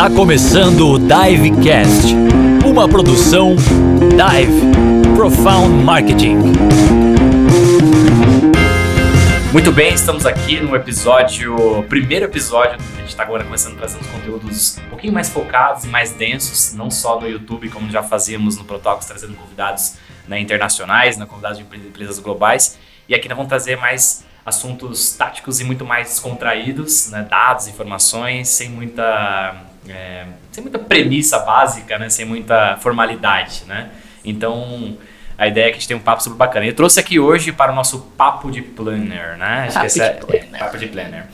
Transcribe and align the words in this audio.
Está 0.00 0.16
começando 0.16 0.92
o 0.92 0.98
Divecast, 0.98 2.14
uma 2.64 2.88
produção 2.88 3.54
Dive 3.54 5.14
Profound 5.14 5.84
Marketing. 5.84 6.36
Muito 9.52 9.70
bem, 9.70 9.92
estamos 9.92 10.24
aqui 10.24 10.58
no 10.58 10.74
episódio, 10.74 11.84
primeiro 11.86 12.24
episódio. 12.24 12.78
A 12.80 13.00
gente 13.00 13.10
está 13.10 13.24
agora 13.24 13.44
começando 13.44 13.74
a 13.74 13.80
trazer 13.80 13.98
conteúdos 14.10 14.78
um 14.78 14.88
pouquinho 14.88 15.12
mais 15.12 15.28
focados 15.28 15.84
mais 15.84 16.12
densos, 16.12 16.72
não 16.72 16.90
só 16.90 17.20
no 17.20 17.28
YouTube, 17.28 17.68
como 17.68 17.90
já 17.90 18.02
fazíamos 18.02 18.56
no 18.56 18.64
Protox, 18.64 19.04
trazendo 19.04 19.34
convidados 19.34 19.96
né, 20.26 20.40
internacionais, 20.40 21.18
né, 21.18 21.26
convidados 21.26 21.58
de 21.58 21.64
empresas 21.64 22.18
globais. 22.18 22.78
E 23.06 23.14
aqui 23.14 23.28
nós 23.28 23.36
vamos 23.36 23.50
trazer 23.50 23.76
mais 23.76 24.24
assuntos 24.46 25.14
táticos 25.14 25.60
e 25.60 25.64
muito 25.64 25.84
mais 25.84 26.08
descontraídos, 26.08 27.10
né, 27.10 27.26
dados, 27.28 27.68
informações, 27.68 28.48
sem 28.48 28.70
muita, 28.70 29.68
é, 29.90 30.26
sem 30.52 30.62
muita 30.62 30.78
premissa 30.78 31.38
básica, 31.40 31.98
né, 31.98 32.08
sem 32.08 32.24
muita 32.24 32.76
formalidade. 32.78 33.64
Né? 33.66 33.90
Então, 34.24 34.96
a 35.36 35.46
ideia 35.46 35.66
é 35.66 35.68
que 35.70 35.76
a 35.76 35.78
gente 35.78 35.88
tenha 35.88 35.98
um 35.98 36.02
papo 36.02 36.22
super 36.22 36.36
bacana. 36.36 36.66
Eu 36.66 36.74
trouxe 36.74 37.00
aqui 37.00 37.18
hoje 37.18 37.52
para 37.52 37.72
o 37.72 37.74
nosso 37.74 37.98
Papo 38.16 38.50
de 38.50 38.60
Planner, 38.60 39.38
né? 39.38 39.64
Acho 39.68 39.74
papo 39.74 39.86
que 39.86 39.94
de 39.94 40.00
é, 40.02 40.10
planner. 40.10 40.48
É, 40.52 40.58
papo 40.58 40.78
de 40.78 40.86
Planner. 40.86 41.24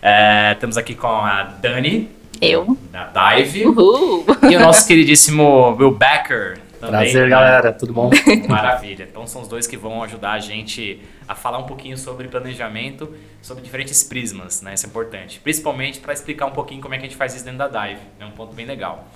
É, 0.00 0.52
estamos 0.52 0.76
aqui 0.76 0.94
com 0.94 1.08
a 1.08 1.42
Dani. 1.42 2.08
Eu. 2.40 2.78
Da 2.92 3.10
Dive. 3.34 3.66
Uhul. 3.66 4.24
E 4.48 4.56
o 4.56 4.60
nosso 4.60 4.86
queridíssimo 4.86 5.74
Will 5.78 5.90
Becker. 5.90 6.58
Também, 6.80 6.90
Prazer, 6.90 7.24
né? 7.24 7.28
galera. 7.28 7.72
Tudo 7.72 7.92
bom? 7.92 8.10
Maravilha. 8.48 9.06
Então 9.10 9.26
são 9.26 9.42
os 9.42 9.48
dois 9.48 9.66
que 9.66 9.76
vão 9.76 10.02
ajudar 10.02 10.32
a 10.32 10.38
gente 10.38 11.00
a 11.26 11.34
falar 11.34 11.58
um 11.58 11.64
pouquinho 11.64 11.96
sobre 11.96 12.28
planejamento, 12.28 13.14
sobre 13.40 13.62
diferentes 13.62 14.02
prismas, 14.04 14.62
né? 14.62 14.74
Isso 14.74 14.86
é 14.86 14.88
importante. 14.88 15.40
Principalmente 15.40 16.00
para 16.00 16.12
explicar 16.12 16.46
um 16.46 16.52
pouquinho 16.52 16.80
como 16.80 16.94
é 16.94 16.98
que 16.98 17.04
a 17.04 17.08
gente 17.08 17.16
faz 17.16 17.34
isso 17.34 17.44
dentro 17.44 17.58
da 17.58 17.68
Dive. 17.68 18.00
É 18.20 18.24
um 18.24 18.30
ponto 18.30 18.54
bem 18.54 18.66
legal. 18.66 19.08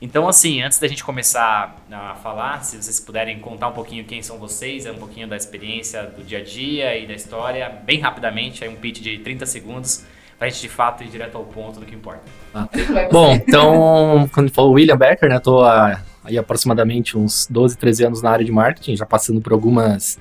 Então, 0.00 0.28
assim, 0.28 0.60
antes 0.60 0.80
da 0.80 0.88
gente 0.88 1.04
começar 1.04 1.76
a 1.92 2.14
falar, 2.16 2.64
se 2.64 2.82
vocês 2.82 2.98
puderem 2.98 3.38
contar 3.38 3.68
um 3.68 3.72
pouquinho 3.72 4.02
quem 4.02 4.20
são 4.20 4.36
vocês, 4.36 4.84
é 4.84 4.90
um 4.90 4.96
pouquinho 4.96 5.28
da 5.28 5.36
experiência 5.36 6.02
do 6.02 6.24
dia 6.24 6.38
a 6.38 6.42
dia 6.42 6.98
e 6.98 7.06
da 7.06 7.14
história, 7.14 7.68
bem 7.84 8.00
rapidamente, 8.00 8.64
aí 8.64 8.70
um 8.70 8.74
pitch 8.74 9.00
de 9.00 9.18
30 9.18 9.46
segundos, 9.46 10.04
pra 10.36 10.48
gente 10.48 10.60
de 10.60 10.68
fato 10.68 11.04
ir 11.04 11.08
direto 11.08 11.38
ao 11.38 11.44
ponto 11.44 11.78
do 11.78 11.86
que 11.86 11.94
importa. 11.94 12.22
Ah. 12.52 12.68
Bom, 13.12 13.32
então, 13.32 14.28
quando 14.34 14.50
falou 14.50 14.72
William 14.72 14.96
Becker, 14.96 15.28
né? 15.28 15.38
Tô 15.38 15.62
há 15.62 16.00
aí 16.24 16.38
aproximadamente 16.38 17.16
uns 17.16 17.46
12, 17.50 17.76
13 17.76 18.04
anos 18.06 18.22
na 18.22 18.30
área 18.30 18.44
de 18.44 18.52
marketing, 18.52 18.96
já 18.96 19.06
passando 19.06 19.40
por 19.40 19.52
algumas 19.52 20.18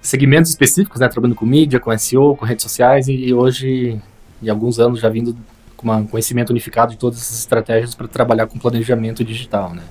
segmentos 0.00 0.50
específicos, 0.50 1.00
né? 1.00 1.08
Trabalhando 1.08 1.36
com 1.36 1.46
mídia, 1.46 1.80
com 1.80 1.96
SEO, 1.96 2.36
com 2.36 2.44
redes 2.44 2.62
sociais 2.62 3.08
e 3.08 3.32
hoje, 3.32 4.00
em 4.42 4.48
alguns 4.48 4.78
anos, 4.78 5.00
já 5.00 5.08
vindo 5.08 5.36
com 5.76 5.90
um 5.90 6.06
conhecimento 6.06 6.50
unificado 6.50 6.92
de 6.92 6.98
todas 6.98 7.18
essas 7.20 7.38
estratégias 7.38 7.94
para 7.94 8.08
trabalhar 8.08 8.46
com 8.46 8.58
planejamento 8.58 9.24
digital, 9.24 9.74
né? 9.74 9.82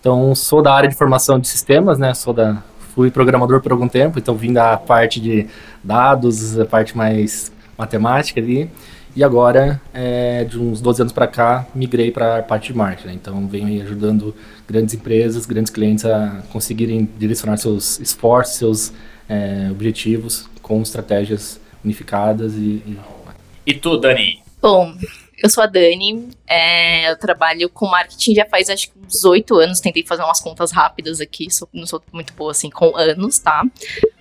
Então, 0.00 0.34
sou 0.34 0.62
da 0.62 0.72
área 0.72 0.88
de 0.88 0.94
formação 0.94 1.38
de 1.38 1.48
sistemas, 1.48 1.98
né? 1.98 2.14
Sou 2.14 2.32
da 2.32 2.62
fui 2.94 3.10
programador 3.10 3.60
por 3.60 3.72
algum 3.72 3.86
tempo, 3.86 4.18
então 4.18 4.34
vim 4.34 4.54
da 4.54 4.78
parte 4.78 5.20
de 5.20 5.46
dados, 5.84 6.58
a 6.58 6.64
parte 6.64 6.96
mais 6.96 7.52
matemática 7.76 8.40
ali. 8.40 8.70
E 9.16 9.24
agora, 9.24 9.80
é, 9.94 10.44
de 10.44 10.58
uns 10.58 10.78
12 10.82 11.00
anos 11.00 11.12
para 11.12 11.26
cá, 11.26 11.66
migrei 11.74 12.10
para 12.10 12.40
a 12.40 12.42
parte 12.42 12.70
de 12.70 12.76
marketing. 12.76 13.08
Né? 13.08 13.14
Então, 13.14 13.48
venho 13.48 13.66
aí 13.66 13.80
ajudando 13.80 14.34
grandes 14.68 14.94
empresas, 14.94 15.46
grandes 15.46 15.72
clientes 15.72 16.04
a 16.04 16.42
conseguirem 16.52 17.08
direcionar 17.18 17.56
seus 17.56 17.98
esforços, 17.98 18.56
seus 18.56 18.92
é, 19.26 19.68
objetivos 19.70 20.50
com 20.60 20.82
estratégias 20.82 21.58
unificadas 21.82 22.52
e, 22.56 22.82
e... 22.86 22.98
E 23.66 23.72
tu, 23.72 23.96
Dani? 23.96 24.38
Bom, 24.60 24.94
eu 25.46 25.50
sou 25.50 25.62
a 25.62 25.66
Dani, 25.66 26.28
é, 26.46 27.10
eu 27.10 27.16
trabalho 27.16 27.68
com 27.70 27.86
marketing 27.86 28.34
já 28.34 28.44
faz 28.44 28.68
acho 28.68 28.88
que 28.90 28.98
uns 29.06 29.24
oito 29.24 29.54
anos, 29.54 29.80
tentei 29.80 30.04
fazer 30.04 30.22
umas 30.22 30.40
contas 30.40 30.72
rápidas 30.72 31.20
aqui, 31.20 31.50
sou, 31.50 31.68
não 31.72 31.86
sou 31.86 32.02
muito 32.12 32.32
boa 32.34 32.50
assim 32.50 32.68
com 32.68 32.96
anos, 32.96 33.38
tá? 33.38 33.64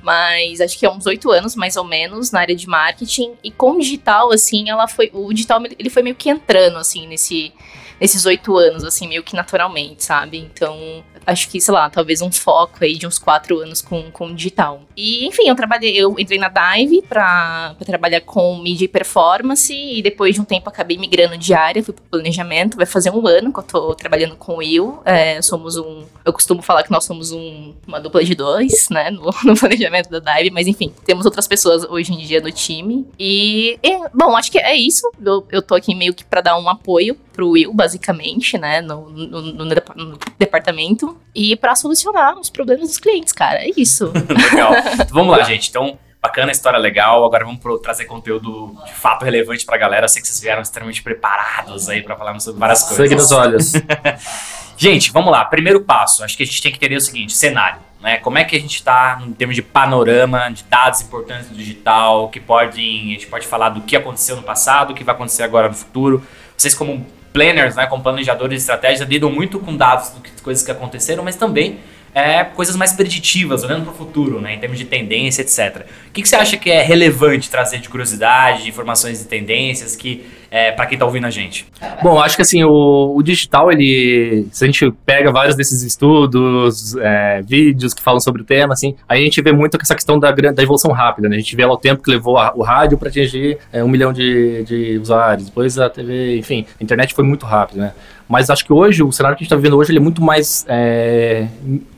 Mas 0.01 0.61
acho 0.61 0.77
que 0.77 0.85
é 0.85 0.91
uns 0.91 1.07
oito 1.07 1.31
anos, 1.31 1.55
mais 1.55 1.75
ou 1.75 1.83
menos, 1.83 2.31
na 2.31 2.41
área 2.41 2.55
de 2.55 2.67
marketing, 2.67 3.33
e 3.43 3.49
com 3.49 3.77
digital, 3.79 4.31
assim, 4.31 4.69
ela 4.69 4.87
foi, 4.87 5.09
o 5.13 5.33
digital 5.33 5.61
ele 5.79 5.89
foi 5.89 6.03
meio 6.03 6.15
que 6.15 6.29
entrando, 6.29 6.77
assim, 6.77 7.07
nesse, 7.07 7.51
nesses 7.99 8.25
oito 8.25 8.55
anos, 8.57 8.83
assim, 8.83 9.07
meio 9.07 9.23
que 9.23 9.35
naturalmente, 9.35 10.03
sabe? 10.03 10.37
Então, 10.37 11.03
acho 11.25 11.49
que, 11.49 11.59
sei 11.59 11.73
lá, 11.73 11.89
talvez 11.89 12.21
um 12.21 12.31
foco 12.31 12.83
aí 12.83 12.97
de 12.97 13.07
uns 13.07 13.17
quatro 13.17 13.59
anos 13.59 13.81
com, 13.81 14.11
com 14.11 14.33
digital. 14.33 14.81
E, 14.95 15.25
enfim, 15.25 15.47
eu 15.47 15.55
trabalhei, 15.55 15.95
eu 15.95 16.15
entrei 16.17 16.37
na 16.37 16.49
Dive 16.49 17.01
pra, 17.03 17.73
pra 17.77 17.85
trabalhar 17.85 18.21
com 18.21 18.57
mídia 18.57 18.85
e 18.85 18.87
performance, 18.87 19.73
e 19.73 20.01
depois 20.01 20.35
de 20.35 20.41
um 20.41 20.45
tempo 20.45 20.69
acabei 20.69 20.97
migrando 20.97 21.37
de 21.37 21.53
área, 21.53 21.83
fui 21.83 21.93
pro 21.93 22.03
planejamento, 22.03 22.77
vai 22.77 22.85
fazer 22.85 23.09
um 23.11 23.25
ano 23.27 23.51
que 23.51 23.59
eu 23.59 23.63
tô 23.63 23.95
trabalhando 23.95 24.35
com 24.35 24.53
o 24.53 24.57
Will, 24.57 24.99
é, 25.05 25.41
somos 25.41 25.75
um, 25.77 26.03
eu 26.23 26.33
costumo 26.33 26.61
falar 26.61 26.83
que 26.83 26.91
nós 26.91 27.03
somos 27.03 27.31
um, 27.31 27.73
uma 27.87 27.99
dupla 27.99 28.23
de 28.23 28.35
dois, 28.35 28.89
né, 28.89 29.09
no, 29.09 29.25
no, 29.43 29.55
planejamento 29.57 30.09
da 30.09 30.19
Dive, 30.19 30.51
mas 30.51 30.67
enfim, 30.67 30.93
temos 31.05 31.25
outras 31.25 31.47
pessoas 31.47 31.83
hoje 31.83 32.13
em 32.13 32.17
dia 32.17 32.39
no 32.39 32.51
time, 32.51 33.05
e, 33.19 33.79
e 33.83 34.09
bom, 34.13 34.35
acho 34.35 34.51
que 34.51 34.59
é 34.59 34.75
isso, 34.75 35.09
eu, 35.23 35.45
eu 35.51 35.61
tô 35.61 35.75
aqui 35.75 35.95
meio 35.95 36.13
que 36.13 36.23
pra 36.23 36.41
dar 36.41 36.57
um 36.57 36.69
apoio 36.69 37.17
pro 37.35 37.49
Will, 37.49 37.73
basicamente, 37.73 38.57
né, 38.57 38.81
no, 38.81 39.09
no, 39.09 39.41
no, 39.41 39.65
no 39.65 40.19
departamento, 40.39 41.17
e 41.33 41.55
para 41.55 41.75
solucionar 41.75 42.37
os 42.39 42.49
problemas 42.49 42.87
dos 42.87 42.97
clientes, 42.97 43.33
cara. 43.33 43.59
É 43.59 43.71
isso. 43.75 44.11
Legal. 44.51 44.73
Então, 44.93 45.07
vamos 45.11 45.37
lá, 45.37 45.43
gente. 45.45 45.69
Então, 45.69 45.99
bacana, 46.21 46.51
história 46.51 46.79
legal. 46.79 47.23
Agora 47.25 47.45
vamos 47.45 47.59
pro, 47.59 47.77
trazer 47.77 48.05
conteúdo 48.05 48.75
de 48.85 48.93
fato 48.93 49.23
relevante 49.25 49.65
pra 49.65 49.77
galera. 49.77 50.05
Eu 50.05 50.09
sei 50.09 50.21
que 50.21 50.27
vocês 50.27 50.39
vieram 50.39 50.61
extremamente 50.61 51.03
preparados 51.03 51.89
aí 51.89 52.01
para 52.01 52.15
falarmos 52.15 52.43
sobre 52.43 52.59
várias 52.59 52.83
coisas. 52.83 52.97
Sangue 52.97 53.15
nos 53.15 53.31
olhos. 53.31 53.73
gente, 54.77 55.11
vamos 55.11 55.31
lá. 55.31 55.43
Primeiro 55.45 55.81
passo. 55.81 56.23
Acho 56.23 56.35
que 56.35 56.43
a 56.43 56.45
gente 56.45 56.61
tem 56.61 56.71
que 56.71 56.77
entender 56.77 56.95
o 56.95 57.01
seguinte: 57.01 57.33
cenário. 57.33 57.79
Né? 58.01 58.17
Como 58.17 58.37
é 58.37 58.43
que 58.43 58.55
a 58.55 58.59
gente 58.59 58.75
está 58.75 59.19
em 59.25 59.33
termos 59.33 59.55
de 59.55 59.61
panorama, 59.61 60.49
de 60.49 60.63
dados 60.63 61.01
importantes 61.01 61.49
do 61.49 61.55
digital, 61.55 62.29
que 62.29 62.39
podem. 62.39 63.09
A 63.09 63.13
gente 63.13 63.27
pode 63.27 63.47
falar 63.47 63.69
do 63.69 63.81
que 63.81 63.95
aconteceu 63.95 64.35
no 64.35 64.43
passado, 64.43 64.91
o 64.91 64.95
que 64.95 65.03
vai 65.03 65.15
acontecer 65.15 65.43
agora 65.43 65.67
no 65.67 65.73
futuro. 65.73 66.25
Vocês, 66.55 66.73
como 66.73 67.05
planners, 67.35 67.75
né, 67.75 67.85
como 67.85 68.01
planejadores 68.01 68.59
de 68.59 68.61
estratégia, 68.61 69.03
lidam 69.03 69.29
muito 69.29 69.59
com 69.59 69.75
dados 69.75 70.13
de 70.13 70.41
coisas 70.41 70.63
que 70.63 70.71
aconteceram, 70.71 71.21
mas 71.21 71.35
também 71.35 71.79
é, 72.13 72.45
coisas 72.45 72.77
mais 72.77 72.93
preditivas, 72.93 73.61
olhando 73.65 73.83
para 73.83 73.91
o 73.91 73.95
futuro, 73.95 74.39
né, 74.39 74.55
em 74.55 74.59
termos 74.59 74.79
de 74.79 74.85
tendência, 74.85 75.41
etc. 75.41 75.85
O 76.07 76.11
que, 76.13 76.21
que, 76.21 76.29
você 76.29 76.37
acha 76.37 76.55
que 76.55 76.71
é 76.71 76.81
relevante 76.81 77.49
trazer 77.49 77.79
de 77.79 77.89
curiosidade, 77.89 78.63
de 78.63 78.69
informações 78.69 79.21
e 79.21 79.27
tendências 79.27 79.97
que 79.97 80.25
é, 80.55 80.71
para 80.71 80.85
quem 80.85 80.95
está 80.95 81.05
ouvindo 81.05 81.27
a 81.27 81.29
gente? 81.29 81.67
Bom, 82.01 82.17
acho 82.17 82.37
que 82.37 82.41
assim 82.41 82.63
o, 82.63 83.13
o, 83.13 83.21
digital 83.21 83.69
ele, 83.69 84.47
se 84.53 84.63
a 84.63 84.67
gente 84.67 84.89
pega 85.05 85.29
vários 85.29 85.53
desses 85.53 85.83
estudos, 85.83 86.95
é, 86.95 87.41
vídeos 87.41 87.93
que 87.93 88.01
falam 88.01 88.21
sobre 88.21 88.41
o 88.41 88.45
tema, 88.45 88.71
assim, 88.71 88.95
a 89.05 89.17
gente 89.17 89.41
vê 89.41 89.51
muito 89.51 89.77
essa 89.81 89.93
questão 89.93 90.17
da, 90.17 90.31
da 90.31 90.63
evolução 90.63 90.93
rápida, 90.93 91.27
né? 91.27 91.35
A 91.35 91.39
gente 91.39 91.53
vê 91.57 91.65
lá 91.65 91.73
o 91.73 91.77
tempo 91.77 92.01
que 92.01 92.09
levou 92.09 92.37
a, 92.37 92.53
o 92.55 92.63
rádio 92.63 92.97
para 92.97 93.09
atingir 93.09 93.57
é, 93.73 93.83
um 93.83 93.89
milhão 93.89 94.13
de, 94.13 94.63
de 94.63 94.97
usuários, 94.97 95.47
depois 95.47 95.77
a 95.77 95.89
TV, 95.89 96.37
enfim, 96.37 96.65
a 96.79 96.81
internet 96.81 97.13
foi 97.13 97.25
muito 97.25 97.45
rápido, 97.45 97.81
né? 97.81 97.91
Mas 98.27 98.49
acho 98.49 98.65
que 98.65 98.73
hoje, 98.73 99.03
o 99.03 99.11
cenário 99.11 99.37
que 99.37 99.43
a 99.43 99.43
gente 99.43 99.47
está 99.47 99.55
vivendo 99.55 99.77
hoje, 99.77 99.91
ele 99.91 99.99
é 99.99 100.01
muito 100.01 100.21
mais 100.21 100.65
é, 100.67 101.47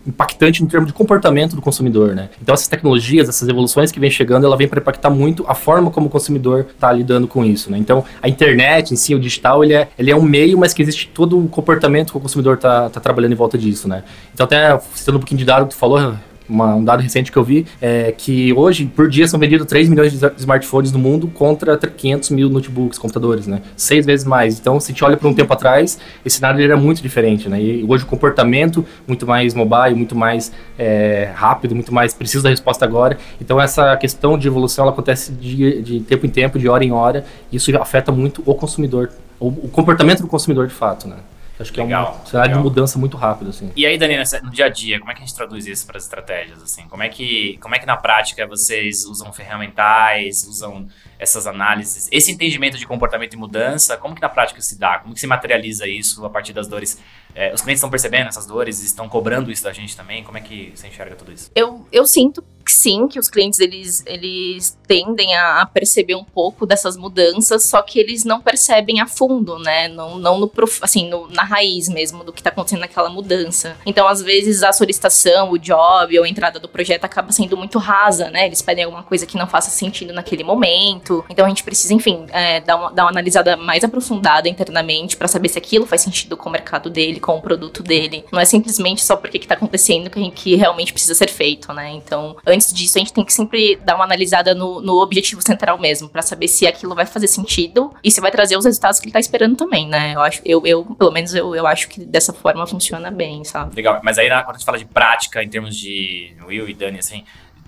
impactante 0.06 0.64
em 0.64 0.66
termos 0.66 0.88
de 0.88 0.94
comportamento 0.94 1.56
do 1.56 1.62
consumidor, 1.62 2.16
né? 2.16 2.30
Então 2.42 2.54
essas 2.54 2.68
tecnologias, 2.68 3.30
essas 3.30 3.48
evoluções 3.48 3.92
que 3.92 4.00
vem 4.00 4.10
chegando, 4.10 4.46
ela 4.46 4.58
vem 4.58 4.68
para 4.68 4.80
impactar 4.80 5.10
muito 5.10 5.46
a 5.48 5.56
forma 5.56 5.90
como 5.90 6.08
o 6.08 6.10
consumidor 6.10 6.66
está 6.70 6.92
lidando 6.92 7.28
com 7.28 7.46
isso, 7.46 7.72
né? 7.72 7.78
Então 7.78 8.04
a 8.22 8.28
internet 8.28 8.47
em 8.56 8.96
si, 8.96 9.16
o 9.16 9.20
digital, 9.20 9.64
ele 9.64 9.74
é, 9.74 9.88
ele 9.98 10.12
é 10.12 10.16
um 10.16 10.22
meio, 10.22 10.58
mas 10.58 10.74
que 10.74 10.82
existe 10.82 11.10
todo 11.14 11.38
o 11.40 11.48
comportamento 11.48 12.12
que 12.12 12.18
o 12.18 12.22
consumidor 12.22 12.56
está 12.56 12.90
tá 12.90 13.00
trabalhando 13.00 13.34
em 13.34 13.36
volta 13.36 13.58
disso, 13.58 13.88
né? 13.88 14.04
Então 14.34 14.46
até, 14.46 14.80
citando 14.94 15.18
um 15.18 15.22
pouquinho 15.22 15.40
de 15.40 15.46
dado 15.46 15.66
que 15.66 15.74
tu 15.74 15.78
falou, 15.78 16.16
uma, 16.50 16.76
um 16.76 16.84
dado 16.84 17.02
recente 17.02 17.32
que 17.32 17.38
eu 17.38 17.44
vi 17.44 17.66
é 17.82 18.12
que 18.12 18.54
hoje, 18.54 18.86
por 18.86 19.10
dia, 19.10 19.28
são 19.28 19.40
vendidos 19.40 19.66
3 19.68 19.90
milhões 19.90 20.12
de 20.12 20.26
smartphones 20.38 20.92
no 20.92 21.00
mundo 21.00 21.28
contra 21.28 21.78
500 21.78 22.30
mil 22.32 22.50
notebooks, 22.50 22.98
computadores, 22.98 23.48
né? 23.48 23.62
Seis 23.76 24.06
vezes 24.06 24.26
mais. 24.26 24.60
Então, 24.60 24.80
se 24.80 24.92
a 24.92 24.94
gente 24.94 25.04
olha 25.04 25.18
para 25.18 25.28
um 25.28 25.34
tempo 25.34 25.52
atrás, 25.54 26.00
esse 26.26 26.38
cenário 26.38 26.64
era 26.64 26.78
muito 26.78 27.02
diferente, 27.02 27.50
né? 27.50 27.62
E 27.62 27.86
hoje 27.88 28.04
o 28.04 28.08
comportamento 28.08 28.86
muito 29.08 29.26
mais 29.26 29.54
mobile, 29.54 29.96
muito 29.96 30.16
mais 30.16 30.52
é, 30.78 31.32
rápido, 31.36 31.76
muito 31.76 31.94
mais 31.94 32.14
preciso 32.14 32.44
da 32.44 32.50
resposta 32.50 32.86
agora. 32.86 33.18
Então, 33.40 33.60
essa 33.60 33.96
questão 33.98 34.38
de 34.38 34.48
evolução, 34.48 34.84
ela 34.84 34.92
acontece 34.92 35.32
de, 35.32 35.82
de 35.82 36.00
tempo 36.02 36.26
em 36.26 36.30
tempo, 36.30 36.58
de 36.58 36.68
hora 36.68 36.84
em 36.84 36.92
hora, 36.92 37.26
e 37.52 37.58
isso 37.58 37.76
afeta 37.78 38.12
muito 38.12 38.42
o 38.46 38.56
consumidor, 38.56 39.10
o, 39.40 39.48
o 39.48 39.70
comportamento 39.70 40.22
do 40.22 40.28
consumidor 40.28 40.68
de 40.68 40.74
fato, 40.74 41.08
né? 41.08 41.16
Acho 41.60 41.74
que 41.74 41.82
legal, 41.82 42.20
é 42.20 42.22
um 42.22 42.26
cenário 42.26 42.50
legal. 42.50 42.64
de 42.64 42.70
mudança 42.70 43.00
muito 43.00 43.18
rápido, 43.18 43.50
assim. 43.50 43.72
E 43.76 43.86
aí, 43.86 43.98
Dani, 43.98 44.16
no 44.44 44.52
dia 44.52 44.66
a 44.66 44.70
dia, 44.70 45.00
como 45.00 45.12
é 45.12 45.16
que 45.16 45.24
a 45.24 45.26
gente 45.26 45.36
traduz 45.36 45.66
isso 45.66 45.88
para 45.88 45.98
as 45.98 46.04
estratégias, 46.04 46.62
assim? 46.62 46.88
Como 46.88 47.02
é 47.02 47.10
que, 47.10 47.58
como 47.62 47.74
é 47.74 47.80
que 47.80 47.86
na 47.86 47.98
prática 47.98 48.46
vocês 48.46 49.06
usam 49.06 49.34
ferramentais, 49.34 50.46
usam 50.48 50.88
essas 51.18 51.48
análises, 51.48 52.08
esse 52.12 52.32
entendimento 52.32 52.78
de 52.78 52.86
comportamento 52.86 53.34
e 53.34 53.38
mudança, 53.38 53.98
como 53.98 54.14
que 54.14 54.22
na 54.22 54.30
prática 54.30 54.62
se 54.62 54.78
dá? 54.78 55.00
Como 55.00 55.16
que 55.16 55.20
se 55.20 55.26
materializa 55.26 55.88
isso 55.88 56.24
a 56.26 56.30
partir 56.30 56.54
das 56.54 56.68
dores 56.68 57.02
É, 57.36 57.54
os 57.54 57.62
clientes 57.62 57.80
estão 57.80 57.90
percebendo 57.90 58.28
essas 58.28 58.46
dores, 58.46 58.82
estão 58.82 59.08
cobrando 59.08 59.52
isso 59.52 59.64
da 59.64 59.72
gente 59.72 59.96
também? 59.96 60.24
Como 60.24 60.38
é 60.38 60.42
que 60.42 60.72
você 60.76 60.88
enxerga 60.88 61.16
tudo 61.16 61.32
isso? 61.32 61.52
Eu, 61.56 61.86
eu 61.92 62.06
sinto 62.06 62.44
que 62.68 62.74
sim, 62.74 63.08
que 63.08 63.18
os 63.18 63.30
clientes 63.30 63.60
eles, 63.60 64.04
eles 64.06 64.78
tendem 64.86 65.34
a, 65.36 65.66
perceber 65.66 66.16
um 66.16 66.24
pouco 66.24 66.66
dessas 66.66 66.98
mudanças, 66.98 67.64
só 67.64 67.82
que 67.82 67.98
eles 67.98 68.26
não 68.26 68.42
percebem 68.42 69.00
a 69.00 69.08
fundo, 69.08 69.58
né? 69.58 69.88
Não, 69.88 70.20
não 70.20 70.38
no, 70.38 70.52
assim, 70.82 71.10
no, 71.10 71.30
na 71.30 71.44
raiz 71.44 71.88
mesmo 71.88 72.26
do 72.26 72.34
que 72.34 72.42
está 72.42 72.50
acontecendo 72.50 72.82
naquela 72.82 73.10
mudança. 73.10 73.78
Então, 73.86 74.06
às 74.06 74.22
vezes, 74.22 74.64
a 74.64 74.74
solicitação, 74.74 75.52
o 75.52 75.58
job 75.58 76.20
ou 76.20 76.26
a 76.26 76.30
entrada 76.30 76.60
do 76.60 76.68
projeto 76.68 77.06
acaba 77.06 77.32
sendo 77.32 77.56
muito 77.56 77.80
rasa, 77.80 78.30
né? 78.30 78.46
Eles 78.46 78.62
pedem 78.62 78.84
alguma 78.84 79.04
coisa 79.04 79.26
que 79.26 79.38
não 79.38 79.48
faça 79.48 79.70
sentido 79.70 80.14
naquele 80.14 80.44
momento. 80.44 81.24
Então, 81.30 81.46
a 81.46 81.50
gente 81.50 81.64
precisa, 81.64 81.94
enfim, 81.94 82.26
é, 82.32 82.60
dar, 82.60 82.76
uma, 82.76 82.92
dar 82.92 83.04
uma 83.04 83.12
analisada 83.12 83.56
mais 83.56 83.84
aprofundada 83.84 84.50
internamente 84.50 85.16
para 85.16 85.30
saber 85.30 85.48
se 85.48 85.58
aquilo 85.58 85.86
faz 85.86 86.02
sentido 86.02 86.36
com 86.36 86.50
o 86.50 86.52
mercado 86.52 86.90
dele, 86.90 87.17
com 87.20 87.38
o 87.38 87.42
produto 87.42 87.84
dele. 87.84 88.26
Não 88.32 88.40
é 88.40 88.46
simplesmente 88.46 89.04
só 89.04 89.16
porque 89.16 89.38
está 89.38 89.56
acontecendo 89.56 90.10
que, 90.10 90.32
que 90.32 90.56
realmente 90.56 90.94
precisa 90.94 91.16
ser 91.16 91.30
feito, 91.30 91.72
né? 91.74 91.92
Então, 91.92 92.38
antes 92.46 92.74
disso, 92.74 92.98
a 92.98 93.00
gente 93.00 93.14
tem 93.14 93.26
que 93.26 93.34
sempre 93.34 93.76
dar 93.78 93.96
uma 93.96 94.04
analisada 94.04 94.54
no, 94.54 94.82
no 94.82 95.02
objetivo 95.02 95.42
central 95.42 95.78
mesmo, 95.80 96.10
para 96.10 96.22
saber 96.22 96.48
se 96.48 96.68
aquilo 96.68 96.96
vai 96.96 97.06
fazer 97.06 97.28
sentido 97.28 97.94
e 98.04 98.12
se 98.12 98.22
vai 98.22 98.32
trazer 98.32 98.58
os 98.58 98.66
resultados 98.66 99.00
que 99.00 99.08
ele 99.08 99.14
tá 99.14 99.20
esperando 99.20 99.56
também, 99.56 99.88
né? 99.88 100.14
Eu 100.16 100.22
acho, 100.22 100.42
eu, 100.46 100.66
eu 100.66 100.86
pelo 100.86 101.12
menos 101.12 101.34
eu, 101.34 101.56
eu 101.56 101.66
acho 101.68 101.88
que 101.88 102.04
dessa 102.06 102.34
forma 102.34 102.66
funciona 102.68 103.12
bem, 103.12 103.44
sabe? 103.44 103.76
Legal, 103.76 104.00
mas 104.04 104.18
aí 104.18 104.28
quando 104.28 104.50
a 104.50 104.54
gente 104.54 104.66
fala 104.66 104.78
de 104.78 104.86
prática 104.86 105.44
em 105.44 105.50
termos 105.50 105.76
de 105.76 106.36
Will 106.46 106.68
e 106.68 106.74
Dani, 106.74 107.00
assim, 107.00 107.24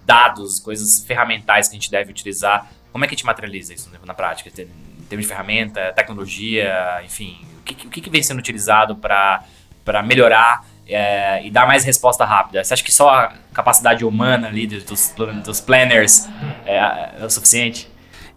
dados, 0.05 0.59
coisas 0.59 1.03
ferramentais 1.05 1.67
que 1.67 1.75
a 1.75 1.79
gente 1.79 1.91
deve 1.91 2.11
utilizar, 2.11 2.69
como 2.91 3.05
é 3.05 3.07
que 3.07 3.13
a 3.13 3.17
gente 3.17 3.25
materializa 3.25 3.73
isso 3.73 3.89
na 4.05 4.13
prática? 4.13 4.49
Em 4.49 5.03
termos 5.07 5.25
de 5.25 5.27
ferramenta, 5.27 5.93
tecnologia, 5.93 7.01
enfim, 7.03 7.45
que, 7.75 7.87
o 7.87 7.89
que 7.89 8.09
vem 8.09 8.21
sendo 8.23 8.39
utilizado 8.39 8.95
para 8.95 9.43
melhorar 10.03 10.65
é, 10.87 11.45
e 11.45 11.51
dar 11.51 11.67
mais 11.67 11.83
resposta 11.83 12.25
rápida? 12.25 12.63
Você 12.63 12.73
acha 12.73 12.83
que 12.83 12.91
só 12.91 13.09
a 13.09 13.33
capacidade 13.53 14.03
humana 14.05 14.47
ali 14.47 14.67
dos, 14.67 15.13
dos 15.43 15.61
planners 15.61 16.27
é, 16.65 16.77
é 17.19 17.25
o 17.25 17.29
suficiente? 17.29 17.89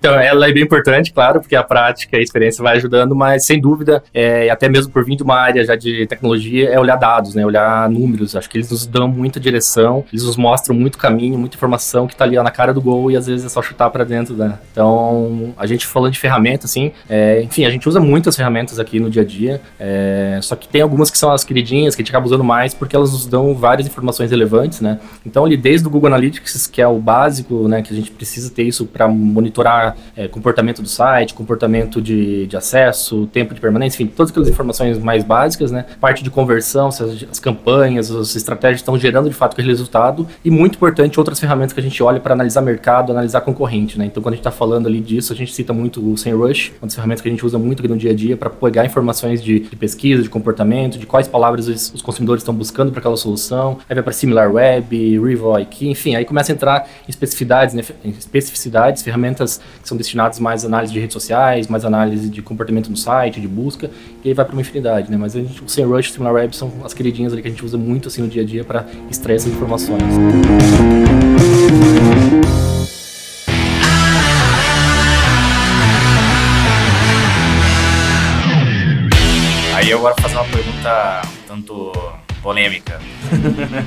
Então, 0.03 0.19
ela 0.19 0.49
é 0.49 0.53
bem 0.53 0.65
importante, 0.65 1.13
claro, 1.13 1.41
porque 1.41 1.55
a 1.55 1.63
prática 1.63 2.17
e 2.17 2.19
a 2.19 2.23
experiência 2.25 2.61
vai 2.61 2.77
ajudando, 2.77 3.15
mas 3.15 3.47
sem 3.47 3.61
dúvida, 3.61 4.03
é, 4.13 4.51
até 4.51 4.69
mesmo 4.69 4.93
por 4.93 5.05
vir 5.05 5.15
de 5.15 5.23
uma 5.23 5.37
área 5.37 5.65
já 5.65 5.77
de 5.77 6.09
tecnologia, 6.09 6.71
é 6.71 6.81
olhar 6.81 6.97
dados, 6.97 7.37
né? 7.37 7.47
Olhar 7.47 7.89
números. 7.89 8.35
Acho 8.35 8.51
que 8.51 8.59
eles 8.59 8.69
nos 8.69 8.85
dão 8.85 9.07
muita 9.07 9.39
direção, 9.39 10.05
eles 10.13 10.25
nos 10.25 10.37
mostram 10.37 10.75
muito 10.75 10.99
caminho, 10.99 11.39
muita 11.39 11.55
informação 11.55 12.09
que 12.09 12.15
está 12.15 12.25
ali 12.25 12.37
ó, 12.37 12.43
na 12.43 12.51
cara 12.51 12.75
do 12.75 12.81
gol 12.81 13.13
e 13.13 13.17
às 13.17 13.29
vezes 13.29 13.47
é 13.47 13.49
só 13.49 13.63
chutar 13.63 13.91
para 13.91 14.03
dentro, 14.03 14.35
né? 14.35 14.59
Então, 14.73 15.55
a 15.57 15.69
gente 15.69 15.87
falando 15.87 16.13
de 16.13 16.19
ferramentas, 16.19 16.73
assim, 16.73 16.91
é, 17.09 17.41
enfim, 17.41 17.65
a 17.65 17.71
gente 17.71 17.89
usa 17.89 18.01
muitas 18.01 18.35
ferramentas 18.35 18.81
aqui 18.81 18.99
no 18.99 19.09
dia 19.09 19.23
a 19.23 19.25
dia, 19.25 19.61
é, 19.79 20.41
só 20.43 20.57
que 20.57 20.67
tem 20.67 20.81
algumas 20.81 21.13
que 21.13 21.19
são 21.19 21.31
as 21.31 21.45
queridinhas, 21.45 21.95
que 21.95 22.03
a 22.03 22.05
gente 22.05 22.11
acaba 22.11 22.27
usando 22.27 22.43
mais 22.43 22.75
porque 22.75 22.97
elas 22.97 23.13
nos 23.13 23.25
dão 23.25 23.55
várias 23.55 23.87
informações 23.87 24.33
relevantes, 24.33 24.81
né? 24.81 24.99
Então, 25.25 25.45
ali 25.45 25.57
desde 25.57 25.87
o 25.87 25.91
Google 25.91 26.09
Analytics, 26.09 26.67
que 26.67 26.83
é 26.83 26.89
o 26.89 26.99
básico, 26.99 27.69
né, 27.69 27.83
que 27.83 27.93
a 27.93 27.97
gente 27.97 28.11
precisa 28.11 28.51
ter 28.51 28.65
isso 28.65 28.85
para 28.85 29.07
monitorar 29.07 29.92
é, 30.17 30.29
comportamento 30.29 30.83
do 30.83 30.89
site, 30.89 31.35
comportamento 31.35 32.01
de, 32.01 32.47
de 32.47 32.57
acesso, 32.57 33.27
tempo 33.33 33.55
de 33.55 33.61
permanência, 33.61 34.03
enfim, 34.03 34.13
todas 34.15 34.31
aquelas 34.31 34.49
informações 34.49 34.99
mais 34.99 35.25
básicas, 35.25 35.71
né? 35.71 35.85
Parte 36.01 36.23
de 36.23 36.31
conversão, 36.31 36.91
se 36.91 37.03
as, 37.03 37.27
as 37.31 37.41
campanhas, 37.41 38.11
as 38.11 38.35
estratégias 38.37 38.81
estão 38.81 38.99
gerando 38.99 39.29
de 39.29 39.35
fato 39.35 39.53
aquele 39.53 39.69
resultado 39.69 40.27
e 40.45 40.51
muito 40.51 40.77
importante 40.77 41.19
outras 41.19 41.39
ferramentas 41.39 41.73
que 41.73 41.81
a 41.81 41.83
gente 41.83 42.03
olha 42.03 42.21
para 42.21 42.35
analisar 42.35 42.61
mercado, 42.61 43.13
analisar 43.13 43.41
concorrente, 43.41 43.99
né? 43.99 44.07
Então 44.07 44.23
quando 44.23 44.35
a 44.35 44.37
gente 44.37 44.41
está 44.41 44.51
falando 44.51 44.87
ali 44.87 45.01
disso, 45.01 45.33
a 45.33 45.37
gente 45.37 45.53
cita 45.53 45.73
muito 45.73 46.01
o 46.13 46.17
SEMrush, 46.17 46.73
uma 46.81 46.87
das 46.87 46.95
ferramentas 46.95 47.23
que 47.23 47.29
a 47.29 47.31
gente 47.31 47.45
usa 47.45 47.59
muito 47.59 47.81
aqui 47.81 47.89
no 47.89 47.97
dia 47.97 48.11
a 48.11 48.15
dia 48.15 48.37
para 48.37 48.51
pegar 48.51 48.85
informações 48.85 49.43
de, 49.43 49.61
de, 49.61 49.77
pesquisa, 49.77 50.23
de 50.23 50.29
comportamento, 50.29 50.99
de 50.99 51.07
quais 51.07 51.29
palavras 51.29 51.69
os, 51.69 51.93
os 51.95 52.03
consumidores 52.03 52.43
estão 52.43 52.55
buscando 52.55 52.91
para 52.91 53.01
aquela 53.01 53.17
solução, 53.17 53.79
aí 53.89 53.95
vai 53.95 54.03
para 54.03 54.13
SimilarWeb, 54.13 55.19
Revoic, 55.19 55.89
enfim, 55.89 56.15
aí 56.15 56.25
começa 56.25 56.53
a 56.53 56.55
entrar 56.55 56.89
especificidades, 57.09 57.75
né? 57.75 57.83
Em 58.05 58.11
especificidades, 58.11 59.03
ferramentas 59.03 59.61
que 59.83 59.89
são 59.89 59.97
destinadas 59.97 60.39
mais 60.39 60.65
análise 60.65 60.93
de 60.93 61.01
redes 61.01 61.13
sociais, 61.13 61.67
mais 61.67 61.85
análise 61.85 62.31
de 62.31 62.41
comportamento 62.41 62.89
no 62.89 62.97
site, 62.97 63.41
de 63.41 63.49
busca, 63.49 63.91
e 64.25 64.29
aí 64.29 64.35
vai 64.35 64.45
para 64.45 64.53
uma 64.53 64.61
infinidade, 64.61 65.11
né? 65.11 65.17
Mas 65.17 65.35
a 65.35 65.41
gente, 65.41 65.63
o 65.63 65.69
SEMrush 65.69 66.09
e 66.09 66.11
o 66.11 66.13
SimilarWeb 66.15 66.57
são 66.57 66.73
as 66.85 66.95
queridinhas 66.95 67.33
ali 67.33 67.43
que 67.43 67.49
a 67.49 67.51
gente 67.51 67.65
usa 67.65 67.77
muito 67.77 68.09
assim 68.09 68.23
no 68.23 68.29
dia 68.29 68.43
a 68.43 68.45
dia 68.45 68.65
para 68.65 68.87
extrair 69.11 69.37
essas 69.37 69.53
informações. 69.53 70.03
Aí 79.75 79.91
eu 79.91 79.99
agora 79.99 80.15
fazer 80.23 80.37
uma 80.37 80.45
pergunta 80.45 81.23
um 81.27 81.47
tanto 81.49 81.93
polêmica. 82.41 83.01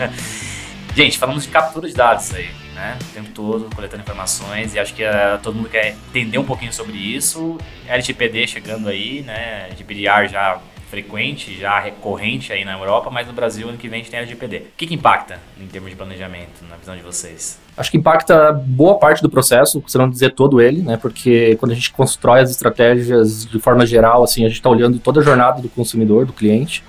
gente, 0.93 1.17
falamos 1.17 1.43
de 1.43 1.49
captura 1.49 1.87
de 1.87 1.93
dados 1.93 2.33
aí 2.33 2.64
né? 2.75 2.97
O 3.01 3.13
tempo 3.13 3.29
todo 3.31 3.73
coletando 3.73 4.03
informações 4.03 4.75
e 4.75 4.79
acho 4.79 4.93
que 4.93 5.03
uh, 5.03 5.39
todo 5.41 5.55
mundo 5.55 5.69
quer 5.69 5.95
entender 6.09 6.37
um 6.37 6.45
pouquinho 6.45 6.73
sobre 6.73 6.97
isso. 6.97 7.57
LGPD 7.87 8.45
chegando 8.45 8.89
aí, 8.89 9.21
né? 9.21 9.69
GDPR 9.75 10.27
já 10.27 10.59
frequente, 10.89 11.57
já 11.59 11.79
recorrente 11.79 12.53
aí 12.53 12.63
na 12.63 12.73
Europa, 12.73 13.09
mas 13.09 13.27
no 13.27 13.33
Brasil 13.33 13.67
ano 13.67 13.77
que 13.77 13.89
vem 13.89 13.99
a 13.99 14.03
gente 14.03 14.11
tem 14.11 14.19
LGPD. 14.19 14.57
O 14.57 14.61
que, 14.77 14.87
que 14.87 14.93
impacta 14.93 15.39
em 15.59 15.65
termos 15.65 15.89
de 15.89 15.95
planejamento, 15.95 16.63
na 16.69 16.75
visão 16.75 16.95
de 16.95 17.01
vocês? 17.01 17.59
Acho 17.75 17.91
que 17.91 17.97
impacta 17.97 18.53
boa 18.53 18.97
parte 18.97 19.21
do 19.21 19.29
processo, 19.29 19.83
se 19.87 19.97
não 19.97 20.09
dizer 20.09 20.33
todo 20.33 20.61
ele, 20.61 20.81
né? 20.81 20.95
Porque 20.95 21.55
quando 21.59 21.71
a 21.71 21.75
gente 21.75 21.91
constrói 21.91 22.41
as 22.41 22.51
estratégias 22.51 23.45
de 23.45 23.59
forma 23.59 23.85
geral, 23.85 24.23
assim, 24.23 24.45
a 24.45 24.47
gente 24.47 24.57
está 24.57 24.69
olhando 24.69 24.99
toda 24.99 25.19
a 25.19 25.23
jornada 25.23 25.61
do 25.61 25.69
consumidor, 25.69 26.25
do 26.25 26.33
cliente. 26.33 26.83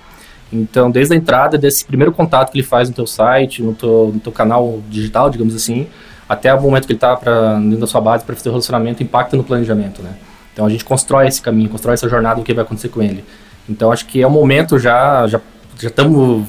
Então, 0.51 0.89
desde 0.89 1.13
a 1.13 1.17
entrada 1.17 1.57
desse 1.57 1.85
primeiro 1.85 2.11
contato 2.11 2.51
que 2.51 2.57
ele 2.57 2.65
faz 2.65 2.89
no 2.89 2.95
teu 2.95 3.07
site, 3.07 3.61
no 3.61 3.73
teu, 3.73 4.11
no 4.13 4.19
teu 4.19 4.31
canal 4.31 4.79
digital, 4.89 5.29
digamos 5.29 5.55
assim, 5.55 5.87
até 6.27 6.53
o 6.53 6.61
momento 6.61 6.85
que 6.85 6.93
ele 6.93 6.97
está 6.97 7.15
dentro 7.15 7.79
da 7.79 7.87
sua 7.87 8.01
base 8.01 8.23
para 8.23 8.35
fazer 8.35 8.49
o 8.49 8.51
relacionamento, 8.53 9.03
impacta 9.03 9.35
no 9.35 9.43
planejamento, 9.43 10.01
né? 10.01 10.11
Então, 10.53 10.65
a 10.65 10.69
gente 10.69 10.83
constrói 10.83 11.27
esse 11.27 11.41
caminho, 11.41 11.69
constrói 11.69 11.93
essa 11.93 12.09
jornada 12.09 12.35
do 12.35 12.43
que 12.43 12.53
vai 12.53 12.63
acontecer 12.63 12.89
com 12.89 13.01
ele. 13.01 13.23
Então, 13.69 13.91
acho 13.91 14.05
que 14.05 14.21
é 14.21 14.27
o 14.27 14.31
momento 14.31 14.79
já, 14.79 15.27
já 15.27 15.39
estamos 15.75 16.47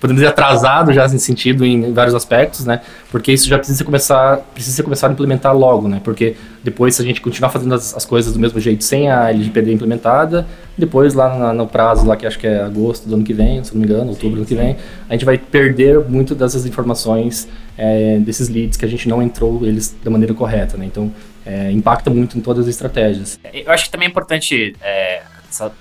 podemos 0.00 0.20
dizer, 0.20 0.30
atrasado 0.30 0.92
já 0.92 1.02
nesse 1.08 1.24
sentido 1.24 1.64
em 1.64 1.92
vários 1.92 2.14
aspectos, 2.14 2.64
né? 2.64 2.80
Porque 3.10 3.32
isso 3.32 3.48
já 3.48 3.58
precisa 3.58 3.84
começar, 3.84 4.38
precisa 4.54 4.76
ser 4.76 4.82
começado 4.82 5.10
a 5.10 5.12
implementar 5.12 5.56
logo, 5.56 5.88
né? 5.88 6.00
Porque 6.04 6.36
depois, 6.62 6.94
se 6.94 7.02
a 7.02 7.04
gente 7.04 7.20
continuar 7.20 7.50
fazendo 7.50 7.74
as, 7.74 7.96
as 7.96 8.04
coisas 8.04 8.32
do 8.32 8.38
mesmo 8.38 8.60
jeito 8.60 8.84
sem 8.84 9.10
a 9.10 9.30
LGPD 9.30 9.72
implementada, 9.72 10.46
depois 10.76 11.14
lá 11.14 11.36
na, 11.36 11.52
no 11.52 11.66
prazo, 11.66 12.06
lá 12.06 12.16
que 12.16 12.26
acho 12.26 12.38
que 12.38 12.46
é 12.46 12.62
agosto 12.62 13.08
do 13.08 13.16
ano 13.16 13.24
que 13.24 13.32
vem, 13.32 13.62
se 13.64 13.74
não 13.74 13.80
me 13.80 13.86
engano, 13.86 14.10
outubro 14.10 14.36
do 14.36 14.38
ano 14.38 14.46
que 14.46 14.54
vem, 14.54 14.76
a 15.08 15.12
gente 15.12 15.24
vai 15.24 15.36
perder 15.36 15.98
muito 16.08 16.34
dessas 16.34 16.64
informações, 16.64 17.48
é, 17.76 18.18
desses 18.18 18.48
leads 18.48 18.76
que 18.76 18.84
a 18.84 18.88
gente 18.88 19.08
não 19.08 19.20
entrou 19.20 19.66
eles 19.66 19.96
da 20.04 20.10
maneira 20.10 20.32
correta, 20.32 20.76
né? 20.76 20.84
Então, 20.84 21.12
é, 21.44 21.72
impacta 21.72 22.10
muito 22.10 22.38
em 22.38 22.40
todas 22.40 22.64
as 22.64 22.74
estratégias. 22.74 23.40
Eu 23.52 23.72
acho 23.72 23.86
que 23.86 23.90
também 23.90 24.06
é 24.06 24.10
importante 24.10 24.76
é, 24.82 25.22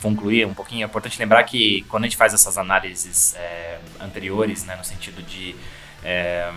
concluir 0.01 0.45
um 0.45 0.53
pouquinho, 0.53 0.83
é 0.83 0.85
importante 0.85 1.19
lembrar 1.19 1.43
que 1.43 1.85
quando 1.89 2.03
a 2.03 2.07
gente 2.07 2.17
faz 2.17 2.33
essas 2.33 2.57
análises 2.57 3.35
é, 3.35 3.77
anteriores, 3.99 4.65
né, 4.65 4.75
no 4.75 4.83
sentido 4.83 5.21
de 5.21 5.55
é, 6.03 6.49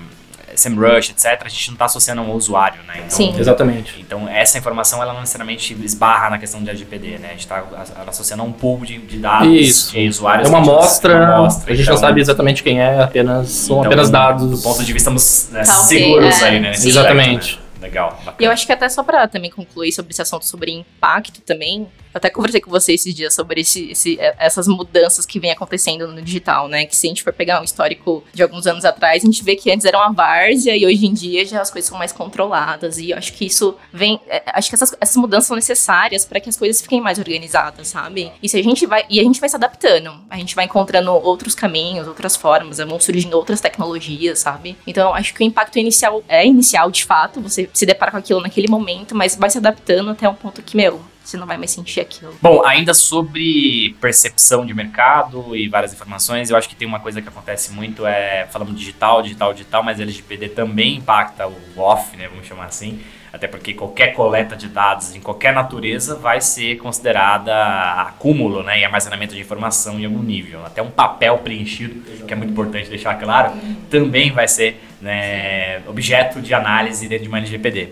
SEMrush, 0.54 1.10
etc., 1.10 1.42
a 1.44 1.48
gente 1.48 1.68
não 1.68 1.74
está 1.74 1.84
associando 1.84 2.22
ao 2.22 2.30
usuário, 2.30 2.82
né? 2.82 2.94
Então, 2.96 3.10
Sim. 3.10 3.34
Exatamente. 3.38 4.00
Então, 4.00 4.28
essa 4.28 4.58
informação, 4.58 5.02
ela 5.02 5.12
não 5.12 5.20
necessariamente 5.20 5.74
esbarra 5.82 6.30
na 6.30 6.38
questão 6.38 6.62
de 6.62 6.68
LGPD, 6.70 7.18
né? 7.18 7.28
A 7.28 7.30
gente 7.32 7.40
está 7.40 7.64
associando 8.06 8.42
a 8.42 8.46
um 8.46 8.52
pool 8.52 8.84
de, 8.84 8.98
de 8.98 9.18
dados 9.18 9.48
Isso. 9.48 9.92
de 9.92 10.08
usuários. 10.08 10.48
É 10.48 10.50
uma 10.50 10.58
amostra, 10.58 11.38
a 11.38 11.48
gente 11.48 11.82
então, 11.82 11.94
não 11.94 12.00
sabe 12.00 12.20
exatamente 12.20 12.62
quem 12.62 12.80
é, 12.80 13.00
apenas, 13.00 13.48
são 13.48 13.78
então, 13.78 13.86
apenas 13.86 14.10
dados. 14.10 14.50
Do 14.50 14.58
ponto 14.58 14.82
de 14.82 14.92
vista, 14.92 15.10
estamos 15.10 15.48
né, 15.50 15.64
seguros 15.64 16.42
é. 16.42 16.48
aí, 16.48 16.60
né? 16.60 16.72
Exatamente. 16.72 17.54
Aspecto, 17.54 17.60
né? 17.64 17.70
Legal. 17.80 18.10
Bacana. 18.10 18.36
E 18.38 18.44
eu 18.44 18.50
acho 18.50 18.66
que 18.66 18.72
até 18.72 18.88
só 18.88 19.02
para 19.02 19.26
também 19.26 19.50
concluir 19.50 19.90
sobre 19.92 20.12
esse 20.12 20.20
assunto 20.20 20.44
sobre 20.44 20.70
impacto 20.70 21.40
também, 21.40 21.88
até 22.12 22.30
conversei 22.30 22.60
com 22.60 22.70
você 22.70 22.92
esses 22.94 23.14
dias 23.14 23.34
sobre 23.34 23.60
esse, 23.60 23.90
esse, 23.90 24.18
é, 24.20 24.34
essas 24.38 24.66
mudanças 24.66 25.24
que 25.26 25.38
vem 25.38 25.50
acontecendo 25.50 26.08
no 26.08 26.22
digital, 26.22 26.68
né? 26.68 26.86
Que 26.86 26.96
se 26.96 27.06
a 27.06 27.10
gente 27.10 27.22
for 27.22 27.32
pegar 27.32 27.60
um 27.60 27.64
histórico 27.64 28.24
de 28.32 28.42
alguns 28.42 28.66
anos 28.66 28.84
atrás, 28.84 29.22
a 29.22 29.26
gente 29.26 29.42
vê 29.44 29.56
que 29.56 29.70
antes 29.70 29.84
era 29.84 29.98
uma 29.98 30.12
várzea 30.12 30.76
e 30.76 30.86
hoje 30.86 31.06
em 31.06 31.12
dia 31.12 31.44
já 31.44 31.60
as 31.60 31.70
coisas 31.70 31.88
são 31.88 31.98
mais 31.98 32.12
controladas. 32.12 32.98
E 32.98 33.10
eu 33.10 33.18
acho 33.18 33.32
que 33.32 33.46
isso 33.46 33.76
vem. 33.92 34.20
É, 34.28 34.42
acho 34.46 34.68
que 34.68 34.74
essas, 34.74 34.94
essas 35.00 35.16
mudanças 35.16 35.46
são 35.46 35.56
necessárias 35.56 36.24
para 36.24 36.40
que 36.40 36.48
as 36.48 36.56
coisas 36.56 36.80
fiquem 36.80 37.00
mais 37.00 37.18
organizadas, 37.18 37.88
sabe? 37.88 38.32
E 38.42 38.48
se 38.48 38.58
a 38.58 38.62
gente 38.62 38.86
vai. 38.86 39.04
E 39.08 39.20
a 39.20 39.22
gente 39.22 39.40
vai 39.40 39.48
se 39.48 39.56
adaptando. 39.56 40.12
A 40.28 40.36
gente 40.36 40.54
vai 40.54 40.64
encontrando 40.64 41.12
outros 41.12 41.54
caminhos, 41.54 42.06
outras 42.06 42.36
formas, 42.36 42.78
vão 42.78 43.00
surgindo 43.00 43.34
outras 43.34 43.60
tecnologias, 43.60 44.38
sabe? 44.38 44.76
Então 44.86 45.14
acho 45.14 45.34
que 45.34 45.42
o 45.42 45.46
impacto 45.46 45.78
inicial 45.78 46.22
é 46.28 46.46
inicial 46.46 46.90
de 46.90 47.04
fato, 47.04 47.40
você 47.40 47.68
se 47.72 47.86
depara 47.86 48.10
com 48.10 48.18
aquilo 48.18 48.40
naquele 48.40 48.68
momento, 48.68 49.14
mas 49.14 49.36
vai 49.36 49.50
se 49.50 49.58
adaptando 49.58 50.10
até 50.10 50.28
um 50.28 50.34
ponto 50.34 50.62
que, 50.62 50.76
meu, 50.76 51.00
você 51.22 51.36
não 51.36 51.46
vai 51.46 51.56
mais 51.56 51.70
sentir 51.70 52.00
aquilo. 52.00 52.34
Bom, 52.40 52.64
ainda 52.64 52.94
sobre 52.94 53.96
percepção 54.00 54.64
de 54.64 54.74
mercado 54.74 55.54
e 55.54 55.68
várias 55.68 55.92
informações, 55.92 56.50
eu 56.50 56.56
acho 56.56 56.68
que 56.68 56.74
tem 56.74 56.88
uma 56.88 57.00
coisa 57.00 57.20
que 57.20 57.28
acontece 57.28 57.72
muito, 57.72 58.06
é 58.06 58.46
falando 58.50 58.72
digital, 58.72 59.22
digital, 59.22 59.52
digital, 59.52 59.82
mas 59.82 60.00
LGPD 60.00 60.50
também 60.50 60.96
impacta 60.96 61.46
o 61.46 61.80
off, 61.80 62.16
né, 62.16 62.28
vamos 62.28 62.46
chamar 62.46 62.66
assim, 62.66 63.00
até 63.32 63.46
porque 63.46 63.74
qualquer 63.74 64.08
coleta 64.08 64.56
de 64.56 64.68
dados 64.68 65.14
em 65.14 65.20
qualquer 65.20 65.54
natureza 65.54 66.16
vai 66.16 66.40
ser 66.40 66.76
considerada 66.78 68.02
acúmulo 68.02 68.62
né, 68.62 68.80
e 68.80 68.84
armazenamento 68.84 69.34
de 69.34 69.40
informação 69.40 70.00
em 70.00 70.04
algum 70.04 70.22
nível. 70.22 70.64
Até 70.66 70.82
um 70.82 70.90
papel 70.90 71.38
preenchido, 71.38 72.00
que 72.26 72.32
é 72.32 72.36
muito 72.36 72.50
importante 72.50 72.88
deixar 72.88 73.14
claro, 73.14 73.52
também 73.88 74.32
vai 74.32 74.48
ser 74.48 74.82
né, 75.00 75.80
objeto 75.86 76.40
de 76.40 76.52
análise 76.52 77.06
dentro 77.06 77.24
de 77.24 77.28
uma 77.28 77.38
LGPD. 77.38 77.90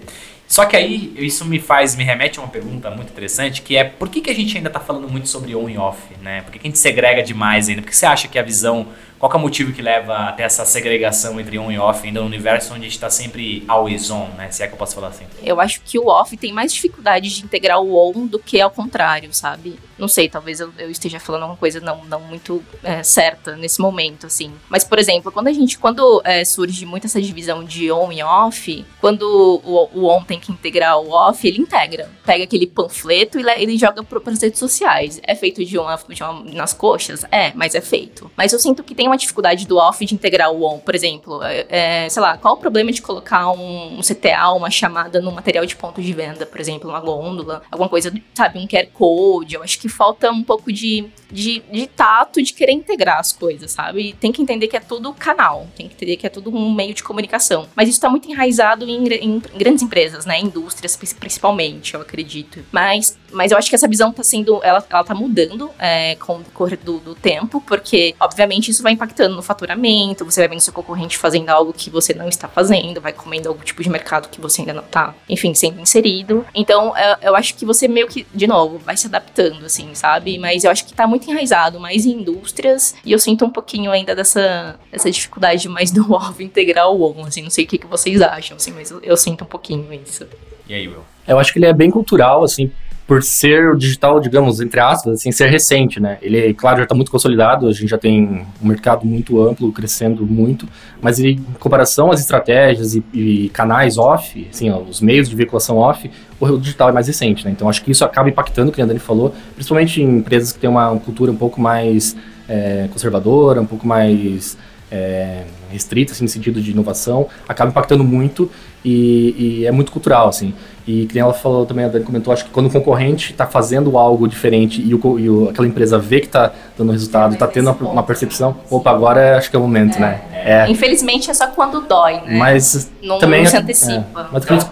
Só 0.59 0.65
que 0.65 0.77
aí 0.77 1.15
isso 1.17 1.45
me 1.45 1.61
faz, 1.61 1.95
me 1.95 2.03
remete 2.03 2.41
a 2.41 2.43
uma 2.43 2.49
pergunta 2.49 2.91
muito 2.91 3.13
interessante, 3.13 3.63
que 3.63 3.77
é 3.77 3.85
por 3.85 4.09
que, 4.09 4.21
que 4.21 4.29
a 4.29 4.35
gente 4.35 4.57
ainda 4.57 4.69
está 4.69 4.81
falando 4.81 5.09
muito 5.09 5.29
sobre 5.29 5.55
on 5.55 5.69
e 5.69 5.79
off, 5.79 6.03
né? 6.21 6.43
Por 6.43 6.51
que, 6.51 6.59
que 6.59 6.67
a 6.67 6.69
gente 6.69 6.81
segrega 6.81 7.23
demais 7.23 7.69
ainda? 7.69 7.81
Por 7.81 7.91
que 7.91 7.97
você 7.97 8.07
acha 8.07 8.27
que 8.27 8.37
a 8.37 8.43
visão 8.43 8.89
qual 9.21 9.31
é 9.33 9.37
o 9.37 9.39
motivo 9.39 9.73
que 9.73 9.81
leva 9.81 10.17
até 10.29 10.43
essa 10.43 10.65
segregação 10.65 11.39
entre 11.39 11.61
on 11.61 11.71
e 11.71 11.79
off 11.79 12.05
ainda 12.05 12.19
no 12.19 12.27
universo 12.27 12.73
onde 12.73 12.81
a 12.81 12.85
gente 12.85 12.95
está 12.95 13.09
sempre 13.09 13.65
always 13.69 14.11
on, 14.11 14.31
né? 14.37 14.51
Se 14.51 14.65
é 14.65 14.67
que 14.67 14.73
eu 14.73 14.79
posso 14.79 14.97
falar 14.97 15.09
assim. 15.09 15.27
Eu 15.45 15.61
acho 15.61 15.81
que 15.81 15.97
o 15.97 16.09
off 16.09 16.37
tem 16.37 16.53
mais 16.53 16.73
dificuldade 16.73 17.33
de 17.33 17.45
integrar 17.45 17.81
o 17.81 17.97
on 17.97 18.27
do 18.27 18.41
que 18.41 18.61
ao 18.61 18.71
contrário, 18.73 19.33
sabe? 19.33 19.79
Não 19.99 20.09
sei, 20.09 20.29
talvez 20.29 20.61
eu, 20.61 20.73
eu 20.79 20.91
esteja 20.91 21.19
falando 21.19 21.43
alguma 21.43 21.59
coisa 21.59 21.81
não, 21.81 22.05
não 22.05 22.21
muito 22.21 22.63
é, 22.83 23.03
certa 23.03 23.57
nesse 23.57 23.81
momento, 23.81 24.27
assim. 24.27 24.53
Mas, 24.69 24.85
por 24.85 24.99
exemplo, 24.99 25.33
quando 25.33 25.49
a 25.49 25.53
gente, 25.53 25.79
quando 25.79 26.21
é, 26.25 26.45
surge 26.45 26.85
muito 26.87 27.07
essa 27.07 27.21
divisão 27.21 27.65
de 27.65 27.91
on 27.91 28.13
e 28.13 28.23
off, 28.23 28.87
quando 29.01 29.23
o, 29.65 29.91
o 29.95 30.09
on 30.09 30.23
tem 30.23 30.39
que 30.39 30.53
integrar 30.53 30.99
o 30.99 31.11
off, 31.11 31.47
ele 31.47 31.61
integra. 31.61 32.11
Pega 32.25 32.45
aquele 32.45 32.67
panfleto 32.67 33.39
e 33.39 33.45
ele 33.61 33.77
joga 33.77 34.03
para 34.03 34.33
as 34.33 34.43
redes 34.43 34.59
sociais. 34.59 35.21
É 35.25 35.35
feito 35.35 35.65
de 35.65 35.79
uma, 35.79 35.97
de 35.97 36.23
uma 36.23 36.45
nas 36.53 36.73
coxas? 36.73 37.25
É, 37.31 37.53
mas 37.55 37.75
é 37.75 37.81
feito. 37.81 38.31
Mas 38.37 38.53
eu 38.53 38.59
sinto 38.59 38.83
que 38.83 38.95
tem 38.95 39.07
uma 39.07 39.17
dificuldade 39.17 39.67
do 39.67 39.77
off 39.77 40.05
de 40.05 40.15
integrar 40.15 40.51
o 40.51 40.65
on, 40.65 40.79
por 40.79 40.95
exemplo. 40.95 41.43
É, 41.43 41.67
é, 41.69 42.09
sei 42.09 42.23
lá, 42.23 42.37
qual 42.37 42.55
o 42.55 42.59
problema 42.59 42.93
de 42.93 43.03
colocar 43.03 43.51
um, 43.51 43.99
um, 43.99 44.01
CTA, 44.01 44.53
uma 44.53 44.71
chamada 44.71 45.21
no 45.21 45.33
material 45.33 45.65
de 45.67 45.77
ponto 45.77 46.01
de 46.01 46.13
venda, 46.13 46.47
por 46.47 46.61
exemplo, 46.61 46.91
uma 46.91 47.01
gôndola, 47.01 47.63
alguma 47.71 47.89
coisa, 47.89 48.13
sabe, 48.35 48.59
um 48.59 48.67
QR 48.67 48.87
Code. 48.93 49.55
Eu 49.55 49.63
acho 49.63 49.79
que 49.79 49.88
falta 49.89 50.31
um 50.31 50.43
pouco 50.43 50.73
de, 50.73 51.07
de, 51.31 51.63
de 51.71 51.87
tato 51.87 52.43
de 52.43 52.53
querer 52.53 52.73
integrar 52.73 53.19
as 53.19 53.33
coisas, 53.33 53.71
sabe? 53.71 54.15
Tem 54.21 54.33
que 54.33 54.43
entender 54.43 54.69
que 54.69 54.77
é 54.77 54.81
tudo 54.81 55.13
canal, 55.15 55.67
tem 55.77 55.89
que 55.89 55.95
entender 55.95 56.17
que 56.17 56.27
é 56.27 56.31
tudo 56.31 56.55
um 56.55 56.73
meio 56.73 56.95
de 56.95 57.03
comunicação. 57.03 57.69
Mas 57.75 57.89
isso 57.89 57.99
está 57.99 58.09
muito 58.09 58.31
enraizado 58.31 58.89
em, 58.89 59.07
em, 59.15 59.43
grandes 59.57 59.83
empresas, 59.83 60.25
né? 60.25 60.41
Indústrias, 60.41 60.97
principalmente, 60.97 61.95
eu 61.95 62.01
acredito. 62.01 62.65
Mas, 62.73 63.19
mas 63.33 63.53
eu 63.53 63.59
acho 63.59 63.69
que 63.69 63.75
essa 63.75 63.89
visão 63.89 64.11
está 64.11 64.23
sendo, 64.23 64.61
ela, 64.63 64.85
ela 64.89 65.05
tá 65.05 65.15
mudando 65.15 65.71
é, 65.79 66.17
com 66.17 66.39
o 66.39 66.45
correr 66.53 66.77
do, 66.77 66.99
do 66.99 67.15
tempo, 67.15 67.63
porque, 67.67 68.15
obviamente, 68.21 68.71
isso 68.71 68.83
vai 68.83 68.93
impactando 68.93 69.37
no 69.37 69.43
faturamento, 69.43 70.25
você 70.25 70.41
vai 70.41 70.49
vendo 70.49 70.61
seu 70.61 70.73
concorrente 70.73 71.19
fazendo 71.19 71.49
algo 71.51 71.73
que 71.73 71.91
você 71.91 72.15
não 72.15 72.29
está 72.29 72.49
fazendo, 72.49 73.01
vai 73.01 73.13
comendo 73.13 73.49
algum 73.49 73.63
tipo 73.63 73.83
de 73.83 73.91
mercado 73.91 74.29
que 74.29 74.41
você 74.41 74.63
ainda 74.63 74.73
não 74.73 74.85
está, 74.85 75.15
enfim, 75.29 75.55
sendo 75.55 75.81
inserido. 75.81 76.47
Então, 76.55 76.93
eu 77.21 77.35
acho 77.35 77.55
que 77.55 77.65
você 77.65 77.89
meio 77.89 78.07
que, 78.09 78.27
de 78.35 78.47
novo, 78.47 78.79
vai 78.79 78.97
se 78.97 79.07
adaptando, 79.07 79.65
assim, 79.65 79.95
sabe? 79.95 80.39
Mas 80.39 80.65
eu 80.65 80.71
acho 80.71 80.85
que 80.85 80.93
está 80.93 81.07
muito 81.07 81.18
enraizado 81.27 81.81
mais 81.81 82.07
em 82.07 82.21
indústrias 82.21 82.95
e 83.05 83.13
eu 83.13 83.19
sinto 83.19 83.45
um 83.45 83.51
pouquinho 83.51 83.91
ainda 83.91 84.15
dessa, 84.15 84.79
dessa 84.91 85.11
dificuldade 85.11 85.69
mais 85.69 85.91
do 85.91 86.13
off 86.13 86.43
integrar 86.43 86.91
o 86.91 87.03
on, 87.03 87.25
assim, 87.25 87.43
não 87.43 87.51
sei 87.51 87.65
o 87.65 87.69
que, 87.69 87.79
que 87.79 87.87
vocês 87.87 88.21
acham, 88.21 88.57
assim, 88.57 88.73
mas 88.73 88.91
eu, 88.91 89.01
eu 89.03 89.17
sinto 89.17 89.45
um 89.45 89.47
pouquinho 89.47 89.93
isso. 89.93 90.27
E 90.69 90.75
aí, 90.75 90.87
Will? 90.87 91.05
Eu 91.27 91.39
acho 91.39 91.53
que 91.53 91.59
ele 91.59 91.67
é 91.67 91.73
bem 91.73 91.91
cultural, 91.91 92.43
assim, 92.43 92.71
por 93.09 93.23
ser 93.23 93.71
o 93.71 93.75
digital, 93.75 94.21
digamos, 94.21 94.61
entre 94.61 94.79
aspas, 94.79 95.15
assim, 95.15 95.33
ser 95.33 95.49
recente, 95.49 95.99
né? 95.99 96.19
Ele, 96.21 96.53
claro, 96.53 96.77
já 96.77 96.83
está 96.83 96.95
muito 96.95 97.11
consolidado, 97.11 97.67
a 97.67 97.73
gente 97.73 97.89
já 97.89 97.97
tem 97.97 98.47
um 98.63 98.69
mercado 98.69 99.07
muito 99.07 99.43
amplo, 99.43 99.73
crescendo 99.73 100.27
muito, 100.27 100.69
mas 101.01 101.19
ele, 101.19 101.41
em 101.41 101.59
comparação 101.59 102.13
às 102.13 102.21
estratégias 102.21 102.95
e, 102.95 103.03
e 103.15 103.49
canais 103.49 103.97
off, 103.97 104.47
assim, 104.53 104.69
ó, 104.69 104.79
os 104.79 105.01
meios 105.01 105.27
de 105.27 105.35
veiculação 105.35 105.79
off, 105.79 106.11
o 106.39 106.59
digital 106.59 106.91
é 106.91 106.93
mais 106.93 107.07
recente, 107.07 107.47
né? 107.47 107.51
Então 107.51 107.67
acho 107.67 107.83
que 107.83 107.91
isso 107.91 108.05
acaba 108.05 108.29
impactando, 108.29 108.71
como 108.71 108.85
a 108.85 108.87
Dani 108.87 109.01
falou, 109.01 109.35
principalmente 109.55 110.03
em 110.03 110.19
empresas 110.19 110.53
que 110.53 110.59
têm 110.59 110.69
uma 110.69 110.95
cultura 110.99 111.33
um 111.33 111.37
pouco 111.37 111.59
mais 111.59 112.15
é, 112.47 112.89
conservadora, 112.93 113.59
um 113.59 113.67
pouco 113.67 113.87
mais 113.87 114.59
é, 114.93 115.45
restrita, 115.71 116.13
assim, 116.13 116.25
no 116.25 116.29
sentido 116.29 116.61
de 116.61 116.73
inovação, 116.73 117.27
acaba 117.49 117.71
impactando 117.71 118.05
muito 118.05 118.51
e, 118.85 119.61
e, 119.61 119.67
é 119.67 119.73
muito 119.73 119.91
cultural, 119.93 120.29
assim. 120.29 120.55
E 120.87 121.07
que 121.07 121.19
ela 121.19 121.35
falou 121.35 121.67
também, 121.67 121.85
a 121.85 121.89
Dani 121.89 122.05
comentou, 122.05 122.33
acho 122.33 122.45
que 122.45 122.51
quando 122.51 122.67
o 122.67 122.71
concorrente 122.71 123.33
está 123.33 123.47
fazendo 123.47 123.99
algo 123.99 124.27
diferente 124.27 124.81
e, 124.81 124.95
o, 124.95 125.19
e 125.19 125.29
o, 125.29 125.49
aquela 125.51 125.67
empresa 125.67 125.99
vê 125.99 126.21
que 126.21 126.27
está 126.27 126.53
dando 126.77 126.93
resultado, 126.93 127.35
está 127.35 127.47
tendo 127.47 127.71
uma, 127.71 127.91
uma, 127.91 128.03
percepção, 128.03 128.57
opa, 128.71 128.91
agora 128.91 129.37
acho 129.37 129.51
que 129.51 129.57
é 129.57 129.59
o 129.59 129.63
momento, 129.63 129.97
é, 129.97 130.01
né? 130.01 130.21
É. 130.33 130.71
Infelizmente 130.71 131.31
é 131.31 131.35
só 131.35 131.49
quando 131.49 131.83
dói, 131.83 132.15
né? 132.15 132.39
Mas 132.39 132.91
não, 133.03 133.19
também 133.19 133.43
não 133.43 133.51
se 133.51 133.57
é, 133.57 133.59
antecipa. 133.59 134.31
mas, 134.33 134.71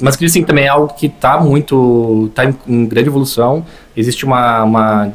mas 0.00 0.16
que 0.16 0.26
assim, 0.26 0.44
também 0.44 0.64
é 0.64 0.68
algo 0.68 0.92
que 0.92 1.06
está 1.06 1.40
muito, 1.40 2.26
está 2.28 2.44
em, 2.44 2.54
em, 2.66 2.86
grande 2.86 3.08
evolução, 3.08 3.64
existe 3.96 4.26
uma, 4.26 4.62
uma 4.62 5.12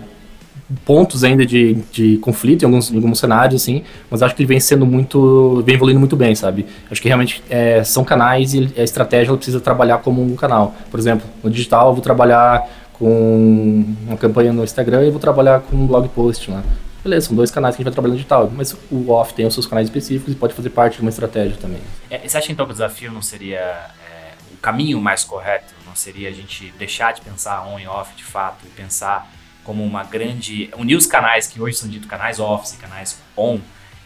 pontos 0.85 1.23
ainda 1.23 1.45
de, 1.45 1.75
de 1.91 2.17
conflito 2.17 2.63
em 2.63 2.65
alguns, 2.65 2.91
em 2.91 2.95
alguns 2.95 3.19
cenários, 3.19 3.61
assim, 3.61 3.83
mas 4.09 4.21
acho 4.21 4.35
que 4.35 4.41
ele 4.41 4.47
vem 4.47 4.59
sendo 4.59 4.85
muito, 4.85 5.61
vem 5.65 5.75
evoluindo 5.75 5.99
muito 5.99 6.15
bem, 6.15 6.33
sabe? 6.35 6.65
Acho 6.89 7.01
que 7.01 7.07
realmente 7.07 7.43
é, 7.49 7.83
são 7.83 8.03
canais 8.03 8.53
e 8.53 8.71
a 8.77 8.83
estratégia 8.83 9.35
precisa 9.35 9.59
trabalhar 9.59 9.99
como 9.99 10.21
um 10.21 10.35
canal. 10.35 10.75
Por 10.89 10.99
exemplo, 10.99 11.27
no 11.43 11.49
digital 11.49 11.89
eu 11.89 11.93
vou 11.93 12.01
trabalhar 12.01 12.67
com 12.93 13.85
uma 14.07 14.17
campanha 14.17 14.53
no 14.53 14.63
Instagram 14.63 15.05
e 15.05 15.09
vou 15.09 15.19
trabalhar 15.19 15.61
com 15.61 15.75
um 15.75 15.87
blog 15.87 16.07
post 16.09 16.49
lá. 16.51 16.63
Beleza, 17.03 17.27
são 17.27 17.35
dois 17.35 17.49
canais 17.49 17.75
que 17.75 17.81
a 17.81 17.83
gente 17.83 17.91
vai 17.91 17.93
trabalhar 17.93 18.11
no 18.11 18.17
digital, 18.17 18.51
mas 18.55 18.75
o 18.91 19.09
off 19.09 19.33
tem 19.33 19.45
os 19.45 19.53
seus 19.55 19.65
canais 19.65 19.87
específicos 19.87 20.33
e 20.33 20.35
pode 20.35 20.53
fazer 20.53 20.69
parte 20.69 20.95
de 20.97 21.01
uma 21.01 21.09
estratégia 21.09 21.57
também. 21.57 21.81
É, 22.09 22.19
você 22.27 22.37
acha 22.37 22.51
então 22.51 22.65
que 22.65 22.71
o 22.71 22.75
desafio 22.75 23.11
não 23.11 23.23
seria 23.23 23.57
é, 23.59 24.33
o 24.53 24.57
caminho 24.57 25.01
mais 25.01 25.23
correto? 25.23 25.73
Não 25.87 25.95
seria 25.95 26.29
a 26.29 26.31
gente 26.31 26.71
deixar 26.77 27.11
de 27.11 27.21
pensar 27.21 27.65
on 27.67 27.79
e 27.79 27.87
off 27.87 28.15
de 28.15 28.23
fato 28.23 28.65
e 28.65 28.69
pensar 28.69 29.27
como 29.63 29.83
uma 29.83 30.03
grande. 30.03 30.69
unir 30.77 30.95
os 30.95 31.05
canais 31.05 31.47
que 31.47 31.61
hoje 31.61 31.77
são 31.77 31.89
ditos 31.89 32.09
canais 32.09 32.39
office, 32.39 32.75
canais 32.77 33.19
on, 33.35 33.59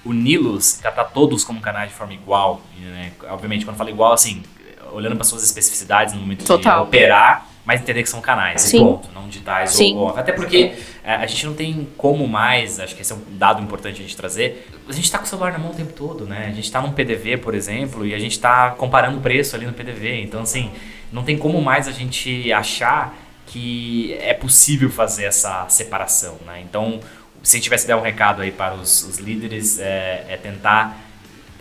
uni-los, 0.06 0.74
tratar 0.74 1.06
todos 1.06 1.44
como 1.44 1.62
canais 1.62 1.90
de 1.90 1.96
forma 1.96 2.14
igual. 2.14 2.62
Né? 2.80 3.12
Obviamente, 3.30 3.66
quando 3.66 3.78
falo 3.78 3.90
igual, 3.90 4.14
assim, 4.14 4.44
olhando 4.92 5.16
para 5.16 5.26
suas 5.26 5.44
especificidades 5.44 6.14
no 6.14 6.20
momento 6.20 6.46
Total. 6.46 6.82
de 6.82 6.88
operar, 6.88 7.48
mas 7.66 7.82
entender 7.82 8.04
que 8.04 8.10
são 8.10 8.22
canais, 8.22 8.62
Sim. 8.62 8.80
ponto, 8.80 9.10
não 9.12 9.28
digitais 9.28 9.72
Sim. 9.72 9.96
ou 9.96 10.06
off. 10.06 10.20
Até 10.20 10.32
porque 10.32 10.74
é, 11.04 11.16
a 11.16 11.26
gente 11.26 11.46
não 11.46 11.54
tem 11.54 11.88
como 11.98 12.28
mais, 12.28 12.80
acho 12.80 12.96
que 12.96 13.02
esse 13.02 13.12
é 13.12 13.16
um 13.16 13.22
dado 13.30 13.62
importante 13.62 14.00
a 14.00 14.04
gente 14.04 14.16
trazer. 14.16 14.70
A 14.88 14.92
gente 14.92 15.06
está 15.06 15.18
com 15.18 15.26
o 15.26 15.28
celular 15.28 15.52
na 15.52 15.58
mão 15.58 15.72
o 15.72 15.74
tempo 15.74 15.94
todo, 15.94 16.26
né? 16.26 16.46
A 16.48 16.54
gente 16.54 16.66
está 16.66 16.80
num 16.80 16.92
PDV, 16.92 17.38
por 17.38 17.56
exemplo, 17.56 18.06
e 18.06 18.14
a 18.14 18.20
gente 18.20 18.34
está 18.34 18.72
comparando 18.72 19.18
o 19.18 19.22
preço 19.22 19.56
ali 19.56 19.66
no 19.66 19.74
PDV. 19.74 20.22
Então, 20.22 20.42
assim, 20.42 20.72
não 21.12 21.24
tem 21.24 21.38
como 21.38 21.60
mais 21.62 21.88
a 21.88 21.92
gente 21.92 22.52
achar 22.54 23.16
que 23.46 24.18
é 24.22 24.34
possível 24.34 24.90
fazer 24.90 25.26
essa 25.26 25.66
separação, 25.70 26.38
né? 26.46 26.62
Então, 26.62 27.00
se 27.44 27.60
tivesse 27.60 27.88
dar 27.88 27.98
um 27.98 28.02
recado 28.02 28.42
aí 28.42 28.52
para 28.52 28.74
os, 28.74 29.04
os 29.04 29.18
líderes, 29.18 29.80
é, 29.80 30.26
é, 30.30 30.38
tentar, 30.42 30.98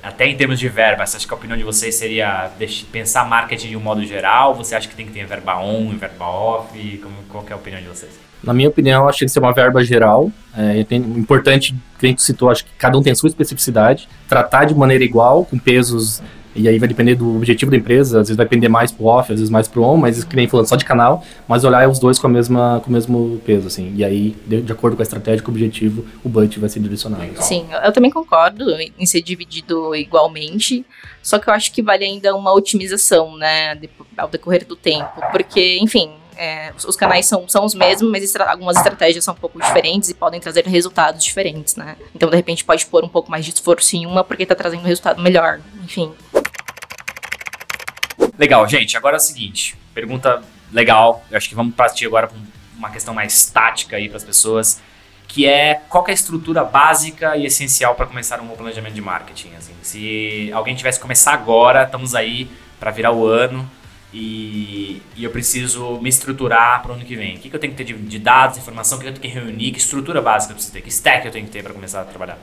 até 0.02 0.26
em 0.26 0.36
termos 0.36 0.58
de 0.58 0.68
verba, 0.68 1.06
você 1.06 1.16
acha 1.16 1.26
que 1.26 1.32
a 1.32 1.36
opinião 1.36 1.56
de 1.56 1.64
vocês 1.64 1.94
seria 1.94 2.50
pensar 2.90 3.28
marketing 3.28 3.68
de 3.68 3.76
um 3.76 3.80
modo 3.80 4.04
geral? 4.04 4.54
Você 4.54 4.74
acha 4.74 4.88
que 4.88 4.94
tem 4.96 5.06
que 5.06 5.12
ter 5.12 5.26
verba 5.26 5.58
on 5.58 5.92
e 5.92 5.96
verba 5.96 6.24
off? 6.26 6.98
Como, 7.02 7.14
qual 7.28 7.44
é 7.48 7.52
a 7.52 7.56
opinião 7.56 7.80
de 7.80 7.88
vocês? 7.88 8.12
Na 8.42 8.52
minha 8.52 8.68
opinião, 8.68 9.08
acho 9.08 9.20
que 9.20 9.28
ser 9.28 9.38
uma 9.38 9.52
verba 9.52 9.84
geral. 9.84 10.30
É, 10.56 10.80
importante, 10.90 11.74
que 11.98 12.06
a 12.06 12.08
gente 12.08 12.22
citou, 12.22 12.50
acho 12.50 12.64
que 12.64 12.72
cada 12.78 12.96
um 12.96 13.02
tem 13.02 13.12
a 13.12 13.16
sua 13.16 13.28
especificidade. 13.28 14.08
Tratar 14.28 14.64
de 14.64 14.74
maneira 14.74 15.04
igual, 15.04 15.44
com 15.44 15.58
pesos 15.58 16.22
e 16.54 16.68
aí 16.68 16.78
vai 16.78 16.88
depender 16.88 17.14
do 17.14 17.36
objetivo 17.36 17.70
da 17.70 17.76
empresa, 17.76 18.20
às 18.20 18.28
vezes 18.28 18.36
vai 18.36 18.46
depender 18.46 18.68
mais 18.68 18.92
pro 18.92 19.06
off, 19.06 19.32
às 19.32 19.38
vezes 19.38 19.50
mais 19.50 19.66
pro 19.66 19.82
on, 19.82 19.96
mas 19.96 20.22
que 20.22 20.36
nem 20.36 20.46
falando 20.46 20.66
só 20.66 20.76
de 20.76 20.84
canal, 20.84 21.24
mas 21.48 21.64
olhar 21.64 21.88
os 21.88 21.98
dois 21.98 22.18
com, 22.18 22.26
a 22.26 22.30
mesma, 22.30 22.80
com 22.82 22.90
o 22.90 22.92
mesmo 22.92 23.40
peso, 23.44 23.66
assim. 23.66 23.92
E 23.96 24.04
aí, 24.04 24.36
de, 24.46 24.62
de 24.62 24.72
acordo 24.72 24.96
com 24.96 25.02
a 25.02 25.04
estratégia, 25.04 25.42
com 25.42 25.50
o 25.50 25.54
objetivo, 25.54 26.04
o 26.22 26.28
budget 26.28 26.60
vai 26.60 26.68
ser 26.68 26.80
direcionado. 26.80 27.24
Sim, 27.40 27.66
eu 27.84 27.92
também 27.92 28.10
concordo 28.10 28.64
em 28.98 29.06
ser 29.06 29.22
dividido 29.22 29.94
igualmente, 29.94 30.84
só 31.22 31.38
que 31.38 31.48
eu 31.48 31.54
acho 31.54 31.72
que 31.72 31.82
vale 31.82 32.04
ainda 32.04 32.34
uma 32.34 32.52
otimização, 32.52 33.36
né, 33.36 33.78
ao 34.16 34.28
decorrer 34.28 34.66
do 34.66 34.76
tempo, 34.76 35.20
porque, 35.32 35.78
enfim, 35.80 36.10
é, 36.36 36.72
os 36.86 36.96
canais 36.96 37.26
são, 37.26 37.48
são 37.48 37.64
os 37.64 37.74
mesmos, 37.74 38.10
mas 38.10 38.22
estra 38.22 38.50
algumas 38.50 38.76
estratégias 38.76 39.24
são 39.24 39.34
um 39.34 39.36
pouco 39.36 39.60
diferentes 39.60 40.10
e 40.10 40.14
podem 40.14 40.40
trazer 40.40 40.66
resultados 40.66 41.22
diferentes, 41.22 41.76
né? 41.76 41.96
Então, 42.14 42.28
de 42.28 42.36
repente, 42.36 42.64
pode 42.64 42.84
pôr 42.86 43.04
um 43.04 43.08
pouco 43.08 43.30
mais 43.30 43.44
de 43.44 43.52
esforço 43.52 43.96
em 43.96 44.06
uma 44.06 44.24
porque 44.24 44.42
está 44.42 44.54
trazendo 44.54 44.80
um 44.80 44.86
resultado 44.86 45.22
melhor. 45.22 45.60
Enfim. 45.82 46.12
Legal, 48.38 48.66
gente. 48.68 48.96
Agora 48.96 49.16
é 49.16 49.18
o 49.18 49.20
seguinte: 49.20 49.76
pergunta 49.94 50.42
legal. 50.72 51.24
Eu 51.30 51.36
acho 51.36 51.48
que 51.48 51.54
vamos 51.54 51.74
partir 51.74 52.06
agora 52.06 52.26
para 52.26 52.36
uma 52.76 52.90
questão 52.90 53.14
mais 53.14 53.46
tática 53.46 53.96
aí 53.96 54.08
para 54.08 54.16
as 54.16 54.24
pessoas, 54.24 54.80
que 55.28 55.46
é 55.46 55.80
qual 55.88 56.04
é 56.08 56.10
a 56.10 56.14
estrutura 56.14 56.64
básica 56.64 57.36
e 57.36 57.46
essencial 57.46 57.94
para 57.94 58.06
começar 58.06 58.40
um 58.40 58.46
bom 58.46 58.56
planejamento 58.56 58.94
de 58.94 59.00
marketing. 59.00 59.54
Assim, 59.56 59.72
se 59.82 60.50
alguém 60.52 60.74
tivesse 60.74 60.98
que 60.98 61.02
começar 61.02 61.32
agora, 61.32 61.84
estamos 61.84 62.14
aí 62.14 62.50
para 62.80 62.90
virar 62.90 63.12
o 63.12 63.26
ano 63.26 63.68
e, 64.12 65.00
e 65.16 65.24
eu 65.24 65.30
preciso 65.30 65.98
me 66.00 66.08
estruturar 66.08 66.82
para 66.82 66.92
o 66.92 66.94
ano 66.94 67.04
que 67.04 67.16
vem. 67.16 67.36
O 67.36 67.38
que, 67.38 67.48
que 67.48 67.56
eu 67.56 67.60
tenho 67.60 67.72
que 67.72 67.76
ter 67.76 67.84
de, 67.84 67.94
de 67.94 68.18
dados, 68.18 68.58
informação, 68.58 68.98
o 68.98 69.00
que 69.00 69.06
eu 69.06 69.12
tenho 69.12 69.22
que 69.22 69.40
reunir, 69.40 69.70
que 69.70 69.78
estrutura 69.78 70.20
básica 70.20 70.52
eu 70.52 70.56
preciso 70.56 70.72
ter, 70.72 70.82
que 70.82 70.88
stack 70.88 71.24
eu 71.24 71.32
tenho 71.32 71.46
que 71.46 71.52
ter 71.52 71.62
para 71.62 71.72
começar 71.72 72.02
a 72.02 72.04
trabalhar? 72.04 72.38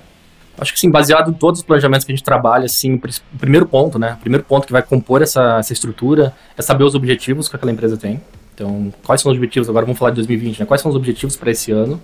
Acho 0.58 0.74
que 0.74 0.80
sim, 0.80 0.92
baseado 0.92 1.32
em 1.32 1.34
todos 1.34 1.62
os 1.62 1.66
planejamentos 1.66 2.06
que 2.06 2.12
a 2.12 2.16
gente 2.16 2.24
trabalha, 2.24 2.66
assim, 2.66 2.96
o 2.96 3.38
primeiro 3.38 3.66
ponto, 3.66 3.98
né? 3.98 4.14
O 4.14 4.22
primeiro 4.22 4.44
ponto 4.44 4.68
que 4.68 4.72
vai 4.72 4.84
compor 4.84 5.22
essa, 5.22 5.58
essa 5.58 5.74
estrutura 5.74 6.34
é 6.58 6.62
saber 6.62 6.84
os 6.84 6.94
objetivos 6.94 7.50
que 7.50 7.56
aquela 7.56 7.72
empresa 7.72 7.98
tem. 7.98 8.22
Então, 8.54 8.94
quais 9.04 9.22
são 9.22 9.32
os 9.32 9.38
objetivos? 9.38 9.70
Agora 9.70 9.86
vamos 9.86 9.98
falar 9.98 10.12
de 10.12 10.18
2020, 10.18 10.60
né? 10.60 10.66
Quais 10.66 10.82
são 10.82 10.90
os 10.90 10.96
objetivos 10.96 11.36
para 11.36 11.52
esse 11.52 11.72
ano? 11.72 12.00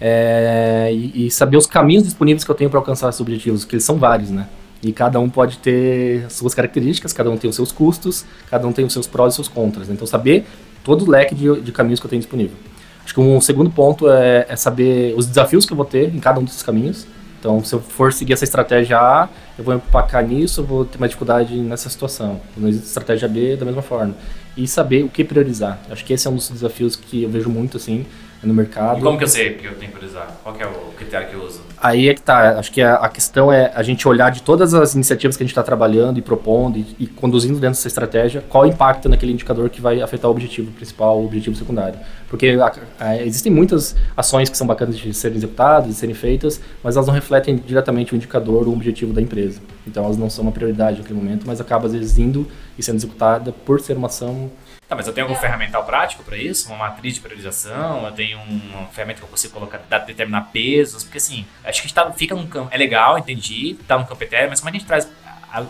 É, 0.00 0.88
e, 0.92 1.26
e, 1.26 1.30
saber 1.30 1.58
os 1.58 1.66
caminhos 1.66 2.04
disponíveis 2.04 2.42
que 2.42 2.50
eu 2.50 2.54
tenho 2.54 2.70
para 2.70 2.78
alcançar 2.78 3.10
esses 3.10 3.20
objetivos, 3.20 3.66
que 3.66 3.74
eles 3.74 3.84
são 3.84 3.98
vários, 3.98 4.30
né? 4.30 4.48
E 4.82 4.92
cada 4.92 5.20
um 5.20 5.28
pode 5.28 5.58
ter 5.58 6.30
suas 6.30 6.54
características, 6.54 7.12
cada 7.12 7.30
um 7.30 7.36
tem 7.36 7.50
os 7.50 7.56
seus 7.56 7.70
custos, 7.70 8.24
cada 8.48 8.66
um 8.66 8.72
tem 8.72 8.84
os 8.84 8.92
seus 8.92 9.06
prós 9.06 9.34
e 9.34 9.36
seus 9.36 9.48
contras. 9.48 9.88
Né? 9.88 9.94
Então, 9.94 10.06
saber 10.06 10.46
todo 10.82 11.04
o 11.04 11.10
leque 11.10 11.34
de, 11.34 11.60
de, 11.60 11.70
caminhos 11.70 12.00
que 12.00 12.06
eu 12.06 12.10
tenho 12.10 12.20
disponível. 12.20 12.56
Acho 13.04 13.12
que 13.12 13.20
um 13.20 13.40
segundo 13.42 13.68
ponto 13.70 14.08
é, 14.08 14.46
é, 14.48 14.56
saber 14.56 15.14
os 15.18 15.26
desafios 15.26 15.66
que 15.66 15.72
eu 15.72 15.76
vou 15.76 15.84
ter 15.84 16.14
em 16.14 16.18
cada 16.18 16.40
um 16.40 16.44
desses 16.44 16.62
caminhos. 16.62 17.06
Então, 17.40 17.64
se 17.64 17.74
eu 17.74 17.80
for 17.80 18.12
seguir 18.12 18.34
essa 18.34 18.44
estratégia 18.44 18.98
A, 18.98 19.28
eu 19.58 19.64
vou 19.64 19.74
empacar 19.74 20.24
nisso, 20.24 20.60
eu 20.60 20.64
vou 20.64 20.84
ter 20.84 20.98
mais 20.98 21.10
dificuldade 21.10 21.56
nessa 21.56 21.88
situação. 21.88 22.38
Estratégia 22.68 23.26
B 23.26 23.56
da 23.56 23.64
mesma 23.64 23.80
forma. 23.80 24.14
E 24.54 24.68
saber 24.68 25.04
o 25.04 25.08
que 25.08 25.24
priorizar. 25.24 25.80
Acho 25.90 26.04
que 26.04 26.12
esse 26.12 26.28
é 26.28 26.30
um 26.30 26.34
dos 26.34 26.50
desafios 26.50 26.96
que 26.96 27.22
eu 27.22 27.30
vejo 27.30 27.48
muito, 27.48 27.78
assim, 27.78 28.04
no 28.42 28.54
mercado. 28.54 28.98
E 28.98 29.02
como 29.02 29.18
que 29.18 29.24
eu 29.24 29.28
sei 29.28 29.54
que 29.54 29.66
eu 29.66 29.74
tenho 29.74 29.92
que 29.92 29.98
priorizar? 29.98 30.38
Qual 30.42 30.56
é 30.58 30.66
o 30.66 30.92
critério 30.96 31.28
que 31.28 31.34
eu 31.34 31.44
uso? 31.44 31.60
Aí 31.76 32.08
é 32.08 32.14
que 32.14 32.22
tá. 32.22 32.58
Acho 32.58 32.72
que 32.72 32.80
a, 32.80 32.94
a 32.94 33.08
questão 33.08 33.52
é 33.52 33.70
a 33.74 33.82
gente 33.82 34.06
olhar 34.08 34.30
de 34.30 34.42
todas 34.42 34.72
as 34.74 34.94
iniciativas 34.94 35.36
que 35.36 35.42
a 35.42 35.44
gente 35.44 35.52
está 35.52 35.62
trabalhando 35.62 36.18
e 36.18 36.22
propondo 36.22 36.78
e, 36.78 36.96
e, 36.98 37.06
conduzindo 37.06 37.54
dentro 37.54 37.76
dessa 37.76 37.88
estratégia, 37.88 38.42
qual 38.48 38.66
impacto 38.66 39.08
naquele 39.08 39.32
indicador 39.32 39.68
que 39.68 39.80
vai 39.80 40.00
afetar 40.00 40.28
o 40.28 40.32
objetivo 40.32 40.70
principal, 40.72 41.20
o 41.20 41.26
objetivo 41.26 41.56
secundário. 41.56 41.98
Porque 42.28 42.58
a, 42.60 42.72
a, 42.98 43.16
existem 43.22 43.52
muitas 43.52 43.94
ações 44.16 44.48
que 44.48 44.56
são 44.56 44.66
bacanas 44.66 44.98
de 44.98 45.12
serem 45.12 45.36
executadas, 45.36 45.88
de 45.88 45.94
serem 45.94 46.14
feitas, 46.14 46.60
mas 46.82 46.96
elas 46.96 47.06
não 47.06 47.14
refletem 47.14 47.56
diretamente 47.56 48.14
o 48.14 48.16
indicador 48.16 48.66
ou 48.66 48.70
o 48.70 48.72
objetivo 48.72 49.12
da 49.12 49.20
empresa. 49.20 49.60
Então 49.86 50.04
elas 50.04 50.16
não 50.16 50.30
são 50.30 50.42
uma 50.42 50.52
prioridade 50.52 50.98
naquele 50.98 51.18
momento, 51.18 51.46
mas 51.46 51.60
acaba 51.60 51.86
às 51.86 51.92
vezes 51.92 52.18
indo 52.18 52.46
e 52.78 52.82
sendo 52.82 52.96
executada 52.96 53.52
por 53.52 53.80
ser 53.80 53.96
uma 53.96 54.06
ação 54.06 54.50
Tá, 54.90 54.96
mas 54.96 55.06
eu 55.06 55.12
tenho 55.12 55.28
algum 55.28 55.38
ferramental 55.38 55.84
prático 55.84 56.24
para 56.24 56.36
isso? 56.36 56.68
Uma 56.68 56.88
matriz 56.88 57.14
de 57.14 57.20
priorização? 57.20 58.04
Eu 58.04 58.10
tenho 58.10 58.40
uma 58.40 58.88
ferramenta 58.88 59.20
que 59.20 59.24
eu 59.24 59.28
consigo 59.28 59.54
colocar, 59.54 59.78
determinar 60.04 60.48
pesos? 60.52 61.04
Porque 61.04 61.18
assim, 61.18 61.46
acho 61.62 61.80
que 61.80 61.86
a 61.86 61.88
gente 61.88 61.94
tá, 61.94 62.10
fica 62.10 62.34
num 62.34 62.48
campo. 62.48 62.70
É 62.72 62.76
legal, 62.76 63.16
entendi, 63.16 63.76
tá 63.86 63.96
num 63.96 64.04
campo 64.04 64.24
etéreo, 64.24 64.50
mas 64.50 64.58
como 64.58 64.68
é 64.68 64.72
que 64.72 64.78
a 64.78 64.80
gente 64.80 64.88
traz. 64.88 65.08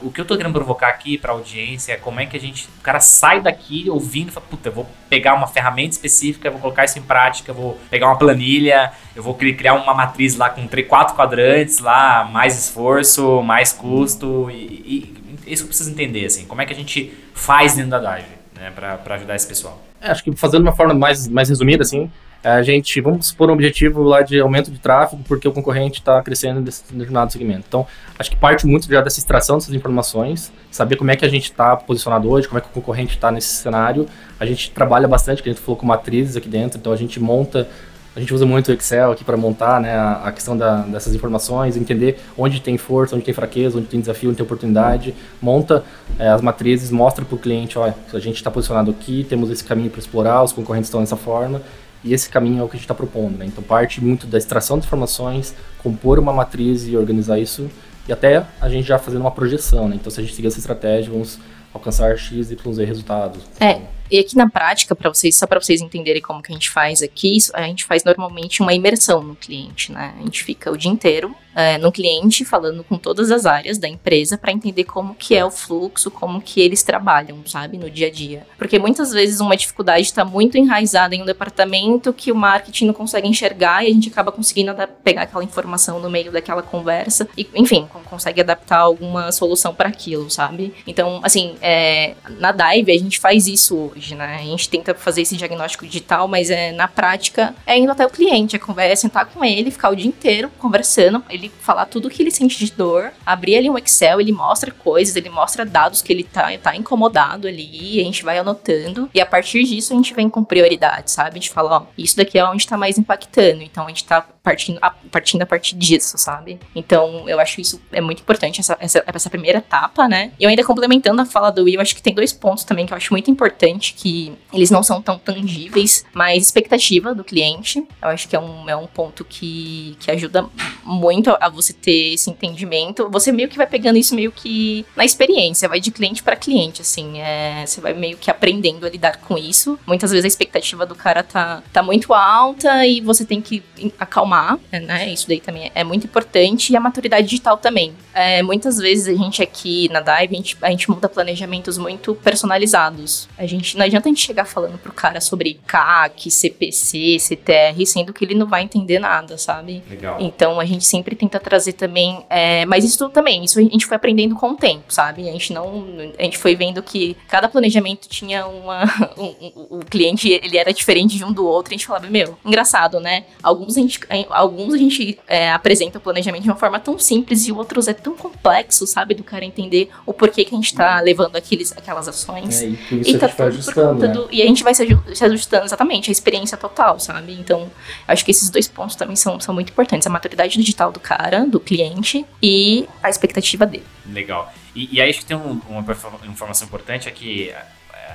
O 0.02 0.10
que 0.10 0.22
eu 0.22 0.24
tô 0.24 0.38
querendo 0.38 0.54
provocar 0.54 0.88
aqui 0.88 1.18
pra 1.18 1.32
audiência 1.32 1.92
é 1.92 1.96
como 1.98 2.18
é 2.18 2.24
que 2.24 2.34
a 2.34 2.40
gente. 2.40 2.66
O 2.78 2.80
cara 2.80 2.98
sai 2.98 3.42
daqui 3.42 3.90
ouvindo 3.90 4.28
e 4.28 4.30
fala, 4.30 4.46
puta, 4.48 4.70
eu 4.70 4.72
vou 4.72 4.90
pegar 5.10 5.34
uma 5.34 5.46
ferramenta 5.46 5.90
específica, 5.90 6.50
vou 6.50 6.58
colocar 6.58 6.86
isso 6.86 6.98
em 6.98 7.02
prática, 7.02 7.52
vou 7.52 7.78
pegar 7.90 8.06
uma 8.06 8.16
planilha, 8.16 8.90
eu 9.14 9.22
vou 9.22 9.34
criar 9.34 9.74
uma 9.74 9.92
matriz 9.92 10.34
lá 10.34 10.48
com 10.48 10.66
três, 10.66 10.88
quatro 10.88 11.14
quadrantes 11.14 11.78
lá, 11.78 12.24
mais 12.24 12.58
esforço, 12.58 13.42
mais 13.42 13.70
custo. 13.70 14.50
E, 14.50 15.14
e 15.44 15.52
isso 15.52 15.64
eu 15.64 15.66
preciso 15.66 15.90
entender, 15.90 16.24
assim, 16.24 16.46
como 16.46 16.62
é 16.62 16.64
que 16.64 16.72
a 16.72 16.76
gente 16.76 17.12
faz 17.34 17.74
dentro 17.74 17.90
da 17.90 18.16
Dive 18.16 18.39
né, 18.60 18.70
para 18.70 19.14
ajudar 19.14 19.34
esse 19.34 19.48
pessoal? 19.48 19.80
É, 20.00 20.10
acho 20.10 20.22
que 20.22 20.36
fazendo 20.36 20.62
de 20.62 20.68
uma 20.68 20.76
forma 20.76 20.92
mais, 20.92 21.26
mais 21.26 21.48
resumida, 21.48 21.82
assim, 21.82 22.10
a 22.44 22.62
gente, 22.62 23.00
vamos 23.00 23.28
supor 23.28 23.50
um 23.50 23.52
objetivo 23.52 24.02
lá 24.02 24.22
de 24.22 24.40
aumento 24.40 24.70
de 24.70 24.78
tráfego, 24.78 25.22
porque 25.26 25.46
o 25.46 25.52
concorrente 25.52 25.98
está 25.98 26.22
crescendo 26.22 26.60
nesse 26.60 26.82
determinado 26.90 27.32
segmento. 27.32 27.64
Então, 27.68 27.86
acho 28.18 28.30
que 28.30 28.36
parte 28.36 28.66
muito 28.66 28.86
já 28.88 29.00
dessa 29.00 29.18
extração 29.18 29.58
dessas 29.58 29.74
informações, 29.74 30.52
saber 30.70 30.96
como 30.96 31.10
é 31.10 31.16
que 31.16 31.24
a 31.24 31.28
gente 31.28 31.44
está 31.44 31.76
posicionado 31.76 32.30
hoje, 32.30 32.48
como 32.48 32.58
é 32.58 32.62
que 32.62 32.68
o 32.68 32.70
concorrente 32.70 33.14
está 33.14 33.30
nesse 33.30 33.48
cenário. 33.48 34.06
A 34.38 34.46
gente 34.46 34.70
trabalha 34.70 35.06
bastante, 35.06 35.42
que 35.42 35.50
a 35.50 35.52
gente 35.52 35.62
falou 35.62 35.76
com 35.76 35.86
matrizes 35.86 36.36
aqui 36.36 36.48
dentro, 36.48 36.78
então 36.78 36.92
a 36.92 36.96
gente 36.96 37.20
monta 37.20 37.68
a 38.14 38.18
gente 38.18 38.34
usa 38.34 38.44
muito 38.44 38.68
o 38.68 38.72
Excel 38.72 39.12
aqui 39.12 39.22
para 39.22 39.36
montar 39.36 39.80
né, 39.80 39.96
a, 39.96 40.32
questão 40.32 40.56
da, 40.56 40.78
dessas 40.78 41.14
informações, 41.14 41.76
entender 41.76 42.18
onde 42.36 42.60
tem 42.60 42.76
força, 42.76 43.14
onde 43.14 43.24
tem 43.24 43.32
fraqueza, 43.32 43.78
onde 43.78 43.86
tem 43.86 44.00
desafio, 44.00 44.30
onde 44.30 44.36
tem 44.36 44.44
oportunidade. 44.44 45.14
Monta 45.40 45.84
é, 46.18 46.28
as 46.28 46.42
matrizes, 46.42 46.90
mostra 46.90 47.24
para 47.24 47.34
o 47.36 47.38
cliente, 47.38 47.78
olha, 47.78 47.94
a 48.12 48.18
gente 48.18 48.36
está 48.36 48.50
posicionado 48.50 48.90
aqui, 48.90 49.24
temos 49.28 49.48
esse 49.50 49.62
caminho 49.62 49.90
para 49.90 50.00
explorar, 50.00 50.42
os 50.42 50.52
concorrentes 50.52 50.88
estão 50.88 51.00
dessa 51.00 51.16
forma, 51.16 51.62
e 52.02 52.12
esse 52.12 52.28
caminho 52.28 52.60
é 52.60 52.64
o 52.64 52.68
que 52.68 52.72
a 52.72 52.78
gente 52.78 52.84
está 52.84 52.94
propondo. 52.94 53.38
Né? 53.38 53.46
Então 53.46 53.62
parte 53.62 54.02
muito 54.02 54.26
da 54.26 54.38
extração 54.38 54.78
de 54.78 54.86
informações, 54.86 55.54
compor 55.78 56.18
uma 56.18 56.32
matriz 56.32 56.88
e 56.88 56.96
organizar 56.96 57.38
isso, 57.38 57.70
e 58.08 58.12
até 58.12 58.44
a 58.60 58.68
gente 58.68 58.88
já 58.88 58.98
fazendo 58.98 59.20
uma 59.20 59.30
projeção. 59.30 59.88
Né? 59.88 59.94
Então 59.94 60.10
se 60.10 60.18
a 60.18 60.22
gente 60.24 60.34
seguir 60.34 60.48
essa 60.48 60.58
estratégia, 60.58 61.12
vamos 61.12 61.38
alcançar 61.72 62.16
X, 62.18 62.50
Y, 62.50 62.72
Z 62.72 62.84
resultados. 62.84 63.44
É. 63.60 64.00
E 64.10 64.18
aqui 64.18 64.36
na 64.36 64.48
prática, 64.48 64.94
para 64.94 65.08
vocês, 65.08 65.36
só 65.36 65.46
para 65.46 65.60
vocês 65.60 65.80
entenderem 65.80 66.20
como 66.20 66.42
que 66.42 66.50
a 66.50 66.54
gente 66.54 66.68
faz 66.68 67.02
aqui, 67.02 67.38
a 67.54 67.62
gente 67.62 67.84
faz 67.84 68.02
normalmente 68.02 68.60
uma 68.60 68.74
imersão 68.74 69.22
no 69.22 69.36
cliente, 69.36 69.92
né? 69.92 70.14
A 70.18 70.22
gente 70.22 70.42
fica 70.42 70.70
o 70.70 70.76
dia 70.76 70.90
inteiro 70.90 71.34
é, 71.54 71.78
no 71.78 71.91
cliente, 71.91 72.45
falando 72.45 72.84
com 72.84 72.97
todas 72.97 73.30
as 73.30 73.47
áreas 73.47 73.78
da 73.78 73.89
empresa 73.89 74.39
para 74.39 74.52
entender 74.52 74.84
como 74.84 75.15
que 75.15 75.34
é 75.34 75.45
o 75.45 75.50
fluxo, 75.50 76.10
como 76.10 76.41
que 76.41 76.60
eles 76.60 76.82
trabalham, 76.82 77.39
sabe, 77.47 77.76
no 77.76 77.91
dia 77.91 78.06
a 78.06 78.10
dia. 78.10 78.47
Porque 78.58 78.78
muitas 78.78 79.13
vezes 79.13 79.41
uma 79.41 79.56
dificuldade 79.56 80.02
está 80.02 80.25
muito 80.25 80.56
enraizada 80.56 81.15
em 81.15 81.23
um 81.23 81.26
departamento 81.26 82.13
que 82.13 82.32
o 82.32 82.36
marketing 82.36 82.86
não 82.86 82.95
consegue 82.95 83.28
enxergar 83.28 83.84
e 83.84 83.89
a 83.89 83.93
gente 83.93 84.08
acaba 84.08 84.32
conseguindo 84.32 84.75
pegar 85.02 85.23
aquela 85.23 85.45
informação 85.45 85.99
no 86.00 86.10
meio 86.10 86.32
daquela 86.32 86.63
conversa 86.63 87.28
e, 87.36 87.49
enfim, 87.54 87.89
consegue 88.08 88.41
adaptar 88.41 88.78
alguma 88.78 89.32
solução 89.32 89.75
para 89.75 89.89
aquilo, 89.89 90.30
sabe? 90.30 90.75
Então, 90.86 91.21
assim, 91.23 91.56
é, 91.60 92.15
na 92.39 92.52
Dive 92.52 92.93
a 92.93 92.99
gente 92.99 93.19
faz 93.19 93.47
isso 93.47 93.76
hoje, 93.76 94.15
né? 94.15 94.36
A 94.36 94.45
gente 94.45 94.69
tenta 94.69 94.95
fazer 94.95 95.23
esse 95.23 95.36
diagnóstico 95.36 95.86
digital, 95.86 96.28
mas 96.28 96.50
é 96.50 96.73
na 96.73 96.89
prática 96.89 97.54
é 97.67 97.78
indo 97.78 97.91
até 97.91 98.04
o 98.06 98.10
cliente, 98.10 98.56
é 98.56 98.58
conversa, 98.58 99.02
sentar 99.02 99.26
com 99.26 99.45
ele, 99.45 99.71
ficar 99.71 99.91
o 99.91 99.97
dia 99.97 100.08
inteiro 100.08 100.50
conversando, 100.58 101.23
ele 101.30 101.39
falar 101.48 101.86
tudo 101.86 102.08
o 102.08 102.10
que 102.10 102.22
ele 102.22 102.30
sente 102.30 102.58
de 102.64 102.72
dor, 102.72 103.12
abrir 103.24 103.56
ali 103.56 103.70
um 103.70 103.78
Excel, 103.78 104.20
ele 104.20 104.32
mostra 104.32 104.70
coisas, 104.70 105.16
ele 105.16 105.30
mostra 105.30 105.64
dados 105.64 106.02
que 106.02 106.12
ele 106.12 106.24
tá, 106.24 106.50
tá 106.58 106.76
incomodado 106.76 107.48
ali, 107.48 108.00
a 108.00 108.04
gente 108.04 108.24
vai 108.24 108.38
anotando, 108.38 109.08
e 109.14 109.20
a 109.20 109.26
partir 109.26 109.64
disso 109.64 109.92
a 109.92 109.96
gente 109.96 110.14
vem 110.14 110.28
com 110.28 110.44
prioridade, 110.44 111.10
sabe? 111.10 111.30
A 111.30 111.34
gente 111.34 111.50
fala, 111.50 111.78
ó, 111.78 111.82
isso 111.96 112.16
daqui 112.16 112.38
é 112.38 112.44
onde 112.44 112.66
tá 112.66 112.76
mais 112.76 112.98
impactando, 112.98 113.62
então 113.62 113.84
a 113.84 113.88
gente 113.88 114.04
tá 114.04 114.26
partindo 114.42 114.78
a, 114.80 114.90
partindo 114.90 115.42
a 115.42 115.46
partir 115.46 115.76
disso, 115.76 116.16
sabe? 116.16 116.58
Então 116.74 117.28
eu 117.28 117.38
acho 117.38 117.60
isso 117.60 117.80
é 117.92 118.00
muito 118.00 118.20
importante, 118.22 118.60
essa, 118.60 118.76
essa, 118.80 119.02
essa 119.06 119.30
primeira 119.30 119.58
etapa, 119.58 120.08
né? 120.08 120.32
E 120.38 120.44
eu 120.44 120.50
ainda 120.50 120.64
complementando 120.64 121.20
a 121.20 121.26
fala 121.26 121.50
do 121.50 121.64
Will, 121.64 121.80
acho 121.80 121.94
que 121.94 122.02
tem 122.02 122.14
dois 122.14 122.32
pontos 122.32 122.64
também 122.64 122.86
que 122.86 122.92
eu 122.92 122.96
acho 122.96 123.12
muito 123.12 123.30
importante, 123.30 123.94
que 123.94 124.32
eles 124.52 124.70
não 124.70 124.82
são 124.82 125.00
tão 125.02 125.18
tangíveis, 125.18 126.04
mas 126.12 126.44
expectativa 126.44 127.14
do 127.14 127.22
cliente, 127.22 127.86
eu 128.02 128.08
acho 128.08 128.28
que 128.28 128.36
é 128.36 128.40
um, 128.40 128.68
é 128.68 128.76
um 128.76 128.86
ponto 128.86 129.24
que, 129.24 129.96
que 130.00 130.10
ajuda 130.10 130.46
muito 130.84 131.29
a 131.40 131.49
você 131.49 131.73
ter 131.73 132.14
esse 132.14 132.30
entendimento. 132.30 133.08
Você 133.10 133.32
meio 133.32 133.49
que 133.49 133.56
vai 133.56 133.66
pegando 133.66 133.99
isso 133.99 134.14
meio 134.14 134.32
que 134.32 134.84
na 134.97 135.04
experiência, 135.04 135.69
vai 135.69 135.80
de 135.80 135.90
cliente 135.90 136.23
para 136.23 136.36
cliente, 136.36 136.82
assim. 136.82 137.21
É, 137.21 137.64
você 137.66 137.80
vai 137.80 137.95
meio 137.95 138.16
que 138.16 138.30
aprendendo 138.30 138.86
a 138.86 138.90
lidar 138.90 139.19
com 139.19 139.36
isso. 139.36 139.78
Muitas 139.86 140.10
vezes 140.10 140.25
a 140.25 140.28
expectativa 140.28 140.86
do 140.86 140.95
cara 140.95 141.23
tá, 141.23 141.62
tá 141.73 141.82
muito 141.82 142.12
alta 142.12 142.86
e 142.86 143.00
você 143.00 143.25
tem 143.25 143.40
que 143.40 143.62
acalmar, 143.99 144.58
né? 144.73 145.12
Isso 145.12 145.28
daí 145.28 145.40
também 145.40 145.71
é 145.75 145.84
muito 145.84 146.06
importante. 146.06 146.73
E 146.73 146.76
a 146.76 146.80
maturidade 146.80 147.26
digital 147.26 147.58
também. 147.58 147.95
É, 148.14 148.43
muitas 148.43 148.78
vezes 148.78 149.08
a 149.08 149.16
gente 149.16 149.43
aqui 149.43 149.88
na 149.90 150.00
Dive, 150.00 150.34
a 150.34 150.36
gente, 150.36 150.56
a 150.62 150.71
gente 150.71 150.90
monta 150.90 151.08
planejamentos 151.08 151.78
muito 151.78 152.14
personalizados. 152.14 153.28
A 153.38 153.47
gente, 153.47 153.76
não 153.76 153.84
adianta 153.84 154.08
a 154.08 154.10
gente 154.10 154.21
chegar 154.21 154.45
falando 154.45 154.78
pro 154.78 154.93
cara 154.93 155.21
sobre 155.21 155.60
CAC, 155.66 156.30
CPC, 156.30 157.19
CTR, 157.19 157.86
sendo 157.86 158.12
que 158.12 158.25
ele 158.25 158.34
não 158.34 158.47
vai 158.47 158.62
entender 158.62 158.99
nada, 158.99 159.38
sabe? 159.38 159.82
Legal. 159.88 160.16
Então 160.21 160.58
a 160.60 160.64
gente 160.64 160.84
sempre 160.84 161.14
tenta 161.21 161.39
trazer 161.39 161.75
também. 161.75 162.25
É, 162.30 162.65
mas 162.65 162.85
isso 162.85 163.09
também, 163.11 163.45
isso 163.45 163.59
a 163.59 163.63
gente 163.63 163.87
foi 163.87 163.97
aprendendo 163.97 164.35
com 164.35 164.52
o 164.52 164.56
tempo, 164.56 164.85
sabe? 164.89 165.28
A 165.28 165.33
gente 165.33 165.52
não. 165.52 165.87
A 166.19 166.23
gente 166.23 166.39
foi 166.39 166.56
vendo 166.56 166.83
que 166.83 167.17
cada 167.28 167.49
planejamento 167.49 168.09
tinha 168.09 168.47
uma. 168.47 168.80
Um, 169.21 169.25
um, 169.25 169.78
o 169.80 169.85
cliente 169.85 170.30
ele 170.30 170.56
era 170.56 170.73
diferente 170.73 171.17
de 171.17 171.25
um 171.25 171.33
do 171.33 171.45
outro. 171.45 171.75
A 171.75 171.76
gente 171.76 171.87
falava, 171.87 172.06
meu, 172.06 172.39
engraçado, 172.45 173.00
né? 173.00 173.25
Alguns 173.43 173.76
a 173.76 173.80
gente, 173.80 174.00
alguns 174.30 174.73
a 174.73 174.78
gente 174.78 175.19
é, 175.26 175.50
apresenta 175.50 175.99
o 175.99 176.00
planejamento 176.00 176.45
de 176.45 176.49
uma 176.49 176.56
forma 176.56 176.78
tão 176.78 176.99
simples 176.99 177.47
e 177.47 177.52
outros 177.52 177.89
é 177.89 177.93
tão 177.93 178.17
complexo, 178.17 178.87
sabe? 178.87 179.15
Do 179.15 179.25
cara 179.25 179.45
entender 179.45 179.91
o 180.06 180.15
porquê 180.15 180.45
que 180.45 180.54
a 180.54 180.56
gente 180.56 180.75
tá 180.75 181.00
levando 181.00 181.37
aqueles, 181.37 181.73
aquelas 181.76 182.09
ações. 182.09 182.63
É, 182.63 182.69
e 182.69 182.76
por 182.76 182.99
isso 182.99 183.11
e 183.11 183.19
tá 183.19 183.26
a 183.26 183.28
gente 183.28 183.43
ajustando. 183.43 184.06
Né? 184.06 184.09
Do, 184.09 184.28
e 184.30 184.43
a 184.43 184.47
gente 184.47 184.63
vai 184.63 184.75
se, 184.75 184.87
se 185.13 185.25
ajustando 185.25 185.65
exatamente, 185.65 186.11
a 186.11 186.13
experiência 186.13 186.56
total, 186.56 186.99
sabe? 186.99 187.33
Então, 187.35 187.71
acho 188.06 188.25
que 188.25 188.30
esses 188.30 188.49
dois 188.49 188.69
pontos 188.69 188.97
também 188.97 189.17
são, 189.17 189.39
são 189.41 189.52
muito 189.54 189.71
importantes. 189.71 190.06
A 190.06 190.11
maturidade 190.11 190.56
digital 190.56 190.93
do 190.93 191.00
cara, 191.10 191.44
do 191.44 191.58
cliente, 191.58 192.25
e 192.42 192.88
a 193.02 193.10
expectativa 193.10 193.66
dele. 193.66 193.86
Legal. 194.06 194.52
E, 194.75 194.96
e 194.96 195.00
aí 195.00 195.10
acho 195.10 195.20
que 195.20 195.26
tem 195.26 195.36
um, 195.36 195.60
uma 195.68 195.80
informação 196.25 196.66
importante 196.66 197.08
é 197.08 197.10
que 197.10 197.52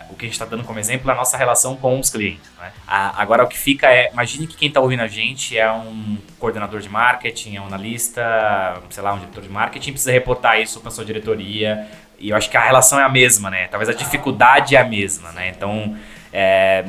o 0.09 0.15
que 0.15 0.25
a 0.25 0.27
gente 0.27 0.33
está 0.33 0.45
dando 0.45 0.63
como 0.63 0.79
exemplo 0.79 1.09
é 1.09 1.13
a 1.13 1.17
nossa 1.17 1.37
relação 1.37 1.75
com 1.75 1.99
os 1.99 2.09
clientes. 2.09 2.49
Né? 2.59 2.71
A, 2.87 3.21
agora, 3.21 3.43
o 3.43 3.47
que 3.47 3.57
fica 3.57 3.87
é: 3.89 4.11
imagine 4.11 4.47
que 4.47 4.55
quem 4.55 4.67
está 4.67 4.79
ouvindo 4.79 5.01
a 5.01 5.07
gente 5.07 5.57
é 5.57 5.71
um 5.71 6.17
coordenador 6.39 6.79
de 6.79 6.89
marketing, 6.89 7.55
é 7.55 7.61
um 7.61 7.67
analista, 7.67 8.81
sei 8.89 9.03
lá, 9.03 9.13
um 9.13 9.19
diretor 9.19 9.41
de 9.41 9.49
marketing, 9.49 9.91
precisa 9.91 10.11
reportar 10.11 10.59
isso 10.61 10.79
para 10.79 10.91
sua 10.91 11.05
diretoria, 11.05 11.87
E 12.19 12.29
eu 12.29 12.35
acho 12.35 12.49
que 12.49 12.57
a 12.57 12.63
relação 12.63 12.99
é 12.99 13.03
a 13.03 13.09
mesma, 13.09 13.49
né? 13.49 13.67
Talvez 13.67 13.89
a 13.89 13.93
dificuldade 13.93 14.75
é 14.75 14.79
a 14.79 14.85
mesma, 14.85 15.31
né? 15.31 15.49
Então, 15.55 15.97
é, 16.31 16.85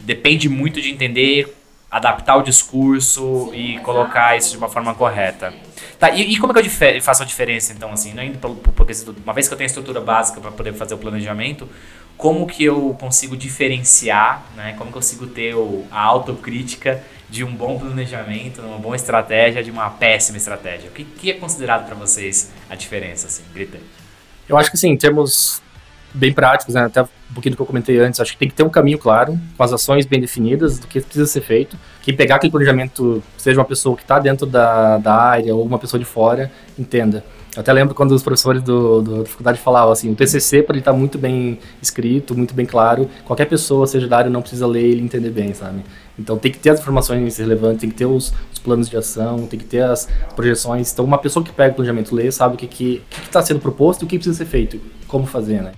depende 0.00 0.48
muito 0.48 0.80
de 0.80 0.90
entender, 0.90 1.54
adaptar 1.90 2.36
o 2.36 2.42
discurso 2.42 3.50
e 3.54 3.78
colocar 3.80 4.36
isso 4.36 4.50
de 4.50 4.58
uma 4.58 4.68
forma 4.68 4.94
correta. 4.94 5.54
Tá, 5.98 6.10
e, 6.10 6.34
e 6.34 6.38
como 6.38 6.56
é 6.56 6.62
que 6.62 6.68
eu 6.68 7.02
faço 7.02 7.22
a 7.22 7.26
diferença, 7.26 7.72
então, 7.72 7.90
assim, 7.92 8.12
não 8.14 8.22
indo 8.22 8.38
porque 8.38 8.92
uma 9.24 9.32
vez 9.32 9.48
que 9.48 9.54
eu 9.54 9.58
tenho 9.58 9.66
a 9.66 9.70
estrutura 9.70 10.00
básica 10.00 10.40
para 10.40 10.50
poder 10.50 10.72
fazer 10.74 10.94
o 10.94 10.98
planejamento, 10.98 11.68
como 12.16 12.46
que 12.46 12.64
eu 12.64 12.96
consigo 12.98 13.36
diferenciar, 13.36 14.42
né? 14.56 14.74
Como 14.76 14.90
que 14.90 14.96
eu 14.96 15.00
consigo 15.00 15.26
ter 15.28 15.54
o, 15.54 15.86
a 15.90 16.00
autocrítica 16.00 17.02
de 17.30 17.44
um 17.44 17.54
bom 17.54 17.78
planejamento, 17.78 18.60
uma 18.60 18.78
boa 18.78 18.96
estratégia, 18.96 19.62
de 19.62 19.70
uma 19.70 19.88
péssima 19.88 20.36
estratégia? 20.36 20.90
O 20.90 20.92
que, 20.92 21.04
que 21.04 21.30
é 21.30 21.34
considerado 21.34 21.86
para 21.86 21.94
vocês 21.94 22.50
a 22.68 22.74
diferença, 22.74 23.28
assim, 23.28 23.44
gritante? 23.54 23.84
Eu 24.48 24.56
acho 24.56 24.70
que, 24.70 24.76
assim, 24.76 24.90
em 24.90 24.96
termos 24.96 25.62
bem 26.14 26.32
práticos, 26.32 26.74
né? 26.74 26.84
até 26.84 27.02
um 27.02 27.34
pouquinho 27.34 27.54
do 27.54 27.56
que 27.56 27.62
eu 27.62 27.66
comentei 27.66 27.98
antes, 28.00 28.20
acho 28.20 28.32
que 28.32 28.38
tem 28.38 28.48
que 28.48 28.54
ter 28.54 28.62
um 28.62 28.70
caminho 28.70 28.98
claro, 28.98 29.38
com 29.56 29.62
as 29.62 29.72
ações 29.72 30.06
bem 30.06 30.20
definidas, 30.20 30.78
do 30.78 30.86
que 30.86 31.00
precisa 31.00 31.26
ser 31.26 31.42
feito. 31.42 31.76
Quem 32.02 32.14
pegar 32.16 32.36
aquele 32.36 32.50
planejamento, 32.50 33.22
seja 33.36 33.58
uma 33.58 33.66
pessoa 33.66 33.96
que 33.96 34.02
está 34.02 34.18
dentro 34.18 34.46
da, 34.46 34.98
da 34.98 35.14
área 35.14 35.54
ou 35.54 35.64
uma 35.64 35.78
pessoa 35.78 35.98
de 35.98 36.06
fora, 36.06 36.50
entenda. 36.78 37.24
Eu 37.58 37.60
até 37.60 37.72
lembro 37.72 37.94
quando 37.94 38.12
os 38.12 38.22
professores 38.22 38.62
do, 38.62 39.02
do, 39.02 39.18
da 39.22 39.24
faculdade 39.28 39.58
falavam 39.58 39.90
assim, 39.90 40.12
o 40.12 40.14
TCC, 40.14 40.62
para 40.62 40.74
ele 40.74 40.80
estar 40.80 40.92
tá 40.92 40.96
muito 40.96 41.18
bem 41.18 41.58
escrito, 41.82 42.36
muito 42.36 42.54
bem 42.54 42.64
claro, 42.64 43.08
qualquer 43.24 43.46
pessoa, 43.46 43.86
seja 43.86 44.06
da 44.06 44.18
área, 44.18 44.30
não 44.30 44.40
precisa 44.40 44.66
ler 44.66 44.96
e 44.96 45.00
entender 45.00 45.30
bem, 45.30 45.52
sabe? 45.52 45.82
Então 46.18 46.38
tem 46.38 46.52
que 46.52 46.58
ter 46.58 46.70
as 46.70 46.80
informações 46.80 47.36
relevantes, 47.38 47.80
tem 47.80 47.90
que 47.90 47.96
ter 47.96 48.06
os, 48.06 48.32
os 48.52 48.58
planos 48.58 48.88
de 48.88 48.96
ação, 48.96 49.46
tem 49.46 49.58
que 49.58 49.64
ter 49.64 49.82
as 49.82 50.08
projeções. 50.36 50.92
Então 50.92 51.04
uma 51.04 51.18
pessoa 51.18 51.44
que 51.44 51.52
pega 51.52 51.72
o 51.72 51.76
planejamento, 51.76 52.14
lê, 52.14 52.30
sabe 52.30 52.54
o 52.54 52.58
que 52.58 52.66
está 52.66 52.76
que, 52.76 53.02
que 53.22 53.28
tá 53.28 53.42
sendo 53.42 53.60
proposto 53.60 54.02
e 54.02 54.04
o 54.04 54.08
que 54.08 54.18
precisa 54.18 54.36
ser 54.36 54.46
feito, 54.46 54.80
como 55.06 55.26
fazer, 55.26 55.62
né? 55.62 55.72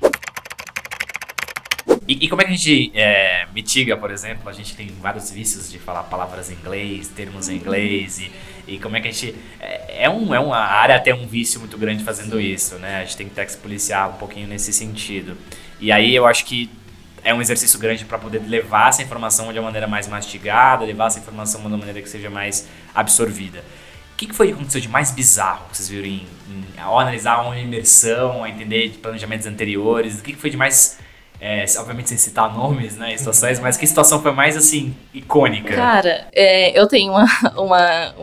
E, 2.11 2.25
e, 2.25 2.29
como 2.29 2.43
é 2.43 2.45
que 2.45 2.51
a 2.51 2.57
gente 2.57 2.91
é, 2.93 3.47
mitiga, 3.55 3.97
por 3.97 4.11
exemplo? 4.11 4.49
A 4.49 4.53
gente 4.53 4.75
tem 4.75 4.89
vários 5.01 5.31
vícios 5.31 5.71
de 5.71 5.79
falar 5.79 6.03
palavras 6.03 6.51
em 6.51 6.55
inglês, 6.55 7.07
termos 7.07 7.49
em 7.49 7.55
inglês, 7.55 8.19
e, 8.19 8.33
e 8.67 8.79
como 8.81 8.97
é 8.97 9.01
que 9.01 9.07
a 9.07 9.13
gente. 9.13 9.33
É, 9.61 10.07
é, 10.07 10.11
um, 10.11 10.35
é 10.35 10.41
uma 10.41 10.59
área 10.59 10.97
até 10.97 11.15
um 11.15 11.25
vício 11.25 11.61
muito 11.61 11.79
grande 11.79 12.03
fazendo 12.03 12.41
isso, 12.41 12.75
né? 12.81 12.97
A 12.97 13.05
gente 13.05 13.17
tem 13.17 13.29
que 13.29 13.35
ter 13.37 13.47
que 13.47 13.53
se 13.53 13.59
policiar 13.59 14.11
um 14.11 14.15
pouquinho 14.15 14.49
nesse 14.49 14.73
sentido. 14.73 15.39
E 15.79 15.93
aí 15.93 16.13
eu 16.13 16.27
acho 16.27 16.45
que 16.47 16.69
é 17.23 17.33
um 17.33 17.41
exercício 17.41 17.79
grande 17.79 18.05
para 18.05 18.19
poder 18.19 18.43
levar 18.45 18.89
essa 18.89 19.05
informação 19.05 19.53
de 19.53 19.61
uma 19.61 19.67
maneira 19.67 19.87
mais 19.87 20.09
mastigada, 20.09 20.85
levar 20.85 21.07
essa 21.07 21.21
informação 21.21 21.61
de 21.61 21.69
uma 21.69 21.79
maneira 21.79 22.03
que 22.03 22.09
seja 22.09 22.29
mais 22.29 22.67
absorvida. 22.93 23.61
O 24.15 24.17
que, 24.17 24.27
que 24.27 24.35
foi 24.35 24.49
que 24.49 24.55
aconteceu 24.55 24.81
de 24.81 24.89
mais 24.89 25.13
bizarro 25.13 25.69
que 25.71 25.77
vocês 25.77 25.89
viram 25.89 26.09
em, 26.09 26.27
em, 26.49 26.81
ao 26.81 26.99
analisar 26.99 27.41
uma 27.41 27.57
imersão, 27.57 28.43
a 28.43 28.51
entender 28.51 28.89
de 28.89 28.99
planejamentos 28.99 29.47
anteriores? 29.47 30.19
O 30.19 30.25
que, 30.25 30.33
que 30.33 30.41
foi 30.41 30.51
de 30.51 30.57
mais 30.57 30.99
é, 31.41 31.65
obviamente 31.79 32.11
sem 32.11 32.19
citar 32.19 32.53
nomes, 32.55 32.97
né, 32.97 33.17
situações, 33.17 33.59
mas 33.59 33.77
que 33.77 33.87
situação 33.87 34.21
foi 34.21 34.33
mais, 34.33 34.57
assim, 34.57 34.95
icônica? 35.15 35.75
Cara, 35.75 36.29
é, 36.33 36.79
eu 36.79 36.87
tenho 36.87 37.13
uma, 37.13 37.27
uma, 37.57 38.15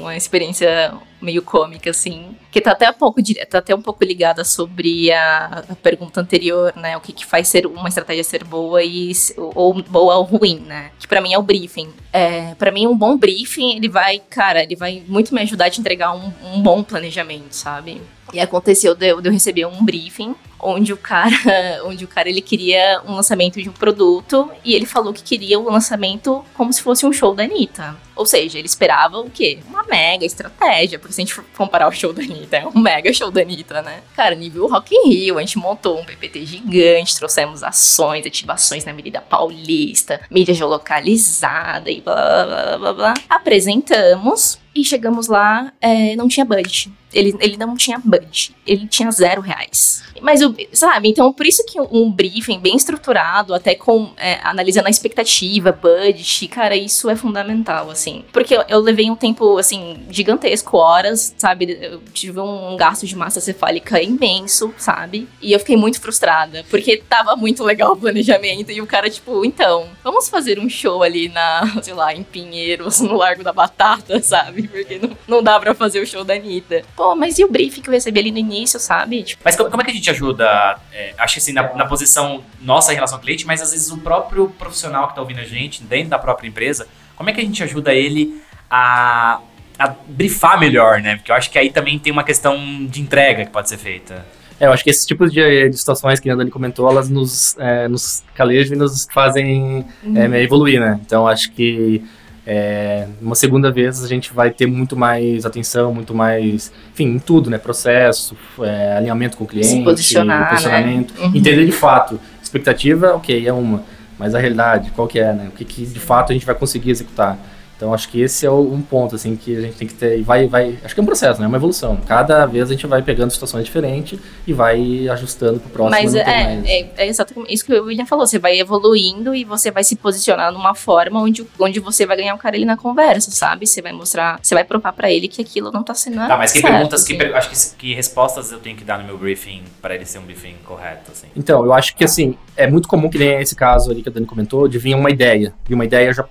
uma 0.00 0.16
experiência 0.16 0.94
meio 1.20 1.42
cômica, 1.42 1.90
assim, 1.90 2.36
que 2.50 2.60
tá 2.60 2.72
até 2.72 2.88
um 2.90 2.94
pouco, 2.94 3.20
tá 3.48 3.58
até 3.58 3.74
um 3.74 3.80
pouco 3.82 4.04
ligada 4.04 4.44
sobre 4.44 5.10
a, 5.12 5.64
pergunta 5.82 6.20
anterior, 6.20 6.72
né, 6.76 6.96
o 6.96 7.00
que, 7.00 7.12
que 7.12 7.26
faz 7.26 7.48
ser 7.48 7.66
uma 7.66 7.88
estratégia 7.88 8.24
ser 8.24 8.44
boa 8.44 8.82
e 8.82 9.12
ou 9.36 9.82
boa 9.82 10.16
ou 10.16 10.24
ruim, 10.24 10.60
né, 10.60 10.90
que 10.98 11.08
para 11.08 11.20
mim 11.20 11.32
é 11.32 11.38
o 11.38 11.42
briefing. 11.42 11.88
É, 12.12 12.54
para 12.54 12.70
mim 12.70 12.86
um 12.86 12.96
bom 12.96 13.16
briefing, 13.16 13.76
ele 13.76 13.88
vai, 13.88 14.20
cara, 14.30 14.62
ele 14.62 14.76
vai 14.76 15.02
muito 15.06 15.34
me 15.34 15.40
ajudar 15.42 15.66
a 15.66 15.70
te 15.70 15.80
entregar 15.80 16.14
um, 16.14 16.32
um 16.44 16.62
bom 16.62 16.82
planejamento, 16.82 17.52
sabe? 17.52 18.00
E 18.34 18.40
aconteceu 18.40 18.96
de 18.96 19.06
eu, 19.06 19.22
receber 19.22 19.64
um 19.64 19.84
briefing 19.84 20.34
onde 20.58 20.92
o 20.92 20.96
cara, 20.96 21.36
onde 21.84 22.04
o 22.04 22.08
cara 22.08 22.28
ele 22.28 22.40
queria 22.40 23.00
um 23.06 23.14
lançamento 23.14 23.62
de 23.62 23.68
um 23.68 23.72
produto 23.72 24.50
e 24.64 24.74
ele 24.74 24.86
falou 24.86 25.12
que 25.12 25.22
queria 25.22 25.60
o 25.60 25.70
lançamento 25.70 26.44
como 26.54 26.72
se 26.72 26.82
fosse 26.82 27.06
um 27.06 27.12
show 27.12 27.34
da 27.34 27.44
Anitta. 27.44 27.96
Ou 28.16 28.24
seja, 28.24 28.58
ele 28.58 28.66
esperava 28.66 29.18
o 29.18 29.28
quê? 29.28 29.58
Uma 29.68 29.84
mega 29.84 30.24
estratégia, 30.24 30.98
porque 30.98 31.12
se 31.14 31.20
a 31.20 31.24
gente 31.24 31.34
for 31.34 31.44
comparar 31.56 31.88
o 31.88 31.92
show 31.92 32.12
da 32.12 32.22
Anitta, 32.22 32.56
é 32.56 32.66
um 32.66 32.80
mega 32.80 33.12
show 33.12 33.30
da 33.30 33.42
Anitta, 33.42 33.82
né? 33.82 34.00
Cara, 34.16 34.34
nível 34.34 34.66
Rock 34.68 34.94
in 34.94 35.08
Rio, 35.08 35.38
a 35.38 35.40
gente 35.40 35.58
montou 35.58 36.00
um 36.00 36.04
PPT 36.04 36.46
gigante, 36.46 37.16
trouxemos 37.16 37.62
ações, 37.62 38.26
ativações 38.26 38.84
na 38.84 38.92
Avenida 38.92 39.20
Paulista, 39.20 40.20
mídia 40.30 40.54
geolocalizada 40.54 41.90
e 41.90 42.00
blá 42.00 42.14
blá 42.14 42.44
blá 42.46 42.78
blá 42.78 42.92
blá. 42.92 43.14
Apresentamos 43.28 44.58
e 44.74 44.84
chegamos 44.84 45.28
lá, 45.28 45.72
é, 45.80 46.16
não 46.16 46.26
tinha 46.26 46.44
budget. 46.44 46.90
Ele, 47.14 47.34
ele 47.40 47.56
não 47.56 47.76
tinha 47.76 47.98
budget. 47.98 48.54
Ele 48.66 48.86
tinha 48.86 49.10
zero 49.10 49.40
reais. 49.40 50.02
Mas, 50.20 50.40
sabe, 50.72 51.08
então 51.08 51.32
por 51.32 51.46
isso 51.46 51.64
que 51.66 51.80
um 51.80 52.10
briefing 52.10 52.58
bem 52.58 52.76
estruturado, 52.76 53.54
até 53.54 53.74
com 53.74 54.12
é, 54.16 54.40
analisando 54.42 54.86
a 54.86 54.90
expectativa, 54.90 55.72
budget, 55.72 56.48
cara, 56.48 56.76
isso 56.76 57.10
é 57.10 57.16
fundamental, 57.16 57.90
assim. 57.90 58.24
Porque 58.32 58.54
eu, 58.54 58.64
eu, 58.68 58.80
levei 58.80 59.10
um 59.10 59.16
tempo, 59.16 59.58
assim, 59.58 59.98
gigantesco, 60.10 60.76
horas, 60.76 61.34
sabe? 61.36 61.78
Eu 61.80 62.00
tive 62.12 62.40
um 62.40 62.76
gasto 62.76 63.06
de 63.06 63.16
massa 63.16 63.40
cefálica 63.40 64.00
imenso, 64.00 64.72
sabe? 64.78 65.28
E 65.40 65.52
eu 65.52 65.58
fiquei 65.58 65.76
muito 65.76 66.00
frustrada, 66.00 66.64
porque 66.70 66.96
tava 66.96 67.36
muito 67.36 67.62
legal 67.62 67.92
o 67.92 67.96
planejamento. 67.96 68.70
E 68.70 68.80
o 68.80 68.86
cara, 68.86 69.10
tipo, 69.10 69.44
então, 69.44 69.88
vamos 70.02 70.28
fazer 70.28 70.58
um 70.58 70.68
show 70.68 71.02
ali 71.02 71.28
na, 71.28 71.82
sei 71.82 71.94
lá, 71.94 72.14
em 72.14 72.22
Pinheiros, 72.22 73.00
no 73.00 73.16
Largo 73.16 73.42
da 73.42 73.52
Batata, 73.52 74.20
sabe? 74.24 74.68
Porque 74.68 74.98
não, 74.98 75.16
não 75.26 75.42
dá 75.42 75.58
pra 75.60 75.74
fazer 75.74 76.00
o 76.00 76.06
show 76.06 76.24
da 76.24 76.34
Anitta. 76.34 76.82
Pô, 76.96 77.03
mas 77.16 77.38
e 77.38 77.44
o 77.44 77.50
briefing 77.50 77.82
que 77.82 77.88
eu 77.88 77.92
recebi 77.92 78.20
ali 78.20 78.30
no 78.30 78.38
início, 78.38 78.78
sabe? 78.78 79.22
Tipo, 79.22 79.42
mas 79.44 79.56
como, 79.56 79.70
como 79.70 79.82
é 79.82 79.84
que 79.84 79.90
a 79.90 79.94
gente 79.94 80.08
ajuda, 80.10 80.78
é, 80.92 81.14
acho 81.18 81.34
que 81.34 81.40
assim, 81.40 81.52
na, 81.52 81.74
na, 81.74 81.86
posição 81.86 82.44
nossa 82.62 82.92
em 82.92 82.94
relação 82.94 83.18
ao 83.18 83.22
cliente, 83.22 83.46
mas 83.46 83.60
às 83.60 83.72
vezes 83.72 83.90
o 83.90 83.98
próprio 83.98 84.48
profissional 84.50 85.06
que 85.06 85.12
está 85.12 85.20
ouvindo 85.20 85.40
a 85.40 85.44
gente, 85.44 85.82
dentro 85.82 86.10
da 86.10 86.18
própria 86.18 86.48
empresa, 86.48 86.86
como 87.16 87.28
é 87.30 87.32
que 87.32 87.40
a 87.40 87.44
gente 87.44 87.62
ajuda 87.62 87.92
ele 87.92 88.40
a, 88.70 89.40
a 89.78 89.94
brifar 90.06 90.58
melhor, 90.58 91.00
né? 91.00 91.16
Porque 91.16 91.30
eu 91.30 91.34
acho 91.36 91.50
que 91.50 91.58
aí 91.58 91.70
também 91.70 91.98
tem 91.98 92.12
uma 92.12 92.24
questão 92.24 92.86
de 92.86 93.00
entrega 93.00 93.44
que 93.44 93.50
pode 93.50 93.68
ser 93.68 93.78
feita. 93.78 94.24
É, 94.58 94.66
eu 94.66 94.72
acho 94.72 94.84
que 94.84 94.90
esse 94.90 95.06
tipo 95.06 95.28
de, 95.28 95.68
de 95.68 95.76
situações 95.76 96.20
que 96.20 96.30
a 96.30 96.34
Dani 96.34 96.50
comentou, 96.50 96.88
elas 96.88 97.08
nos, 97.08 97.56
é, 97.58 97.88
nos 97.88 98.22
calejam 98.34 98.76
e 98.76 98.78
nos 98.78 99.06
fazem 99.12 99.84
é, 100.04 100.08
uhum. 100.08 100.34
evoluir, 100.34 100.80
né? 100.80 101.00
Então, 101.04 101.26
acho 101.26 101.50
que 101.52 102.04
é, 102.46 103.06
uma 103.22 103.34
segunda 103.34 103.70
vez 103.70 104.04
a 104.04 104.08
gente 104.08 104.32
vai 104.32 104.50
ter 104.50 104.66
muito 104.66 104.96
mais 104.96 105.46
atenção, 105.46 105.94
muito 105.94 106.14
mais, 106.14 106.70
enfim, 106.92 107.06
em 107.06 107.18
tudo, 107.18 107.48
né? 107.48 107.56
Processo, 107.56 108.36
é, 108.60 108.96
alinhamento 108.96 109.36
com 109.36 109.44
o 109.44 109.46
cliente, 109.46 109.76
né? 109.78 109.84
posicionamento, 109.84 111.14
né? 111.14 111.26
uhum. 111.26 111.32
entender 111.34 111.64
de 111.64 111.72
fato. 111.72 112.20
Expectativa, 112.42 113.14
ok, 113.14 113.48
é 113.48 113.52
uma, 113.52 113.82
mas 114.18 114.34
a 114.34 114.38
realidade, 114.38 114.90
qual 114.90 115.08
que 115.08 115.18
é, 115.18 115.32
né? 115.32 115.48
O 115.48 115.56
que, 115.56 115.64
que 115.64 115.86
de 115.86 115.98
fato 115.98 116.30
a 116.30 116.32
gente 116.34 116.46
vai 116.46 116.54
conseguir 116.54 116.90
executar. 116.90 117.38
Então 117.84 117.92
acho 117.92 118.08
que 118.08 118.18
esse 118.18 118.46
é 118.46 118.50
um 118.50 118.80
ponto 118.80 119.14
assim 119.14 119.36
que 119.36 119.54
a 119.54 119.60
gente 119.60 119.76
tem 119.76 119.86
que 119.86 119.92
ter 119.92 120.18
e 120.18 120.22
vai 120.22 120.48
vai 120.48 120.78
acho 120.82 120.94
que 120.94 121.00
é 121.00 121.02
um 121.02 121.06
processo, 121.06 121.38
né? 121.38 121.44
É 121.44 121.48
uma 121.48 121.58
evolução. 121.58 121.98
Cada 122.06 122.46
vez 122.46 122.70
a 122.70 122.72
gente 122.72 122.86
vai 122.86 123.02
pegando 123.02 123.30
situações 123.30 123.66
diferentes 123.66 124.18
e 124.46 124.54
vai 124.54 125.06
ajustando 125.06 125.60
pro 125.60 125.68
próximo. 125.68 126.02
Mas 126.02 126.14
é, 126.14 126.62
é, 126.64 126.90
é, 126.96 127.06
exatamente 127.06 127.52
isso 127.52 127.62
que 127.62 127.74
o 127.74 127.84
William 127.84 128.06
falou. 128.06 128.26
Você 128.26 128.38
vai 128.38 128.58
evoluindo 128.58 129.34
e 129.34 129.44
você 129.44 129.70
vai 129.70 129.84
se 129.84 129.96
posicionar 129.96 130.50
numa 130.50 130.74
forma 130.74 131.20
onde, 131.20 131.46
onde 131.58 131.78
você 131.78 132.06
vai 132.06 132.16
ganhar 132.16 132.34
o 132.34 132.38
cara 132.38 132.56
ali 132.56 132.64
na 132.64 132.74
conversa, 132.78 133.30
sabe? 133.30 133.66
Você 133.66 133.82
vai 133.82 133.92
mostrar, 133.92 134.38
você 134.42 134.54
vai 134.54 134.64
provar 134.64 134.94
para 134.94 135.10
ele 135.10 135.28
que 135.28 135.42
aquilo 135.42 135.70
não 135.70 135.82
tá 135.82 135.92
sendo 135.92 136.26
Tá, 136.26 136.38
mas 136.38 136.52
que 136.52 136.60
certo, 136.60 136.72
perguntas, 136.72 137.02
assim. 137.02 137.18
que 137.18 137.24
acho 137.34 137.50
que, 137.50 137.76
que 137.76 137.94
respostas 137.94 138.50
eu 138.50 138.60
tenho 138.60 138.78
que 138.78 138.84
dar 138.84 138.96
no 138.96 139.04
meu 139.04 139.18
briefing 139.18 139.62
para 139.82 139.94
ele 139.94 140.06
ser 140.06 140.20
um 140.20 140.22
briefing 140.22 140.54
correto, 140.64 141.12
assim? 141.12 141.26
Então, 141.36 141.62
eu 141.62 141.74
acho 141.74 141.94
que 141.94 142.04
assim 142.04 142.34
é 142.56 142.66
muito 142.66 142.88
comum 142.88 143.10
que 143.10 143.18
nem 143.18 143.42
esse 143.42 143.54
caso 143.54 143.90
ali 143.90 144.02
que 144.02 144.08
a 144.08 144.12
Dani 144.12 144.24
comentou 144.24 144.66
de 144.68 144.78
vir 144.78 144.94
uma 144.94 145.10
ideia, 145.10 145.52
de 145.68 145.74
uma 145.74 145.84
ideia 145.84 146.14
já 146.14 146.24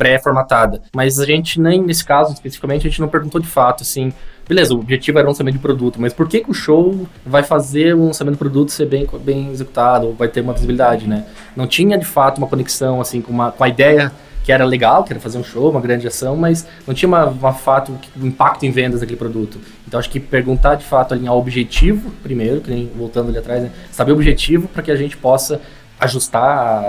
pré-formatada. 0.00 0.80
Mas 0.96 1.20
a 1.20 1.26
gente 1.26 1.60
nem, 1.60 1.82
nesse 1.82 2.02
caso 2.02 2.32
especificamente, 2.32 2.86
a 2.86 2.90
gente 2.90 3.02
não 3.02 3.08
perguntou 3.08 3.38
de 3.38 3.46
fato, 3.46 3.82
assim, 3.82 4.10
beleza, 4.48 4.72
o 4.72 4.78
objetivo 4.78 5.18
era 5.18 5.26
o 5.26 5.30
lançamento 5.30 5.56
de 5.56 5.60
produto, 5.60 6.00
mas 6.00 6.14
por 6.14 6.26
que, 6.26 6.40
que 6.40 6.50
o 6.50 6.54
show 6.54 7.06
vai 7.24 7.42
fazer 7.42 7.94
o 7.94 8.06
lançamento 8.06 8.36
do 8.36 8.38
produto 8.38 8.72
ser 8.72 8.86
bem, 8.86 9.06
bem 9.22 9.50
executado, 9.50 10.06
ou 10.06 10.14
vai 10.14 10.26
ter 10.26 10.40
uma 10.40 10.54
visibilidade, 10.54 11.06
né? 11.06 11.26
Não 11.54 11.66
tinha, 11.66 11.98
de 11.98 12.06
fato, 12.06 12.38
uma 12.38 12.46
conexão, 12.46 12.98
assim, 12.98 13.20
com, 13.20 13.30
uma, 13.30 13.52
com 13.52 13.62
a 13.62 13.68
ideia 13.68 14.10
que 14.42 14.50
era 14.50 14.64
legal, 14.64 15.04
que 15.04 15.12
era 15.12 15.20
fazer 15.20 15.36
um 15.36 15.44
show, 15.44 15.70
uma 15.70 15.82
grande 15.82 16.06
ação, 16.06 16.34
mas 16.34 16.66
não 16.86 16.94
tinha 16.94 17.06
uma, 17.06 17.26
uma 17.26 17.52
fato, 17.52 17.92
um 18.18 18.26
impacto 18.26 18.64
em 18.64 18.70
vendas 18.70 19.00
daquele 19.00 19.18
produto. 19.18 19.60
Então 19.86 20.00
acho 20.00 20.08
que 20.08 20.18
perguntar 20.18 20.76
de 20.76 20.84
fato 20.84 21.12
alinhar 21.12 21.34
o 21.34 21.38
objetivo 21.38 22.10
primeiro, 22.22 22.62
que 22.62 22.70
nem 22.70 22.90
voltando 22.96 23.28
ali 23.28 23.36
atrás, 23.36 23.62
né? 23.62 23.70
saber 23.92 24.12
o 24.12 24.14
objetivo 24.14 24.66
para 24.66 24.82
que 24.82 24.90
a 24.90 24.96
gente 24.96 25.14
possa 25.14 25.60
ajustar 26.00 26.82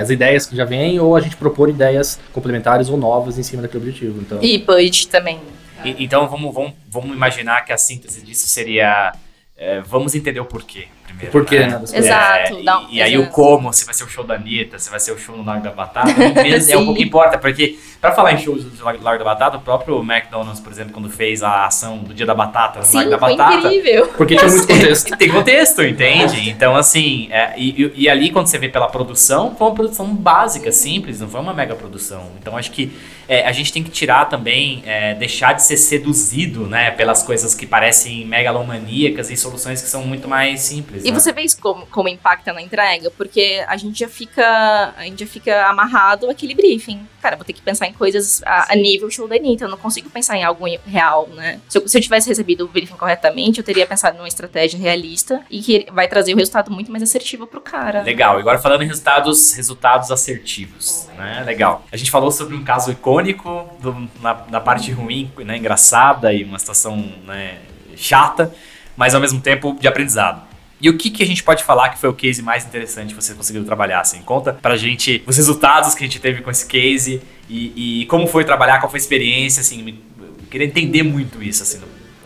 as 0.00 0.10
ideias 0.10 0.46
que 0.46 0.56
já 0.56 0.64
vêm 0.64 0.98
ou 0.98 1.16
a 1.16 1.20
gente 1.20 1.36
propor 1.36 1.68
ideias 1.68 2.18
complementares 2.32 2.88
ou 2.88 2.96
novas 2.96 3.38
em 3.38 3.42
cima 3.42 3.62
daquele 3.62 3.84
objetivo. 3.84 4.20
Então... 4.20 4.38
E 4.42 4.58
budget 4.58 5.08
também. 5.08 5.40
E, 5.84 6.04
então 6.04 6.28
vamos, 6.28 6.52
vamos, 6.52 6.72
vamos 6.88 7.14
imaginar 7.14 7.64
que 7.64 7.72
a 7.72 7.78
síntese 7.78 8.20
disso 8.24 8.48
seria 8.48 9.12
é, 9.56 9.80
vamos 9.80 10.14
entender 10.14 10.40
o 10.40 10.44
porquê. 10.44 10.86
Primeiro. 11.08 11.32
Por 11.32 11.44
quê, 11.44 11.60
né? 11.60 11.66
né? 11.66 11.82
É, 11.92 11.98
Exato, 11.98 12.60
e, 12.60 12.64
dá 12.64 12.78
um- 12.80 12.86
e 12.90 13.02
aí 13.02 13.18
o 13.18 13.26
como, 13.28 13.72
se 13.72 13.84
vai 13.84 13.94
ser 13.94 14.04
o 14.04 14.08
show 14.08 14.22
da 14.24 14.34
Anitta, 14.34 14.78
se 14.78 14.88
vai 14.90 15.00
ser 15.00 15.12
o 15.12 15.18
show 15.18 15.36
no 15.36 15.44
Largo 15.44 15.64
da 15.64 15.70
Batata, 15.72 16.12
mesmo, 16.42 16.70
é 16.72 16.76
o 16.76 16.94
que 16.94 17.02
importa, 17.02 17.36
porque 17.38 17.78
pra 18.00 18.12
falar 18.12 18.32
em 18.32 18.38
shows 18.38 18.62
do 18.64 18.84
Largo 18.84 19.18
da 19.18 19.24
Batata, 19.24 19.56
o 19.56 19.60
próprio 19.60 19.98
McDonald's, 20.00 20.60
por 20.60 20.70
exemplo, 20.72 20.92
quando 20.92 21.10
fez 21.10 21.42
a 21.42 21.66
ação 21.66 21.98
do 21.98 22.14
Dia 22.14 22.26
da 22.26 22.34
Batata 22.34 22.78
no 22.80 22.84
Sim, 22.84 22.96
Largo 22.98 23.10
da 23.10 23.18
foi 23.18 23.36
Batata, 23.36 23.56
incrível. 23.68 24.06
Porque 24.16 24.36
tinha 24.36 24.48
muito 24.50 24.66
contexto. 24.68 25.16
tem 25.16 25.28
contexto, 25.30 25.82
entende? 25.82 26.48
Então, 26.48 26.76
assim, 26.76 27.28
é, 27.30 27.54
e, 27.56 27.82
e- 27.82 27.92
e 28.02 28.08
ali 28.08 28.30
quando 28.30 28.46
você 28.46 28.58
vê 28.58 28.68
pela 28.68 28.86
produção, 28.88 29.54
foi 29.56 29.66
uma 29.66 29.74
produção 29.74 30.06
básica, 30.14 30.70
simples, 30.70 31.20
não 31.20 31.28
foi 31.28 31.40
uma 31.40 31.52
mega 31.54 31.74
produção. 31.74 32.30
Então, 32.40 32.56
acho 32.56 32.70
que 32.70 32.92
é, 33.28 33.46
a 33.46 33.52
gente 33.52 33.72
tem 33.72 33.82
que 33.82 33.90
tirar 33.90 34.24
também, 34.26 34.82
é, 34.86 35.14
deixar 35.14 35.52
de 35.52 35.62
ser 35.62 35.76
seduzido, 35.76 36.66
né, 36.66 36.90
pelas 36.92 37.22
coisas 37.22 37.54
que 37.54 37.66
parecem 37.66 38.24
megalomaníacas 38.24 39.30
e 39.30 39.36
soluções 39.36 39.82
que 39.82 39.88
são 39.88 40.02
muito 40.04 40.26
mais 40.28 40.60
simples. 40.60 40.97
E 41.04 41.10
né? 41.10 41.18
você 41.18 41.32
vê 41.32 41.42
isso 41.42 41.60
como, 41.60 41.86
como 41.86 42.08
impacta 42.08 42.52
na 42.52 42.62
entrega? 42.62 43.10
Porque 43.10 43.64
a 43.66 43.76
gente 43.76 43.98
já 43.98 44.08
fica. 44.08 44.94
A 44.96 45.04
gente 45.04 45.20
já 45.20 45.26
fica 45.26 45.66
amarrado 45.66 46.28
àquele 46.30 46.54
briefing. 46.54 47.06
Cara, 47.20 47.36
vou 47.36 47.44
ter 47.44 47.52
que 47.52 47.60
pensar 47.62 47.86
em 47.86 47.92
coisas 47.92 48.42
a, 48.44 48.72
a 48.72 48.76
nível 48.76 49.10
show 49.10 49.26
da 49.26 49.36
Anitta. 49.36 49.64
Eu 49.64 49.68
não 49.68 49.76
consigo 49.76 50.08
pensar 50.08 50.36
em 50.36 50.44
algo 50.44 50.64
real, 50.86 51.28
né? 51.28 51.60
Se 51.68 51.78
eu, 51.78 51.88
se 51.88 51.98
eu 51.98 52.02
tivesse 52.02 52.28
recebido 52.28 52.64
o 52.64 52.68
briefing 52.68 52.96
corretamente, 52.96 53.58
eu 53.58 53.64
teria 53.64 53.86
pensado 53.86 54.16
numa 54.16 54.28
estratégia 54.28 54.78
realista 54.78 55.42
e 55.50 55.60
que 55.60 55.86
vai 55.92 56.06
trazer 56.08 56.32
o 56.34 56.36
resultado 56.36 56.70
muito 56.70 56.90
mais 56.90 57.02
assertivo 57.02 57.46
pro 57.46 57.60
cara. 57.60 58.02
Legal, 58.02 58.38
agora 58.38 58.58
falando 58.58 58.82
em 58.82 58.86
resultados, 58.86 59.52
resultados 59.54 60.10
assertivos, 60.10 61.08
né? 61.16 61.42
Legal. 61.44 61.84
A 61.90 61.96
gente 61.96 62.10
falou 62.10 62.30
sobre 62.30 62.54
um 62.56 62.64
caso 62.64 62.90
icônico, 62.92 63.68
do- 63.80 64.08
na, 64.20 64.34
na 64.48 64.60
parte 64.60 64.90
ruim, 64.92 65.30
né, 65.38 65.56
engraçada 65.56 66.32
e 66.32 66.44
uma 66.44 66.58
situação 66.58 66.96
né, 67.24 67.58
chata, 67.96 68.54
mas 68.96 69.14
ao 69.14 69.20
mesmo 69.20 69.40
tempo 69.40 69.76
de 69.80 69.86
aprendizado. 69.88 70.47
E 70.80 70.88
o 70.88 70.96
que, 70.96 71.10
que 71.10 71.22
a 71.22 71.26
gente 71.26 71.42
pode 71.42 71.64
falar 71.64 71.88
que 71.88 71.98
foi 71.98 72.08
o 72.08 72.14
case 72.14 72.40
mais 72.40 72.64
interessante 72.64 73.14
que 73.14 73.20
você 73.20 73.34
conseguiu 73.34 73.64
trabalhar? 73.64 74.00
Assim, 74.00 74.22
conta 74.22 74.52
pra 74.52 74.76
gente 74.76 75.22
os 75.26 75.36
resultados 75.36 75.94
que 75.94 76.04
a 76.04 76.06
gente 76.06 76.20
teve 76.20 76.40
com 76.40 76.50
esse 76.50 76.66
case 76.66 77.20
e, 77.48 78.02
e 78.02 78.06
como 78.06 78.26
foi 78.26 78.44
trabalhar, 78.44 78.78
qual 78.78 78.90
foi 78.90 78.98
a 78.98 79.02
experiência, 79.02 79.60
assim, 79.60 79.82
me- 79.82 80.00
eu 80.20 80.46
queria 80.50 80.66
entender 80.66 81.02
muito 81.02 81.42
isso, 81.42 81.62
assim. 81.62 81.80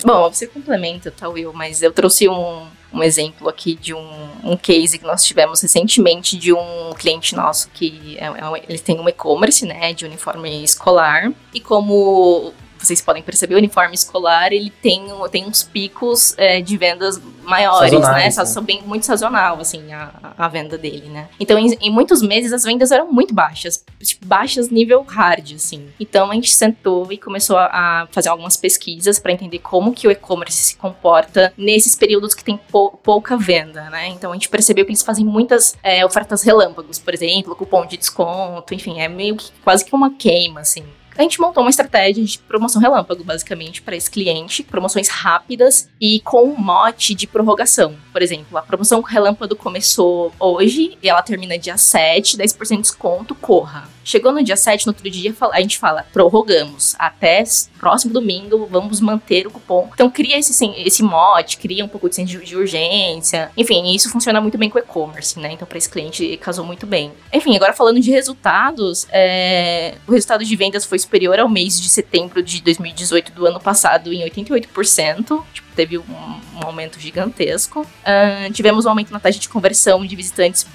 Bom, 0.05 0.31
você 0.31 0.47
complementa, 0.47 1.11
tá, 1.11 1.29
Will, 1.29 1.53
mas 1.53 1.81
eu 1.81 1.93
trouxe 1.93 2.29
um, 2.29 2.67
um 2.93 3.03
exemplo 3.03 3.49
aqui 3.49 3.75
de 3.75 3.95
um, 3.95 4.29
um 4.45 4.57
case 4.57 4.99
que 4.99 5.05
nós 5.05 5.23
tivemos 5.25 5.61
recentemente 5.61 6.37
de 6.37 6.53
um 6.53 6.93
cliente 6.99 7.35
nosso 7.35 7.71
que 7.73 8.17
é, 8.19 8.27
é 8.27 8.65
eles 8.69 8.81
têm 8.81 8.99
um 9.01 9.09
e-commerce, 9.09 9.65
né, 9.65 9.93
de 9.95 10.05
uniforme 10.05 10.62
escolar. 10.62 11.33
E 11.55 11.61
como 11.61 12.53
vocês 12.87 13.01
podem 13.01 13.23
perceber, 13.23 13.55
o 13.55 13.59
uniforme 13.59 13.95
escolar 13.95 14.53
ele 14.53 14.71
tem, 14.71 15.05
tem 15.31 15.45
uns 15.47 15.62
picos 15.62 16.35
é, 16.38 16.61
de 16.61 16.77
vendas 16.77 17.21
maiores, 17.45 17.92
né? 17.92 17.99
Sazonais, 18.01 18.35
Sa- 18.35 18.42
né? 18.42 18.47
São 18.47 18.62
bem 18.62 18.83
muito 18.83 19.05
sazonal, 19.07 19.59
assim, 19.61 19.92
a, 19.92 20.35
a 20.38 20.49
venda 20.49 20.79
dele, 20.79 21.09
né? 21.09 21.29
Então, 21.40 21.59
em, 21.59 21.77
em 21.81 21.90
muitos 21.90 22.23
meses, 22.23 22.53
as 22.53 22.62
vendas 22.62 22.92
eram 22.92 23.11
muito 23.12 23.35
baixas, 23.35 23.85
tipo, 24.01 24.25
baixas 24.27 24.68
nível 24.71 25.03
hard, 25.03 25.53
assim. 25.57 25.88
Então, 25.99 26.31
a 26.31 26.35
gente 26.35 26.55
sentou 26.55 27.11
e 27.12 27.18
começou 27.18 27.57
a, 27.57 27.66
a 28.03 28.07
fazer 28.12 28.29
algumas 28.29 28.57
pesquisas 28.57 29.18
para 29.18 29.33
entender 29.33 29.59
como 29.59 29.92
que 29.92 30.07
o 30.07 30.11
e-commerce 30.11 30.57
se 30.59 30.77
comporta 30.77 31.53
nesses 31.57 31.97
períodos 31.97 32.33
que 32.35 32.45
tem 32.45 32.57
pou- 32.71 32.92
pouca 33.03 33.37
venda, 33.37 33.90
né? 33.90 34.09
Então, 34.09 34.31
a 34.31 34.35
gente 34.35 34.49
percebeu 34.49 34.85
que 34.85 34.90
eles 34.92 35.03
fazem 35.03 35.25
muitas 35.25 35.77
é, 35.83 36.05
ofertas 36.07 36.42
relâmpagos, 36.42 36.99
por 36.99 37.12
exemplo, 37.12 37.57
cupom 37.57 37.85
de 37.87 37.97
desconto, 37.97 38.73
enfim, 38.73 39.01
é 39.01 39.09
meio 39.09 39.37
que 39.37 39.51
quase 39.64 39.85
que 39.85 39.95
uma 39.95 40.12
queima, 40.14 40.61
assim. 40.61 40.85
A 41.16 41.22
gente 41.22 41.40
montou 41.40 41.62
uma 41.62 41.70
estratégia 41.70 42.25
de 42.25 42.38
promoção 42.38 42.81
relâmpago, 42.81 43.22
basicamente, 43.22 43.83
para 43.83 43.96
esse 43.96 44.11
cliente, 44.11 44.62
promoções 44.62 45.09
rápidas 45.09 45.88
e 46.01 46.20
com 46.20 46.44
um 46.44 46.57
mote 46.57 47.14
de 47.14 47.27
prorrogação. 47.27 47.96
Por 48.12 48.22
exemplo, 48.22 48.57
a 48.57 48.62
promoção 48.62 49.01
relâmpago 49.03 49.55
começou 49.55 50.33
hoje 50.38 50.96
e 51.03 51.09
ela 51.09 51.22
termina 51.22 51.59
dia 51.59 51.77
7, 51.77 52.37
10% 52.37 52.77
de 52.77 52.83
desconto, 52.83 53.35
corra. 53.35 53.88
Chegou 54.05 54.33
no 54.33 54.42
dia 54.42 54.57
7, 54.57 54.87
no 54.87 54.90
outro 54.90 55.09
dia, 55.09 55.35
a 55.53 55.61
gente 55.61 55.79
fala, 55.79 56.05
prorrogamos. 56.12 56.96
Até 56.98 57.44
próximo 57.79 58.12
domingo, 58.12 58.66
vamos 58.70 59.01
manter 59.01 59.46
o 59.46 59.51
cupom. 59.51 59.90
Então, 59.92 60.11
cria 60.11 60.38
esse, 60.38 60.64
esse 60.77 61.03
mote, 61.03 61.57
cria 61.57 61.85
um 61.85 61.88
pouco 61.88 62.09
de 62.09 62.16
senso 62.16 62.38
de 62.38 62.57
urgência. 62.57 63.51
Enfim, 63.57 63.94
isso 63.94 64.11
funciona 64.11 64.40
muito 64.40 64.59
bem 64.59 64.70
com 64.70 64.79
e-commerce, 64.79 65.38
né? 65.38 65.53
Então, 65.53 65.66
para 65.66 65.79
esse 65.79 65.88
cliente, 65.88 66.37
casou 66.38 66.64
muito 66.64 66.87
bem. 66.87 67.12
Enfim, 67.33 67.57
agora 67.57 67.72
falando 67.72 68.01
de 68.01 68.11
resultados, 68.11 69.07
é, 69.11 69.94
o 70.07 70.12
resultado 70.12 70.44
de 70.44 70.57
vendas 70.57 70.85
foi 70.85 70.98
superior 71.03 71.38
ao 71.38 71.49
mês 71.49 71.81
de 71.81 71.88
setembro 71.88 72.43
de 72.43 72.62
2018 72.62 73.33
do 73.33 73.47
ano 73.47 73.61
passado 73.61 74.12
em 74.12 74.25
88%. 74.29 75.43
Tipo, 75.53 75.69
teve 75.75 75.99
um, 75.99 76.03
um 76.03 76.67
aumento 76.67 76.99
gigantesco. 77.01 77.87
Ah, 78.05 78.49
tivemos 78.53 78.85
um 78.87 78.88
aumento 78.91 79.12
na 79.12 79.21
taxa 79.21 79.38
de 79.38 79.49
conversão 79.49 80.05
de 80.05 80.15
visitantes 80.17 80.67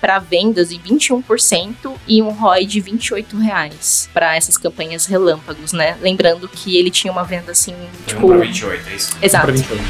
para 0.00 0.18
vendas 0.18 0.70
em 0.72 0.78
21% 0.78 1.94
e 2.06 2.22
um 2.22 2.30
ROI 2.30 2.64
de 2.66 2.80
28 2.80 3.36
reais 3.38 4.08
para 4.12 4.36
essas 4.36 4.56
campanhas 4.56 5.06
relâmpagos, 5.06 5.72
né? 5.72 5.96
Lembrando 6.00 6.48
que 6.48 6.76
ele 6.76 6.90
tinha 6.90 7.12
uma 7.12 7.24
venda 7.24 7.52
assim, 7.52 7.74
Foi 7.74 8.14
tipo. 8.14 8.26
um 8.26 8.36
pra 8.36 8.46
28, 8.46 8.88
é 8.88 8.94
isso? 8.94 9.16
Exato. 9.22 9.46
Pra 9.46 9.54
28. 9.54 9.82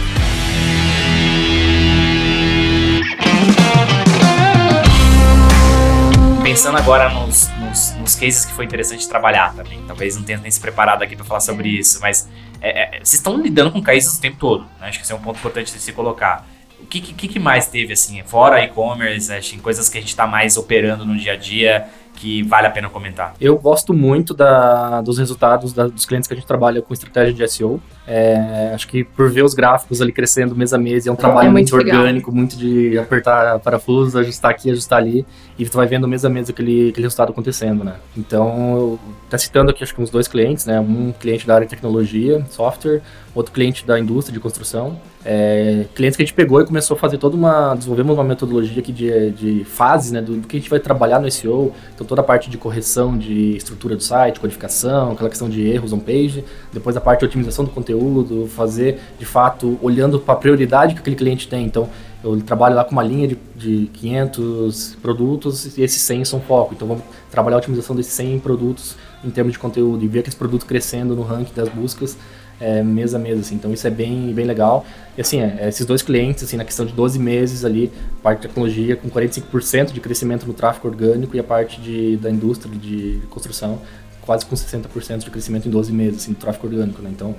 Pensando 6.43 6.77
agora 6.77 7.09
nos, 7.09 7.49
nos, 7.75 7.97
nos 7.97 8.15
cases 8.15 8.45
que 8.45 8.53
foi 8.53 8.65
interessante 8.65 9.09
trabalhar 9.09 9.53
também. 9.55 9.83
Talvez 9.87 10.17
não 10.17 10.23
tenha 10.23 10.39
nem 10.39 10.51
se 10.51 10.61
preparado 10.61 11.03
aqui 11.03 11.17
pra 11.17 11.25
falar 11.25 11.41
sobre 11.41 11.69
isso, 11.69 12.01
mas 12.01 12.29
é, 12.61 12.83
é, 12.83 12.91
vocês 12.99 13.15
estão 13.15 13.37
lidando 13.37 13.73
com 13.73 13.83
cases 13.83 14.17
o 14.17 14.21
tempo 14.21 14.37
todo. 14.39 14.63
Né? 14.81 14.89
Acho 14.89 14.99
que 14.99 15.05
esse 15.05 15.13
é 15.13 15.17
um 15.17 15.21
ponto 15.21 15.39
importante 15.39 15.73
de 15.73 15.81
se 15.81 15.93
colocar. 15.93 16.47
O 16.81 16.87
que, 16.87 17.01
que, 17.01 17.29
que 17.29 17.39
mais 17.39 17.67
teve, 17.67 17.93
assim, 17.95 18.23
fora 18.25 18.63
e-commerce, 18.63 19.33
acho, 19.33 19.57
em 19.57 19.59
coisas 19.59 19.89
que 19.89 19.99
a 19.99 20.01
gente 20.01 20.15
tá 20.15 20.27
mais 20.27 20.57
operando 20.57 21.05
no 21.05 21.17
dia 21.17 21.33
a 21.33 21.37
dia, 21.37 21.89
que 22.15 22.43
vale 22.43 22.67
a 22.67 22.71
pena 22.71 22.89
comentar? 22.89 23.35
Eu 23.41 23.59
gosto 23.59 23.93
muito 23.93 24.33
da- 24.33 25.01
dos 25.01 25.19
resultados 25.19 25.73
da- 25.73 25.89
dos 25.89 26.07
clientes 26.07 26.27
que 26.29 26.35
a 26.35 26.37
gente 26.37 26.47
trabalha 26.47 26.81
com 26.81 26.95
estratégia 26.95 27.35
de 27.35 27.43
SEO. 27.49 27.81
É, 28.07 28.71
acho 28.75 28.87
que 28.89 29.03
por 29.03 29.31
ver 29.31 29.43
os 29.45 29.55
gráficos 29.55 30.01
ali 30.01 30.13
crescendo 30.13 30.55
mês 30.55 30.73
a 30.73 30.79
mês, 30.79 31.07
é 31.07 31.11
um 31.13 31.17
trabalho 31.17 31.51
muito 31.51 31.73
muito, 31.73 31.85
legal. 31.85 32.01
orgânico, 32.03 32.33
muito 32.33 32.57
de 32.57 32.99
apertar 32.99 33.59
parafuso, 33.61 34.19
ajustar 34.19 34.51
aqui, 34.51 34.71
ajustar 34.71 34.99
ali, 34.99 35.25
e 35.59 35.65
tu 35.67 35.77
vai 35.77 35.87
vendo 35.87 36.07
mês 36.07 36.25
a 36.25 36.29
mês 36.29 36.49
aquele, 36.51 36.91
aquele 36.91 37.05
resultado 37.07 37.31
acontecendo, 37.31 37.83
né? 37.83 37.95
Então, 38.17 38.77
eu 38.77 38.99
tá 39.31 39.39
citando 39.39 39.71
aqui 39.71 39.83
acho 39.83 39.95
que 39.95 40.03
uns 40.03 40.11
dois 40.11 40.29
clientes, 40.29 40.67
né? 40.67 40.79
Um 40.81 41.13
cliente 41.19 41.47
da 41.47 41.55
área 41.55 41.67
de 41.67 41.71
tecnologia, 41.71 42.45
software, 42.51 43.01
outro 43.35 43.53
cliente 43.53 43.87
da 43.87 43.99
indústria 43.99 44.33
de 44.33 44.41
construção. 44.41 44.99
É, 45.27 45.87
clientes 45.95 46.17
que 46.19 46.23
a 46.23 46.27
gente 46.27 46.35
pegou 46.35 46.61
e 46.61 46.67
começou 46.67 46.97
a 46.97 47.01
fazer 47.01 47.17
toda 47.17 47.35
uma. 47.35 47.75
desenvolvemos 47.75 48.15
uma 48.15 48.23
metodologia 48.25 48.81
aqui 48.81 48.93
de, 48.93 49.31
de 49.31 49.65
fases, 49.65 50.13
né? 50.13 50.21
Do, 50.21 50.37
do 50.37 50.47
que 50.47 50.59
a 50.59 50.61
gente 50.61 50.69
vai 50.69 50.79
trabalhar 50.79 51.19
no 51.19 51.31
SEO. 51.31 51.73
Então, 51.95 52.04
toda 52.05 52.21
a 52.21 52.25
parte 52.25 52.51
de 52.51 52.59
correção 52.59 53.17
de 53.17 53.57
estrutura 53.57 53.97
do 53.97 54.03
site, 54.03 54.41
codificação, 54.41 55.13
aquela 55.13 55.29
questão 55.29 55.49
de 55.49 55.67
erros 55.67 55.93
on 55.93 55.99
page, 55.99 56.45
depois 56.73 56.97
a 56.97 57.01
parte 57.01 57.21
de 57.21 57.27
otimização 57.27 57.65
do 57.65 57.71
conteúdo, 57.71 58.47
fazer 58.47 59.01
de 59.19 59.25
fato 59.25 59.79
olhando 59.83 60.19
para 60.21 60.35
a 60.35 60.37
prioridade 60.37 60.95
que 60.95 61.01
aquele 61.01 61.17
cliente 61.17 61.49
tem. 61.49 61.65
Então, 61.65 61.89
eu 62.23 62.41
trabalho 62.41 62.75
lá 62.75 62.85
com 62.85 62.93
uma 62.93 63.03
linha 63.03 63.29
de, 63.29 63.39
de 63.55 63.87
500 63.93 64.97
produtos 65.03 65.77
e 65.77 65.83
esses 65.83 66.01
100 66.03 66.25
são 66.25 66.41
foco. 66.41 66.75
Então, 66.75 66.89
vamos 66.89 67.05
trabalhar 67.31 67.57
a 67.57 67.59
otimização 67.59 67.95
desses 67.95 68.13
100 68.15 68.39
produtos 68.39 68.97
em 69.25 69.31
termos 69.31 69.53
de 69.55 69.59
conteúdo 69.59 70.05
e 70.05 70.09
ver 70.09 70.21
aqueles 70.21 70.35
produtos 70.35 70.67
crescendo 70.67 71.15
no 71.17 71.23
ranking 71.23 71.55
das 71.55 71.69
buscas 71.69 72.17
é, 72.61 72.83
mês 72.83 73.15
a 73.15 73.19
mês, 73.19 73.39
assim. 73.41 73.57
Então 73.57 73.73
isso 73.73 73.87
é 73.87 73.91
bem, 73.91 74.33
bem 74.33 74.45
legal. 74.45 74.87
E 75.19 75.21
assim, 75.21 75.41
é, 75.41 75.59
é, 75.61 75.69
esses 75.69 75.85
dois 75.85 76.03
clientes, 76.03 76.45
assim, 76.45 76.57
na 76.57 76.65
questão 76.65 76.87
de 76.87 76.93
12 76.93 77.19
meses 77.19 77.65
ali, 77.65 77.91
parte 78.23 78.43
de 78.43 78.49
tecnologia 78.49 78.97
com 78.97 79.09
45% 79.11 79.93
de 79.93 80.01
crescimento 80.01 80.47
no 80.47 80.53
tráfego 80.55 80.89
orgânico 80.89 81.35
e 81.37 81.41
a 81.41 81.45
parte 81.45 81.81
de, 81.81 82.17
da 82.17 82.31
indústria 82.31 82.75
de 82.75 83.21
construção 83.31 83.81
quase 84.21 84.47
com 84.47 84.57
60% 84.57 85.19
de 85.19 85.31
crescimento 85.31 85.69
em 85.69 85.71
12 85.71 85.93
meses, 85.93 86.23
assim, 86.23 86.33
do 86.33 86.39
tráfego 86.39 86.67
orgânico, 86.69 87.03
né? 87.03 87.11
Então, 87.13 87.37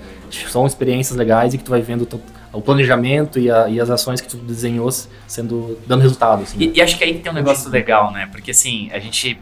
são 0.48 0.64
experiências 0.64 1.18
legais 1.18 1.52
e 1.52 1.58
que 1.58 1.64
tu 1.64 1.70
vai 1.72 1.82
vendo 1.82 2.06
o 2.52 2.60
planejamento 2.62 3.40
e, 3.40 3.50
a- 3.50 3.68
e 3.68 3.80
as 3.80 3.90
ações 3.90 4.20
que 4.20 4.28
tu 4.28 4.36
desenhou 4.36 4.88
sendo, 5.26 5.76
dando 5.84 6.02
resultado, 6.02 6.44
assim. 6.44 6.56
E, 6.60 6.76
e 6.76 6.80
acho 6.80 6.96
que 6.96 7.02
aí 7.02 7.18
tem 7.18 7.32
um 7.32 7.34
negócio 7.34 7.68
legal, 7.70 8.12
né? 8.12 8.28
Porque 8.30 8.52
assim, 8.52 8.88
a 8.92 9.00
gente 9.00 9.36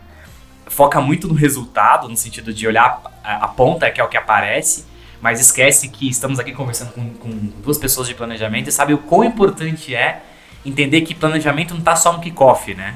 foca 0.74 1.00
muito 1.00 1.28
no 1.28 1.34
resultado, 1.34 2.08
no 2.08 2.16
sentido 2.16 2.52
de 2.52 2.66
olhar 2.66 3.00
a, 3.22 3.44
a 3.44 3.48
ponta, 3.48 3.90
que 3.90 4.00
é 4.00 4.04
o 4.04 4.08
que 4.08 4.16
aparece, 4.16 4.84
mas 5.20 5.40
esquece 5.40 5.88
que 5.88 6.08
estamos 6.08 6.38
aqui 6.38 6.52
conversando 6.52 6.92
com, 6.92 7.08
com 7.14 7.30
duas 7.62 7.78
pessoas 7.78 8.08
de 8.08 8.14
planejamento 8.14 8.68
e 8.68 8.72
sabe 8.72 8.92
o 8.92 8.98
quão 8.98 9.24
importante 9.24 9.94
é 9.94 10.20
entender 10.66 11.02
que 11.02 11.14
planejamento 11.14 11.74
não 11.74 11.80
tá 11.80 11.94
só 11.94 12.12
no 12.12 12.20
kickoff, 12.20 12.74
né? 12.74 12.94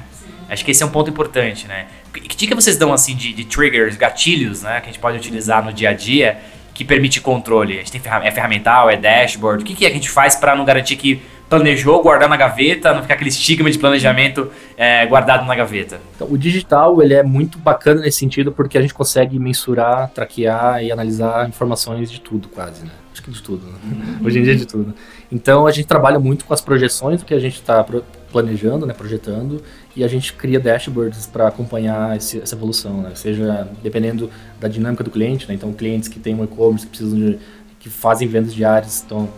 Acho 0.49 0.65
que 0.65 0.71
esse 0.71 0.81
é 0.83 0.85
um 0.85 0.89
ponto 0.89 1.09
importante, 1.09 1.67
né? 1.67 1.87
Que 2.13 2.21
que 2.21 2.35
dica 2.35 2.55
vocês 2.55 2.75
dão 2.75 2.91
assim 2.91 3.15
de, 3.15 3.31
de 3.33 3.45
triggers, 3.45 3.95
gatilhos, 3.95 4.63
né? 4.63 4.79
Que 4.81 4.89
a 4.89 4.91
gente 4.91 4.99
pode 4.99 5.17
utilizar 5.17 5.63
no 5.63 5.71
dia 5.71 5.91
a 5.91 5.93
dia 5.93 6.39
que 6.73 6.83
permite 6.83 7.21
controle? 7.21 7.73
A 7.75 7.77
gente 7.77 7.91
tem 7.91 8.01
ferra- 8.01 8.25
é 8.25 8.31
ferramental, 8.31 8.89
é 8.89 8.97
dashboard? 8.97 9.63
O 9.63 9.65
que, 9.65 9.75
que 9.75 9.85
é 9.85 9.89
que 9.89 9.93
a 9.93 9.97
gente 9.97 10.09
faz 10.09 10.35
para 10.35 10.55
não 10.55 10.65
garantir 10.65 10.95
que 10.95 11.21
planejou, 11.49 12.01
guardar 12.03 12.29
na 12.29 12.37
gaveta, 12.37 12.93
não 12.93 13.01
ficar 13.01 13.15
aquele 13.15 13.31
estigma 13.31 13.69
de 13.71 13.79
planejamento 13.79 14.51
é, 14.77 15.05
guardado 15.07 15.45
na 15.45 15.55
gaveta? 15.55 15.99
Então, 16.15 16.27
o 16.29 16.37
digital 16.37 17.01
ele 17.01 17.15
é 17.15 17.23
muito 17.23 17.57
bacana 17.57 18.01
nesse 18.01 18.19
sentido 18.19 18.51
porque 18.51 18.77
a 18.77 18.81
gente 18.81 18.93
consegue 18.93 19.39
mensurar, 19.39 20.09
traquear 20.09 20.83
e 20.83 20.91
analisar 20.91 21.49
informações 21.49 22.11
de 22.11 22.21
tudo 22.21 22.47
quase, 22.47 22.85
né? 22.85 22.91
Acho 23.11 23.23
que 23.23 23.31
de 23.31 23.41
tudo, 23.41 23.65
né? 23.65 23.73
Uhum. 23.83 24.27
Hoje 24.27 24.39
em 24.39 24.43
dia 24.43 24.53
é 24.53 24.55
de 24.55 24.67
tudo. 24.67 24.93
Então 25.31 25.65
a 25.65 25.71
gente 25.71 25.87
trabalha 25.87 26.19
muito 26.19 26.45
com 26.45 26.53
as 26.53 26.61
projeções 26.61 27.19
do 27.19 27.25
que 27.25 27.33
a 27.33 27.39
gente 27.39 27.55
está 27.55 27.83
planejando, 28.31 28.85
né, 28.85 28.93
projetando, 28.93 29.61
e 29.95 30.03
a 30.03 30.07
gente 30.07 30.33
cria 30.33 30.59
dashboards 30.59 31.25
para 31.25 31.47
acompanhar 31.47 32.15
esse, 32.15 32.39
essa 32.39 32.55
evolução, 32.55 33.01
né? 33.01 33.11
Seja 33.15 33.67
dependendo 33.81 34.29
da 34.59 34.67
dinâmica 34.67 35.03
do 35.03 35.09
cliente, 35.09 35.47
né? 35.47 35.55
Então 35.55 35.73
clientes 35.73 36.07
que 36.07 36.19
têm 36.19 36.35
um 36.35 36.43
e-commerce 36.43 36.85
que 36.85 36.91
precisam 36.91 37.17
de 37.17 37.39
que 37.79 37.89
fazem 37.89 38.27
vendas 38.27 38.53
diárias, 38.53 39.03
então 39.05 39.29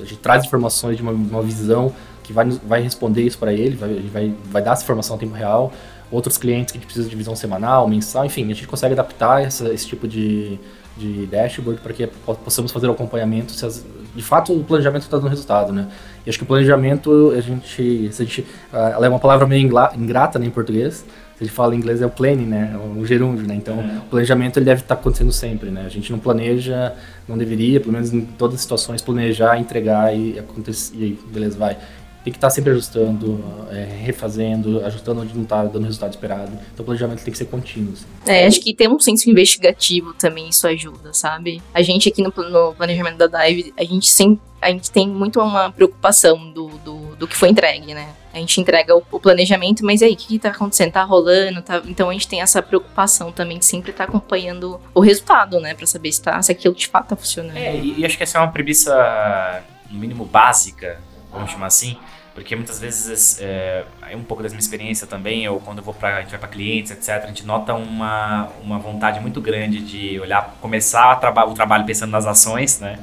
a 0.00 0.04
gente 0.04 0.16
traz 0.16 0.44
informações 0.44 0.96
de 0.96 1.02
uma, 1.02 1.12
uma 1.12 1.42
visão 1.42 1.92
que 2.22 2.32
vai, 2.32 2.48
vai 2.48 2.80
responder 2.80 3.22
isso 3.22 3.38
para 3.38 3.52
ele, 3.52 3.76
vai, 3.76 3.94
vai, 4.12 4.34
vai 4.44 4.62
dar 4.62 4.72
essa 4.72 4.82
informação 4.82 5.16
em 5.16 5.20
tempo 5.20 5.34
real. 5.34 5.72
Outros 6.10 6.36
clientes 6.36 6.72
que 6.72 6.78
precisam 6.78 7.08
de 7.08 7.16
visão 7.16 7.34
semanal, 7.34 7.88
mensal, 7.88 8.24
enfim, 8.24 8.44
a 8.44 8.54
gente 8.54 8.66
consegue 8.66 8.92
adaptar 8.92 9.42
essa, 9.42 9.72
esse 9.72 9.86
tipo 9.86 10.06
de, 10.06 10.58
de 10.96 11.26
dashboard 11.26 11.80
para 11.80 11.92
que 11.92 12.06
possamos 12.44 12.70
fazer 12.70 12.86
o 12.88 12.92
acompanhamento 12.92 13.52
se 13.52 13.64
as, 13.64 13.84
de 14.14 14.22
fato 14.22 14.52
o 14.52 14.62
planejamento 14.62 15.02
está 15.02 15.16
dando 15.16 15.28
resultado, 15.28 15.72
né? 15.72 15.88
E 16.26 16.30
acho 16.30 16.38
que 16.38 16.44
o 16.44 16.46
planejamento, 16.46 17.32
a 17.36 17.40
gente, 17.40 18.12
se 18.12 18.22
a 18.22 18.24
gente, 18.24 18.46
ah, 18.72 18.90
ela 18.94 19.06
é 19.06 19.08
uma 19.08 19.18
palavra 19.18 19.46
meio 19.46 19.70
ingrata 19.96 20.38
né, 20.38 20.46
em 20.46 20.50
português, 20.50 21.04
gente 21.44 21.52
fala 21.52 21.74
em 21.74 21.78
inglês 21.78 22.00
é 22.02 22.06
o 22.06 22.10
planning, 22.10 22.46
né? 22.46 22.72
É 22.74 23.00
o 23.00 23.04
gerúndio, 23.04 23.46
né? 23.46 23.54
Então, 23.54 23.80
é. 23.80 23.98
o 23.98 24.10
planejamento 24.10 24.58
ele 24.58 24.66
deve 24.66 24.82
estar 24.82 24.94
acontecendo 24.94 25.32
sempre, 25.32 25.70
né? 25.70 25.84
A 25.86 25.88
gente 25.88 26.10
não 26.10 26.18
planeja, 26.18 26.94
não 27.28 27.36
deveria, 27.36 27.80
pelo 27.80 27.92
menos 27.92 28.12
em 28.12 28.20
todas 28.22 28.56
as 28.56 28.60
situações, 28.62 29.02
planejar, 29.02 29.58
entregar 29.58 30.16
e 30.16 30.38
acontecer, 30.38 30.94
e 30.96 31.04
aí, 31.04 31.18
beleza, 31.32 31.58
vai 31.58 31.76
tem 32.24 32.32
que 32.32 32.36
estar 32.36 32.50
sempre 32.50 32.70
ajustando, 32.70 33.44
é, 33.70 33.84
refazendo, 33.84 34.84
ajustando 34.84 35.22
onde 35.22 35.34
não 35.34 35.42
está 35.42 35.64
dando 35.64 35.82
o 35.82 35.86
resultado 35.86 36.12
esperado. 36.12 36.52
Então 36.72 36.82
o 36.82 36.84
planejamento 36.84 37.24
tem 37.24 37.32
que 37.32 37.38
ser 37.38 37.46
contínuo. 37.46 37.92
Assim. 37.92 38.06
É, 38.26 38.46
acho 38.46 38.60
que 38.60 38.72
ter 38.72 38.88
um 38.88 38.98
senso 39.00 39.28
investigativo 39.28 40.14
também 40.14 40.48
isso 40.48 40.66
ajuda, 40.66 41.12
sabe? 41.12 41.60
A 41.74 41.82
gente 41.82 42.08
aqui 42.08 42.22
no, 42.22 42.32
no 42.36 42.74
planejamento 42.74 43.16
da 43.16 43.26
Dive, 43.26 43.74
a 43.76 43.82
gente 43.82 44.06
sempre 44.06 44.40
a 44.60 44.70
gente 44.70 44.92
tem 44.92 45.08
muito 45.08 45.40
uma 45.40 45.72
preocupação 45.72 46.52
do, 46.52 46.68
do, 46.78 47.16
do 47.16 47.26
que 47.26 47.36
foi 47.36 47.48
entregue, 47.48 47.92
né? 47.92 48.14
A 48.32 48.38
gente 48.38 48.60
entrega 48.60 48.96
o, 48.96 49.02
o 49.10 49.20
planejamento, 49.20 49.84
mas 49.84 50.02
aí, 50.02 50.14
o 50.14 50.16
que, 50.16 50.36
está 50.36 50.48
acontecendo? 50.48 50.92
Tá 50.92 51.02
rolando? 51.02 51.60
Tá... 51.62 51.82
Então 51.84 52.08
a 52.08 52.12
gente 52.12 52.26
tem 52.26 52.40
essa 52.40 52.62
preocupação 52.62 53.30
também 53.30 53.58
de 53.58 53.64
sempre 53.64 53.90
estar 53.90 54.06
tá 54.06 54.10
acompanhando 54.10 54.80
o 54.94 55.00
resultado, 55.00 55.60
né? 55.60 55.74
Pra 55.74 55.86
saber 55.86 56.10
se, 56.12 56.22
tá, 56.22 56.40
se 56.40 56.50
aquilo 56.50 56.74
de 56.74 56.86
fato 56.86 57.08
tá 57.08 57.16
funcionando. 57.16 57.56
É, 57.56 57.76
e, 57.76 58.00
e 58.00 58.06
acho 58.06 58.16
que 58.16 58.22
essa 58.22 58.38
é 58.38 58.40
uma 58.40 58.50
premissa, 58.50 59.62
no 59.90 59.98
mínimo, 59.98 60.24
básica, 60.24 60.98
vamos 61.30 61.50
chamar 61.50 61.66
assim, 61.66 61.98
porque 62.34 62.56
muitas 62.56 62.80
vezes 62.80 63.38
é, 63.40 63.84
é 64.10 64.16
um 64.16 64.22
pouco 64.22 64.42
da 64.42 64.48
minha 64.48 64.58
experiência 64.58 65.06
também, 65.06 65.46
ou 65.48 65.60
quando 65.60 65.78
eu 65.78 65.84
vou 65.84 65.92
para 65.92 66.16
a 66.16 66.20
gente 66.22 66.30
vai 66.30 66.38
para 66.38 66.48
clientes, 66.48 66.90
etc, 66.90 67.24
a 67.24 67.26
gente 67.26 67.44
nota 67.44 67.74
uma, 67.74 68.48
uma 68.62 68.78
vontade 68.78 69.20
muito 69.20 69.40
grande 69.40 69.80
de 69.80 70.18
olhar, 70.18 70.56
começar 70.60 71.16
traba 71.16 71.44
o 71.44 71.52
trabalho 71.52 71.84
pensando 71.84 72.10
nas 72.10 72.26
ações, 72.26 72.80
né? 72.80 72.98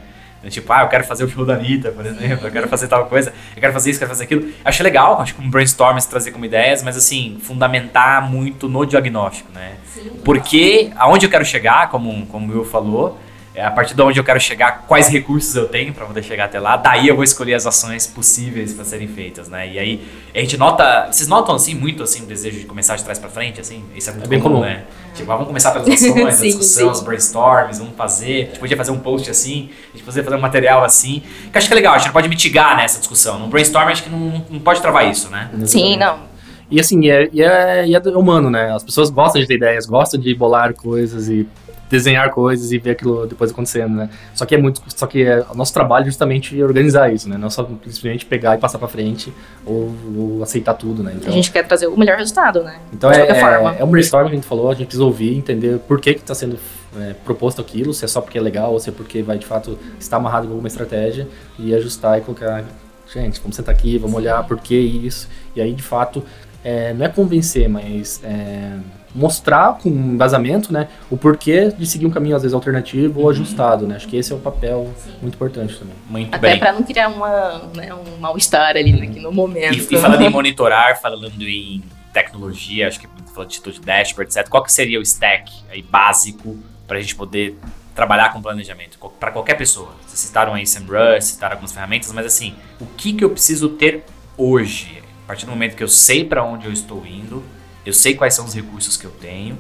Tipo, 0.48 0.72
ah, 0.72 0.84
eu 0.84 0.88
quero 0.88 1.04
fazer 1.04 1.26
o 1.26 1.30
show 1.30 1.46
da 1.46 1.56
Anitta, 1.56 1.92
por 1.92 2.06
exemplo, 2.06 2.48
eu 2.48 2.52
quero 2.52 2.68
fazer 2.70 2.88
tal 2.88 3.08
coisa, 3.08 3.34
eu 3.56 3.60
quero 3.60 3.74
fazer 3.74 3.90
isso, 3.90 3.98
eu 3.98 4.00
quero 4.00 4.10
fazer 4.10 4.24
aquilo. 4.24 4.50
Acho 4.64 4.84
legal, 4.84 5.20
acho 5.22 5.36
que 5.36 5.42
um 5.42 5.50
brainstorm 5.50 6.00
se 6.00 6.10
trazer 6.10 6.32
como 6.32 6.46
ideias, 6.46 6.82
mas 6.82 6.96
assim, 6.96 7.38
fundamentar 7.42 8.30
muito 8.30 8.70
no 8.70 8.86
diagnóstico, 8.86 9.52
né? 9.54 9.74
Sim. 9.94 10.12
Porque 10.24 10.92
aonde 10.96 11.26
eu 11.26 11.30
quero 11.30 11.44
chegar, 11.44 11.90
como, 11.90 12.26
como 12.28 12.52
o 12.54 12.56
Will 12.56 12.66
falou, 12.66 13.20
é, 13.54 13.66
a 13.66 13.72
partir 13.72 13.94
de 13.94 14.02
onde 14.02 14.18
eu 14.18 14.24
quero 14.24 14.40
chegar, 14.40 14.86
quais 14.88 15.10
recursos 15.10 15.54
eu 15.54 15.68
tenho 15.68 15.94
para 15.94 16.06
poder 16.06 16.24
chegar 16.24 16.46
até 16.46 16.60
lá, 16.60 16.78
daí 16.78 17.10
eu 17.10 17.16
vou 17.16 17.24
escolher 17.26 17.56
as 17.56 17.66
ações 17.66 18.08
possíveis 18.08 18.74
para 18.74 18.86
serem 18.86 19.08
feitas, 19.08 19.50
né? 19.50 19.68
E 19.68 19.78
aí 19.78 20.08
a 20.34 20.40
gente 20.40 20.56
nota, 20.56 21.08
vocês 21.12 21.28
notam 21.28 21.56
assim 21.56 21.76
muito 21.76 22.02
assim 22.02 22.24
o 22.24 22.26
desejo 22.26 22.60
de 22.60 22.66
começar 22.66 22.96
de 22.96 23.04
trás 23.04 23.20
para 23.20 23.30
frente, 23.30 23.60
assim? 23.60 23.84
Isso 23.94 24.10
é 24.10 24.14
muito 24.14 24.26
é 24.26 24.30
bem 24.30 24.40
comum, 24.40 24.60
comum, 24.60 24.66
né? 24.66 24.84
Tipo, 25.14 25.32
ah, 25.32 25.36
vamos 25.36 25.48
começar 25.48 25.72
pelas 25.72 25.88
ações, 25.90 26.36
sim, 26.36 26.48
a 26.48 26.50
discussão, 26.50 26.92
os 26.92 27.02
brainstorms, 27.02 27.80
vamos 27.80 27.96
fazer. 27.96 28.44
A 28.44 28.46
gente 28.46 28.60
podia 28.60 28.78
fazer 28.78 28.92
um 28.92 29.00
post 29.00 29.30
assim, 29.30 29.70
a 29.94 29.98
gente 29.98 30.06
podia 30.06 30.24
fazer 30.24 30.36
um 30.36 30.42
material 30.42 30.84
assim. 30.84 31.24
Que 31.52 31.58
acho 31.58 31.68
que 31.68 31.74
é 31.74 31.76
legal, 31.76 31.96
a 31.96 31.98
gente 31.98 32.12
pode 32.12 32.30
mitigar 32.30 32.78
nessa 32.78 32.96
né, 32.96 33.00
discussão. 33.00 33.40
Num 33.40 33.50
brainstorm 33.50 33.88
acho 33.90 34.04
que 34.04 34.10
não, 34.10 34.46
não 34.50 34.60
pode 34.60 34.82
travar 34.82 35.10
isso, 35.10 35.30
né? 35.30 35.50
Sim, 35.66 35.98
não. 35.98 36.30
E 36.72 36.80
assim, 36.80 37.10
é, 37.10 37.28
e 37.34 37.42
é, 37.42 37.88
e 37.88 37.96
é 37.96 38.00
humano, 38.16 38.50
né? 38.50 38.72
As 38.72 38.84
pessoas 38.84 39.10
gostam 39.10 39.42
de 39.42 39.48
ter 39.48 39.56
ideias, 39.56 39.86
gostam 39.86 40.20
de 40.20 40.34
bolar 40.36 40.74
coisas 40.74 41.28
e 41.28 41.48
desenhar 41.90 42.30
coisas 42.30 42.72
e 42.72 42.78
ver 42.78 42.92
aquilo 42.92 43.26
depois 43.26 43.52
acontecendo, 43.52 43.96
né? 43.96 44.10
Só 44.34 44.46
que 44.46 44.56
é 44.56 44.58
muito, 44.58 44.82
só 44.88 45.08
que 45.08 45.24
é, 45.24 45.44
o 45.50 45.56
nosso 45.56 45.74
trabalho 45.74 46.04
é 46.04 46.06
justamente 46.06 46.62
organizar 46.62 47.12
isso, 47.12 47.28
né? 47.28 47.38
Não 47.38 47.50
só 47.50 47.64
simplesmente 47.64 48.26
pegar 48.26 48.56
e 48.56 48.60
passar 48.60 48.78
para 48.78 48.88
frente 48.88 49.34
ou, 49.66 49.94
ou, 50.16 50.44
aceitar 50.44 50.76
tudo, 50.76 51.02
né? 51.02 51.14
Então, 51.16 51.30
a 51.30 51.32
gente 51.32 51.52
quer 51.52 51.68
trazer 51.68 51.88
o 51.88 51.98
melhor 51.98 52.18
resultado, 52.18 52.64
né? 52.64 52.80
Então 52.94 53.12
é, 53.12 53.22
é, 53.22 53.80
é, 53.80 53.84
um 53.84 53.90
brainstorm 53.90 54.28
que 54.28 54.34
a 54.34 54.36
gente 54.36 54.48
falou, 54.48 54.70
a 54.70 54.74
gente 54.74 54.86
precisa 54.86 55.04
ouvir, 55.04 55.36
entender 55.36 55.80
por 55.80 56.00
que 56.00 56.14
que 56.14 56.20
está 56.20 56.36
sendo 56.36 56.58
é, 56.98 57.14
proposto 57.26 57.60
aquilo, 57.60 57.94
se 57.94 58.06
é 58.06 58.08
só 58.08 58.22
porque 58.22 58.38
é 58.38 58.42
legal 58.42 58.72
ou 58.72 58.80
se 58.80 58.90
é 58.90 58.92
porque 58.92 59.24
vai 59.24 59.38
de 59.38 59.46
fato 59.46 59.78
estar 60.00 60.18
amarrado 60.18 60.46
com 60.46 60.54
alguma 60.54 60.68
estratégia 60.68 61.28
e 61.58 61.74
ajustar 61.74 62.20
e 62.20 62.22
colocar, 62.22 62.64
gente, 63.12 63.40
vamos 63.40 63.56
sentar 63.56 63.74
aqui, 63.74 63.98
vamos 63.98 64.16
olhar 64.16 64.44
por 64.48 64.60
que 64.60 64.76
isso 64.76 65.28
e 65.56 65.62
aí 65.62 65.74
de 65.74 65.84
fato 65.84 66.24
é, 66.64 66.94
não 66.94 67.06
é 67.06 67.10
convencer, 67.10 67.70
mas 67.70 68.22
é, 68.24 68.78
mostrar 69.14 69.78
com 69.80 69.90
embasamento, 69.90 70.72
né, 70.72 70.88
o 71.10 71.18
porquê 71.18 71.72
de 71.76 71.86
seguir 71.86 72.06
um 72.06 72.12
caminho 72.12 72.36
às 72.36 72.42
vezes 72.42 72.54
alternativo 72.54 73.20
ou 73.20 73.26
uhum. 73.26 73.32
ajustado, 73.32 73.88
né? 73.88 73.96
Acho 73.96 74.08
que 74.08 74.16
esse 74.16 74.32
é 74.32 74.36
o 74.36 74.40
papel 74.40 74.92
Sim. 74.98 75.12
muito 75.22 75.36
importante 75.36 75.78
também. 75.78 75.96
Muito 76.10 76.36
Até 76.36 76.58
para 76.58 76.74
não 76.74 76.84
criar 76.84 77.08
uma, 77.10 77.70
né, 77.76 77.94
um 77.94 78.20
mal-estar 78.20 78.76
ali 78.76 78.94
uhum. 78.94 79.22
no 79.22 79.32
momento. 79.32 79.76
E, 79.76 79.96
e 79.96 79.98
falando 79.98 80.22
em 80.22 80.30
monitorar, 80.30 81.00
falando 81.02 81.42
em 81.42 81.84
tecnologia, 82.14 82.88
acho 82.88 83.00
que 83.00 83.08
falando 83.34 83.50
de 83.50 83.72
de 83.72 83.80
dashboard, 83.80 84.38
etc. 84.38 84.50
Qual 84.50 84.64
que 84.64 84.72
seria 84.72 85.00
o 85.00 85.02
stack 85.02 85.52
aí 85.70 85.82
básico 85.82 86.58
para 86.88 86.98
a 86.98 87.02
gente 87.02 87.16
poder 87.16 87.58
trabalhar 87.96 88.32
com 88.32 88.42
planejamento 88.42 88.98
para 89.20 89.32
qualquer 89.32 89.56
pessoa? 89.56 89.94
Vocês 90.06 90.20
citaram 90.20 90.54
aí 90.54 90.66
SEMrush, 90.66 91.26
citaram 91.26 91.54
algumas 91.54 91.72
ferramentas, 91.72 92.12
mas 92.12 92.26
assim, 92.26 92.56
o 92.80 92.86
que 92.86 93.14
que 93.14 93.24
eu 93.24 93.30
preciso 93.30 93.70
ter 93.70 94.04
hoje? 94.38 95.02
A 95.24 95.28
partir 95.28 95.46
do 95.46 95.52
momento 95.52 95.76
que 95.76 95.84
eu 95.84 95.88
sei 95.88 96.26
para 96.26 96.44
onde 96.44 96.66
eu 96.66 96.74
estou 96.74 97.06
indo, 97.06 97.44
eu 97.90 97.94
sei 97.94 98.14
quais 98.14 98.36
são 98.36 98.46
os 98.46 98.54
recursos 98.54 98.96
que 98.96 99.06
eu 99.06 99.10
tenho, 99.10 99.58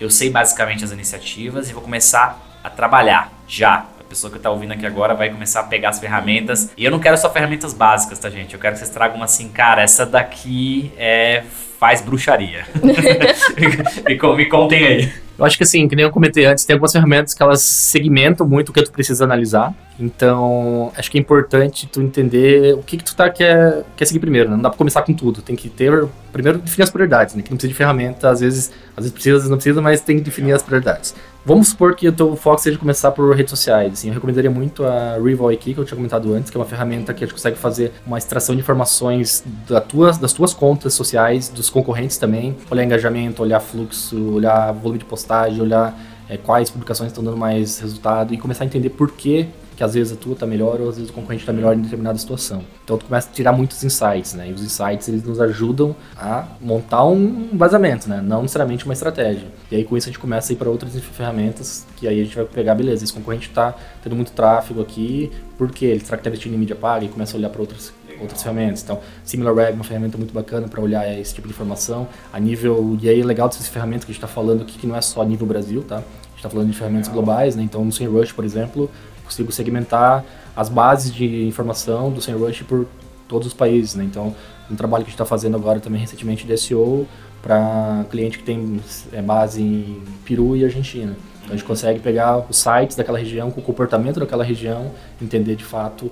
eu 0.00 0.08
sei 0.08 0.30
basicamente 0.30 0.84
as 0.84 0.92
iniciativas 0.92 1.68
e 1.68 1.72
vou 1.72 1.82
começar 1.82 2.60
a 2.62 2.70
trabalhar 2.70 3.32
já. 3.46 3.86
A 3.98 4.04
pessoa 4.04 4.30
que 4.30 4.36
está 4.36 4.50
ouvindo 4.50 4.72
aqui 4.72 4.86
agora 4.86 5.14
vai 5.14 5.30
começar 5.30 5.60
a 5.60 5.64
pegar 5.64 5.88
as 5.88 5.98
ferramentas. 5.98 6.70
E 6.76 6.84
eu 6.84 6.90
não 6.90 7.00
quero 7.00 7.18
só 7.18 7.28
ferramentas 7.32 7.74
básicas, 7.74 8.18
tá, 8.20 8.30
gente? 8.30 8.54
Eu 8.54 8.60
quero 8.60 8.74
que 8.74 8.78
vocês 8.78 8.90
tragam 8.90 9.20
assim, 9.22 9.48
cara, 9.48 9.82
essa 9.82 10.06
daqui 10.06 10.92
é 10.96 11.42
faz 11.78 12.00
bruxaria. 12.00 12.64
me, 14.06 14.36
me 14.36 14.46
contem 14.46 14.86
aí. 14.86 15.12
Eu 15.42 15.46
acho 15.46 15.56
que 15.56 15.64
assim, 15.64 15.88
que 15.88 15.96
nem 15.96 16.04
eu 16.04 16.10
comentei 16.12 16.46
antes, 16.46 16.64
tem 16.64 16.74
algumas 16.74 16.92
ferramentas 16.92 17.34
que 17.34 17.42
elas 17.42 17.62
segmentam 17.62 18.46
muito 18.46 18.68
o 18.68 18.72
que 18.72 18.80
tu 18.80 18.92
precisa 18.92 19.24
analisar. 19.24 19.74
Então, 19.98 20.92
acho 20.96 21.10
que 21.10 21.18
é 21.18 21.20
importante 21.20 21.88
tu 21.88 22.00
entender 22.00 22.74
o 22.74 22.82
que, 22.84 22.96
que 22.96 23.02
tu 23.02 23.16
tá, 23.16 23.28
quer, 23.28 23.82
quer 23.96 24.04
seguir 24.04 24.20
primeiro. 24.20 24.48
Né? 24.48 24.54
Não 24.54 24.62
dá 24.62 24.70
pra 24.70 24.78
começar 24.78 25.02
com 25.02 25.12
tudo. 25.12 25.42
Tem 25.42 25.56
que 25.56 25.68
ter, 25.68 26.06
primeiro, 26.32 26.58
definir 26.58 26.84
as 26.84 26.90
prioridades, 26.90 27.34
né? 27.34 27.42
Que 27.42 27.50
não 27.50 27.56
precisa 27.56 27.72
de 27.72 27.76
ferramenta, 27.76 28.30
às 28.30 28.38
vezes, 28.38 28.70
às 28.96 29.02
vezes 29.02 29.10
precisa, 29.10 29.34
às 29.34 29.42
vezes 29.42 29.50
não 29.50 29.56
precisa, 29.56 29.82
mas 29.82 30.00
tem 30.00 30.18
que 30.18 30.22
definir 30.22 30.52
as 30.52 30.62
prioridades. 30.62 31.12
Vamos 31.44 31.68
supor 31.68 31.96
que 31.96 32.06
o 32.06 32.12
teu 32.12 32.36
foco 32.36 32.60
seja 32.60 32.78
começar 32.78 33.10
por 33.10 33.34
redes 33.34 33.50
sociais. 33.50 33.94
Assim, 33.94 34.08
eu 34.08 34.14
recomendaria 34.14 34.50
muito 34.50 34.84
a 34.84 35.18
Rival 35.18 35.48
aqui, 35.48 35.74
que 35.74 35.80
eu 35.80 35.84
tinha 35.84 35.96
comentado 35.96 36.32
antes, 36.32 36.50
que 36.50 36.56
é 36.56 36.60
uma 36.60 36.66
ferramenta 36.66 37.12
que 37.12 37.24
a 37.24 37.26
gente 37.26 37.34
consegue 37.34 37.58
fazer 37.58 37.92
uma 38.06 38.16
extração 38.16 38.54
de 38.54 38.60
informações 38.60 39.42
da 39.68 39.80
tuas, 39.80 40.18
das 40.18 40.32
tuas 40.32 40.54
contas 40.54 40.94
sociais, 40.94 41.48
dos 41.48 41.68
concorrentes 41.68 42.16
também, 42.16 42.56
olhar 42.70 42.84
engajamento, 42.84 43.42
olhar 43.42 43.58
fluxo, 43.58 44.34
olhar 44.34 44.70
volume 44.72 45.00
de 45.00 45.04
postagem, 45.04 45.60
olhar 45.60 45.98
é, 46.28 46.36
quais 46.36 46.70
publicações 46.70 47.10
estão 47.10 47.24
dando 47.24 47.36
mais 47.36 47.80
resultado 47.80 48.32
e 48.32 48.38
começar 48.38 48.62
a 48.62 48.66
entender 48.66 48.90
por 48.90 49.10
que 49.10 49.48
que 49.82 49.84
às 49.84 49.94
vezes 49.94 50.12
a 50.12 50.16
tua 50.16 50.36
tá 50.36 50.46
melhor 50.46 50.80
ou 50.80 50.88
às 50.88 50.94
vezes 50.94 51.10
o 51.10 51.12
concorrente 51.12 51.44
tá 51.44 51.52
melhor 51.52 51.76
em 51.76 51.80
determinada 51.80 52.16
situação. 52.16 52.62
Então 52.84 52.96
tu 52.96 53.06
começa 53.06 53.28
a 53.28 53.32
tirar 53.32 53.50
muitos 53.50 53.82
insights, 53.82 54.32
né? 54.32 54.48
E 54.48 54.52
os 54.52 54.62
insights 54.62 55.08
eles 55.08 55.24
nos 55.24 55.40
ajudam 55.40 55.96
a 56.16 56.46
montar 56.60 57.04
um 57.04 57.48
vazamento, 57.52 58.08
né? 58.08 58.22
Não 58.22 58.42
necessariamente 58.42 58.84
uma 58.84 58.94
estratégia. 58.94 59.48
E 59.72 59.74
aí 59.74 59.84
com 59.84 59.96
isso 59.96 60.08
a 60.08 60.12
gente 60.12 60.20
começa 60.20 60.52
a 60.52 60.54
ir 60.54 60.56
para 60.56 60.70
outras 60.70 60.94
ferramentas 60.94 61.84
que 61.96 62.06
aí 62.06 62.20
a 62.20 62.24
gente 62.24 62.36
vai 62.36 62.44
pegar, 62.44 62.76
beleza, 62.76 63.02
esse 63.02 63.12
concorrente 63.12 63.50
tá 63.50 63.74
tendo 64.04 64.14
muito 64.14 64.30
tráfego 64.30 64.80
aqui, 64.80 65.32
por 65.58 65.68
quê? 65.68 65.86
Ele 65.86 66.00
será 66.04 66.16
que 66.16 66.22
tá 66.22 66.30
investindo 66.30 66.54
em 66.54 66.58
mídia 66.58 66.76
paga 66.76 67.04
e 67.04 67.08
começa 67.08 67.36
a 67.36 67.38
olhar 67.38 67.50
para 67.50 67.60
outras 67.60 67.92
outras 68.20 68.40
ferramentas. 68.40 68.84
Então, 68.84 69.00
SimilarWeb 69.24 69.72
é 69.72 69.74
uma 69.74 69.82
ferramenta 69.82 70.16
muito 70.16 70.32
bacana 70.32 70.68
para 70.68 70.80
olhar 70.80 71.12
esse 71.18 71.34
tipo 71.34 71.48
de 71.48 71.54
informação. 71.54 72.06
A 72.32 72.38
nível, 72.38 72.96
e 73.02 73.08
aí 73.08 73.20
é 73.20 73.24
legal 73.24 73.48
dessas 73.48 73.66
ferramentas 73.66 74.04
que 74.04 74.12
a 74.12 74.14
gente 74.14 74.22
está 74.22 74.32
falando 74.32 74.62
aqui, 74.62 74.78
que 74.78 74.86
não 74.86 74.94
é 74.94 75.00
só 75.00 75.22
a 75.22 75.24
nível 75.24 75.44
Brasil, 75.44 75.82
tá? 75.82 75.96
A 75.96 75.98
gente 75.98 76.36
está 76.36 76.48
falando 76.48 76.70
de 76.70 76.76
ferramentas 76.76 77.08
globais, 77.08 77.56
né? 77.56 77.64
Então, 77.64 77.84
no 77.84 77.90
SEMrush, 77.90 78.32
por 78.32 78.44
exemplo, 78.44 78.88
consigo 79.32 79.52
segmentar 79.52 80.24
as 80.54 80.68
bases 80.68 81.12
de 81.12 81.46
informação 81.46 82.10
do 82.10 82.20
SEMrush 82.20 82.64
por 82.64 82.86
todos 83.26 83.48
os 83.48 83.54
países, 83.54 83.94
né? 83.94 84.04
Então, 84.04 84.34
um 84.70 84.76
trabalho 84.76 85.04
que 85.04 85.08
a 85.08 85.10
gente 85.10 85.14
está 85.14 85.24
fazendo 85.24 85.56
agora 85.56 85.80
também 85.80 86.00
recentemente 86.00 86.46
de 86.46 86.56
SEO 86.56 87.06
para 87.42 88.04
cliente 88.10 88.38
que 88.38 88.44
tem 88.44 88.80
é, 89.12 89.20
base 89.20 89.62
em 89.62 90.02
Peru 90.24 90.56
e 90.56 90.64
Argentina. 90.64 91.16
Então, 91.38 91.54
a 91.54 91.56
gente 91.56 91.64
consegue 91.64 91.98
pegar 91.98 92.38
os 92.48 92.56
sites 92.56 92.96
daquela 92.96 93.18
região, 93.18 93.50
com 93.50 93.60
o 93.60 93.64
comportamento 93.64 94.20
daquela 94.20 94.44
região, 94.44 94.92
entender 95.20 95.56
de 95.56 95.64
fato 95.64 96.10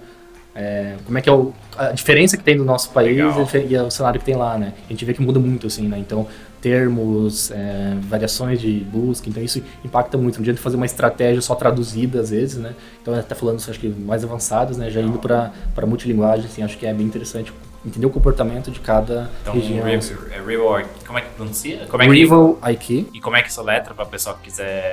é, 0.54 0.96
como 1.04 1.16
é 1.16 1.20
que 1.20 1.28
é 1.28 1.32
o, 1.32 1.52
a 1.76 1.92
diferença 1.92 2.36
que 2.36 2.42
tem 2.42 2.56
do 2.56 2.64
nosso 2.64 2.90
país 2.90 3.16
Legal. 3.16 3.48
e 3.68 3.76
o 3.76 3.90
cenário 3.90 4.18
que 4.18 4.26
tem 4.26 4.34
lá, 4.34 4.58
né? 4.58 4.72
A 4.88 4.92
gente 4.92 5.04
vê 5.04 5.14
que 5.14 5.22
muda 5.22 5.38
muito, 5.38 5.66
assim, 5.68 5.86
né? 5.86 5.98
Então, 5.98 6.26
termos, 6.60 7.50
é, 7.50 7.94
variações 8.02 8.60
de 8.60 8.80
busca, 8.80 9.28
então 9.28 9.42
isso 9.42 9.62
impacta 9.84 10.16
muito. 10.18 10.36
Não 10.36 10.42
adianta 10.42 10.60
fazer 10.60 10.76
uma 10.76 10.86
estratégia 10.86 11.40
só 11.40 11.54
traduzida, 11.54 12.20
às 12.20 12.30
vezes, 12.30 12.56
né? 12.58 12.74
Então, 13.00 13.14
até 13.14 13.34
falando, 13.34 13.56
acho 13.58 13.78
que 13.80 13.88
mais 13.88 14.22
avançadas, 14.24 14.76
né? 14.76 14.90
Já 14.90 15.00
indo 15.00 15.18
para 15.18 15.52
multilinguagem, 15.86 16.46
assim, 16.46 16.62
acho 16.62 16.76
que 16.78 16.86
é 16.86 16.92
bem 16.92 17.06
interessante 17.06 17.52
entender 17.84 18.04
o 18.06 18.10
comportamento 18.10 18.70
de 18.70 18.78
cada 18.80 19.30
Então, 19.42 19.54
região. 19.54 19.86
Rival, 19.86 20.18
é 20.32 20.40
Rival, 20.46 20.82
como 21.06 21.18
é 21.18 21.22
que 21.22 21.28
pronuncia? 21.30 21.86
Como 21.88 22.02
é 22.02 22.06
que, 22.06 22.12
Rival 22.12 22.58
IQ, 22.72 23.06
E 23.14 23.20
como 23.20 23.36
é 23.36 23.42
que 23.42 23.50
soletra 23.52 23.94
para 23.94 24.04
o 24.04 24.08
pessoal 24.08 24.36
que 24.36 24.42
quiser? 24.50 24.92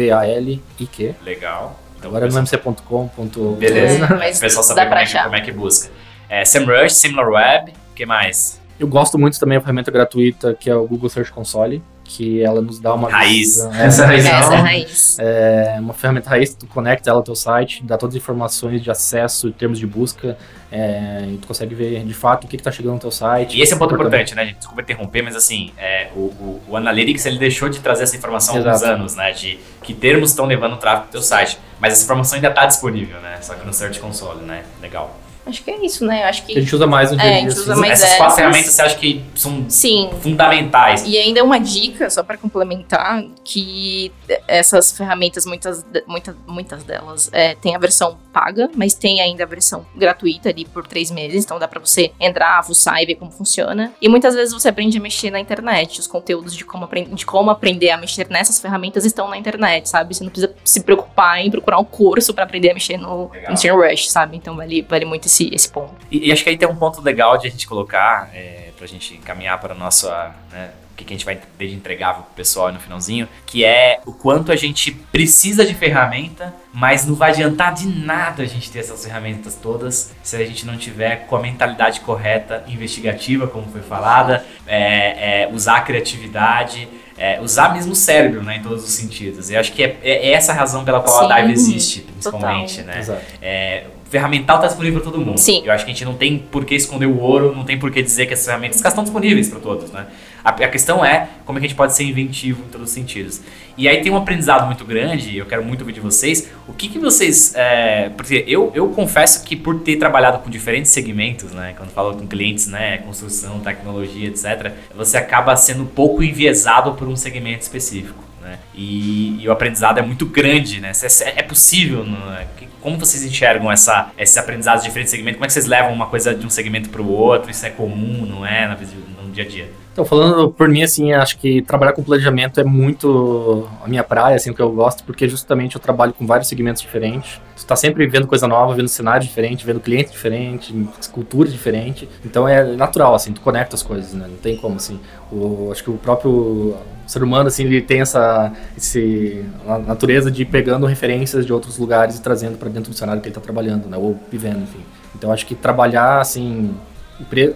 R-I-V-A-L-I-Q. 0.00 1.14
Legal. 1.24 1.78
Então, 1.98 2.10
Agora 2.10 2.26
não 2.26 2.42
pessoal- 2.44 2.46
se 2.46 2.80
é 2.80 2.82
.com, 2.86 3.08
ponto... 3.08 3.52
Beleza. 3.58 4.04
É, 4.04 4.08
mas 4.16 4.38
o 4.38 4.40
pessoal 4.40 4.62
saber 4.62 4.86
como 4.86 4.94
é, 5.00 5.04
que, 5.06 5.18
como 5.22 5.36
é 5.36 5.40
que 5.40 5.52
busca. 5.52 5.90
É, 6.28 6.44
SEMrush, 6.44 6.94
SimilarWeb, 6.94 7.72
o 7.72 7.94
que 7.94 8.06
mais? 8.06 8.59
Eu 8.80 8.88
gosto 8.88 9.18
muito 9.18 9.38
também 9.38 9.58
da 9.58 9.60
ferramenta 9.60 9.90
gratuita 9.90 10.54
que 10.54 10.70
é 10.70 10.74
o 10.74 10.86
Google 10.88 11.10
Search 11.10 11.30
Console, 11.30 11.82
que 12.02 12.42
ela 12.42 12.60
nos 12.62 12.80
dá 12.80 12.92
uma 12.94 13.08
Raiz. 13.10 13.36
visão- 13.56 13.72
Essa 13.74 14.02
é 14.02 14.04
a 14.04 14.08
raiz. 14.08 14.24
Essa 14.26 14.54
é 14.54 14.56
raiz. 14.56 15.16
É 15.20 15.76
uma 15.78 15.92
ferramenta 15.92 16.30
raiz, 16.30 16.54
tu 16.54 16.66
conecta 16.66 17.08
ela 17.10 17.18
ao 17.18 17.22
teu 17.22 17.36
site, 17.36 17.84
dá 17.84 17.96
todas 17.98 18.16
as 18.16 18.22
informações 18.22 18.82
de 18.82 18.90
acesso, 18.90 19.48
em 19.48 19.52
termos 19.52 19.78
de 19.78 19.86
busca, 19.86 20.36
é, 20.72 21.26
e 21.28 21.36
tu 21.36 21.46
consegue 21.46 21.74
ver 21.74 22.02
de 22.04 22.14
fato 22.14 22.44
o 22.44 22.48
que, 22.48 22.56
que 22.56 22.62
tá 22.62 22.72
chegando 22.72 22.94
no 22.94 22.98
teu 23.00 23.10
site. 23.12 23.56
E 23.56 23.60
esse 23.62 23.72
é 23.74 23.76
um 23.76 23.78
ponto 23.78 23.94
importante, 23.94 24.34
né, 24.34 24.46
gente? 24.46 24.56
Desculpa 24.56 24.80
interromper, 24.82 25.22
mas 25.22 25.36
assim, 25.36 25.70
é, 25.76 26.08
o, 26.16 26.18
o, 26.20 26.62
o 26.70 26.76
Analytics 26.76 27.26
ele 27.26 27.38
deixou 27.38 27.68
de 27.68 27.78
trazer 27.80 28.04
essa 28.04 28.16
informação 28.16 28.54
há 28.54 28.58
alguns 28.58 28.74
Exato. 28.76 28.92
anos, 28.94 29.14
né? 29.14 29.30
De 29.32 29.60
que 29.82 29.92
termos 29.94 30.30
estão 30.30 30.46
levando 30.46 30.72
o 30.72 30.76
tráfego 30.78 31.02
pro 31.04 31.12
teu 31.12 31.22
site. 31.22 31.58
Mas 31.78 31.92
essa 31.92 32.04
informação 32.04 32.36
ainda 32.36 32.48
está 32.48 32.64
disponível, 32.66 33.20
né? 33.20 33.38
Só 33.42 33.54
que 33.54 33.64
no 33.64 33.72
Search 33.72 34.00
Console, 34.00 34.40
né? 34.44 34.64
Legal. 34.82 35.14
Acho 35.46 35.62
que 35.64 35.70
é 35.70 35.84
isso, 35.84 36.04
né? 36.04 36.22
Eu 36.22 36.26
acho 36.26 36.44
Que 36.44 36.56
a 36.56 36.60
gente 36.60 36.74
usa 36.74 36.86
mais 36.86 37.10
no 37.10 37.16
dia 37.16 37.26
É, 37.26 37.28
a 37.28 37.40
dia. 37.40 37.50
gente 37.50 37.58
usa 37.60 37.72
assim. 37.72 37.80
mais 37.80 37.92
Essas 38.02 38.08
quatro 38.16 38.24
essas. 38.26 38.36
ferramentas 38.36 38.72
você 38.74 38.82
acha 38.82 38.96
que 38.96 39.24
são 39.34 39.64
Sim. 39.68 40.10
fundamentais? 40.20 41.04
E 41.06 41.16
ainda 41.18 41.42
uma 41.42 41.58
dica, 41.58 42.08
só 42.10 42.22
para 42.22 42.36
complementar, 42.36 43.24
que 43.44 44.12
essas 44.46 44.92
ferramentas, 44.92 45.44
muitas, 45.46 45.82
de- 45.82 46.04
muita, 46.06 46.36
muitas 46.46 46.84
delas, 46.84 47.28
é, 47.32 47.54
tem 47.54 47.74
a 47.74 47.78
versão 47.78 48.16
paga, 48.32 48.70
mas 48.76 48.94
tem 48.94 49.20
ainda 49.20 49.42
a 49.44 49.46
versão 49.46 49.84
gratuita 49.96 50.48
ali 50.50 50.64
por 50.64 50.86
três 50.86 51.10
meses, 51.10 51.44
então 51.44 51.58
dá 51.58 51.66
para 51.66 51.80
você 51.80 52.12
entrar, 52.20 52.62
fuçar 52.64 53.02
e 53.02 53.06
ver 53.06 53.16
como 53.16 53.30
funciona. 53.30 53.92
E 54.00 54.08
muitas 54.08 54.34
vezes 54.34 54.52
você 54.54 54.68
aprende 54.68 54.98
a 54.98 55.00
mexer 55.00 55.30
na 55.30 55.40
internet, 55.40 55.98
os 56.00 56.06
conteúdos 56.06 56.54
de 56.54 56.64
como, 56.64 56.84
apren- 56.84 57.08
de 57.12 57.26
como 57.26 57.50
aprender 57.50 57.90
a 57.90 57.96
mexer 57.96 58.28
nessas 58.30 58.60
ferramentas 58.60 59.04
estão 59.04 59.28
na 59.28 59.36
internet, 59.36 59.88
sabe? 59.88 60.14
Você 60.14 60.22
não 60.24 60.30
precisa 60.30 60.54
se 60.64 60.80
preocupar 60.82 61.38
em 61.44 61.50
procurar 61.50 61.78
um 61.78 61.84
curso 61.84 62.32
para 62.34 62.44
aprender 62.44 62.70
a 62.70 62.74
mexer 62.74 62.96
no, 62.98 63.30
Legal. 63.30 63.50
no 63.52 63.56
SEMrush, 63.56 64.10
sabe? 64.10 64.36
Então 64.36 64.54
vale, 64.56 64.82
vale 64.88 65.04
muito 65.04 65.28
esse, 65.30 65.54
esse 65.54 65.68
ponto. 65.68 65.94
E, 66.10 66.28
e 66.28 66.32
acho 66.32 66.42
que 66.42 66.50
aí 66.50 66.58
tem 66.58 66.68
um 66.68 66.76
ponto 66.76 67.00
legal 67.00 67.38
de 67.38 67.46
a 67.46 67.50
gente 67.50 67.66
colocar, 67.66 68.28
é, 68.34 68.70
pra 68.76 68.86
gente 68.86 69.14
encaminhar 69.14 69.58
para 69.60 69.72
a 69.74 69.76
nossa, 69.76 70.34
né, 70.52 70.70
o 70.92 70.96
que, 70.96 71.04
que 71.04 71.14
a 71.14 71.16
gente 71.16 71.24
vai 71.24 71.36
ter 71.36 71.68
de 71.68 71.74
entregável 71.74 72.24
pro 72.24 72.34
pessoal 72.34 72.66
aí 72.66 72.74
no 72.74 72.80
finalzinho, 72.80 73.28
que 73.46 73.64
é 73.64 74.00
o 74.04 74.12
quanto 74.12 74.52
a 74.52 74.56
gente 74.56 74.90
precisa 74.92 75.64
de 75.64 75.74
ferramenta, 75.74 76.54
mas 76.72 77.06
não 77.06 77.14
vai 77.14 77.30
adiantar 77.30 77.72
de 77.72 77.86
nada 77.86 78.42
a 78.42 78.46
gente 78.46 78.70
ter 78.70 78.80
essas 78.80 79.04
ferramentas 79.04 79.54
todas 79.54 80.14
se 80.22 80.36
a 80.36 80.44
gente 80.44 80.66
não 80.66 80.76
tiver 80.76 81.26
com 81.26 81.36
a 81.36 81.40
mentalidade 81.40 82.00
correta, 82.00 82.64
investigativa, 82.68 83.46
como 83.46 83.70
foi 83.70 83.80
falada, 83.80 84.44
é, 84.66 85.44
é, 85.44 85.48
usar 85.52 85.76
a 85.76 85.80
criatividade, 85.80 86.86
é, 87.16 87.40
usar 87.40 87.72
mesmo 87.72 87.92
o 87.92 87.96
cérebro, 87.96 88.42
né, 88.42 88.56
em 88.56 88.62
todos 88.62 88.82
os 88.82 88.90
sentidos. 88.90 89.50
E 89.50 89.54
eu 89.54 89.60
acho 89.60 89.72
que 89.72 89.82
é, 89.82 89.98
é 90.02 90.32
essa 90.32 90.52
a 90.52 90.54
razão 90.54 90.84
pela 90.84 91.00
qual 91.00 91.30
a 91.30 91.36
Sim, 91.36 91.42
Dive 91.42 91.52
existe, 91.52 92.00
principalmente, 92.00 92.76
total. 92.78 92.94
né? 92.94 93.00
Exato. 93.00 93.22
É, 93.42 93.84
ferramental 94.10 94.56
está 94.56 94.66
disponível 94.66 95.00
para 95.00 95.10
todo 95.10 95.24
mundo. 95.24 95.38
Sim. 95.38 95.62
Eu 95.64 95.72
acho 95.72 95.84
que 95.84 95.90
a 95.90 95.94
gente 95.94 96.04
não 96.04 96.14
tem 96.14 96.36
por 96.36 96.64
que 96.64 96.74
esconder 96.74 97.06
o 97.06 97.18
ouro, 97.20 97.54
não 97.54 97.64
tem 97.64 97.78
por 97.78 97.92
que 97.92 98.02
dizer 98.02 98.26
que 98.26 98.32
essas 98.32 98.44
ferramentas 98.44 98.84
estão 98.84 99.04
disponíveis 99.04 99.48
para 99.48 99.60
todos, 99.60 99.90
né? 99.92 100.06
A, 100.44 100.50
a 100.50 100.68
questão 100.68 101.04
é 101.04 101.28
como 101.44 101.58
é 101.58 101.60
que 101.60 101.66
a 101.66 101.68
gente 101.68 101.76
pode 101.76 101.94
ser 101.94 102.02
inventivo 102.04 102.64
em 102.66 102.68
todos 102.70 102.88
os 102.88 102.92
sentidos. 102.92 103.40
E 103.78 103.88
aí 103.88 104.02
tem 104.02 104.10
um 104.10 104.16
aprendizado 104.16 104.66
muito 104.66 104.84
grande, 104.84 105.30
e 105.30 105.38
eu 105.38 105.46
quero 105.46 105.64
muito 105.64 105.82
ouvir 105.82 105.92
de 105.92 106.00
vocês, 106.00 106.50
o 106.66 106.72
que 106.72 106.88
que 106.88 106.98
vocês... 106.98 107.54
é, 107.54 108.10
porque 108.16 108.44
eu, 108.48 108.72
eu 108.74 108.88
confesso 108.88 109.44
que 109.44 109.54
por 109.54 109.80
ter 109.80 109.96
trabalhado 109.96 110.40
com 110.40 110.50
diferentes 110.50 110.90
segmentos, 110.90 111.52
né? 111.52 111.74
Quando 111.76 111.90
falo 111.90 112.16
com 112.16 112.26
clientes, 112.26 112.66
né? 112.66 112.98
Construção, 112.98 113.60
tecnologia, 113.60 114.28
etc. 114.28 114.72
Você 114.96 115.16
acaba 115.16 115.54
sendo 115.56 115.84
pouco 115.84 116.22
enviesado 116.22 116.94
por 116.94 117.06
um 117.06 117.14
segmento 117.14 117.62
específico. 117.62 118.29
Né? 118.40 118.58
E, 118.74 119.42
e 119.42 119.48
o 119.48 119.52
aprendizado 119.52 119.98
é 119.98 120.02
muito 120.02 120.24
grande, 120.26 120.80
né? 120.80 120.92
É, 121.22 121.40
é 121.40 121.42
possível, 121.42 122.04
é? 122.38 122.46
Como 122.80 122.96
vocês 122.98 123.22
enxergam 123.22 123.70
essa, 123.70 124.10
esse 124.16 124.38
aprendizado 124.38 124.78
de 124.78 124.84
diferentes 124.84 125.10
segmentos? 125.10 125.36
Como 125.36 125.44
é 125.44 125.48
que 125.48 125.52
vocês 125.52 125.66
levam 125.66 125.92
uma 125.92 126.06
coisa 126.06 126.34
de 126.34 126.46
um 126.46 126.50
segmento 126.50 126.88
para 126.88 127.02
o 127.02 127.10
outro? 127.10 127.50
Isso 127.50 127.66
é 127.66 127.70
comum, 127.70 128.24
não 128.24 128.46
é? 128.46 128.74
Vis- 128.74 128.94
no 129.22 129.30
dia 129.30 129.44
a 129.44 129.46
dia. 129.46 129.70
Então, 129.92 130.04
falando 130.04 130.50
por 130.50 130.68
mim, 130.68 130.82
assim, 130.82 131.12
acho 131.12 131.36
que 131.36 131.62
trabalhar 131.62 131.92
com 131.92 132.02
planejamento 132.02 132.60
é 132.60 132.64
muito 132.64 133.68
a 133.84 133.88
minha 133.88 134.04
praia, 134.04 134.36
assim, 134.36 134.50
o 134.50 134.54
que 134.54 134.62
eu 134.62 134.70
gosto, 134.70 135.02
porque 135.02 135.28
justamente 135.28 135.74
eu 135.74 135.80
trabalho 135.80 136.12
com 136.12 136.26
vários 136.26 136.48
segmentos 136.48 136.80
diferentes. 136.80 137.40
Tu 137.56 137.66
tá 137.66 137.74
sempre 137.74 138.06
vendo 138.06 138.26
coisa 138.26 138.46
nova, 138.46 138.74
vendo 138.74 138.88
cenário 138.88 139.26
diferente, 139.26 139.66
vendo 139.66 139.80
cliente 139.80 140.12
diferente, 140.12 140.72
cultura 141.12 141.48
diferente. 141.48 142.08
Então 142.24 142.48
é 142.48 142.64
natural, 142.76 143.14
assim, 143.14 143.32
tu 143.32 143.40
conecta 143.40 143.74
as 143.74 143.82
coisas, 143.82 144.14
né? 144.14 144.26
Não 144.28 144.36
tem 144.36 144.56
como, 144.56 144.76
assim. 144.76 145.00
O, 145.30 145.70
acho 145.72 145.82
que 145.82 145.90
o 145.90 145.98
próprio 145.98 146.76
ser 147.06 147.22
humano, 147.24 147.48
assim, 147.48 147.64
ele 147.64 147.82
tem 147.82 148.00
essa 148.00 148.52
esse, 148.76 149.44
natureza 149.86 150.30
de 150.30 150.42
ir 150.42 150.46
pegando 150.46 150.86
referências 150.86 151.44
de 151.44 151.52
outros 151.52 151.76
lugares 151.76 152.16
e 152.16 152.22
trazendo 152.22 152.56
para 152.56 152.68
dentro 152.68 152.92
do 152.92 152.96
cenário 152.96 153.20
que 153.20 153.28
ele 153.28 153.34
tá 153.34 153.40
trabalhando, 153.40 153.88
né? 153.88 153.96
Ou 153.96 154.18
vivendo, 154.30 154.62
enfim. 154.62 154.80
Então 155.14 155.32
acho 155.32 155.44
que 155.44 155.56
trabalhar, 155.56 156.20
assim, 156.20 156.72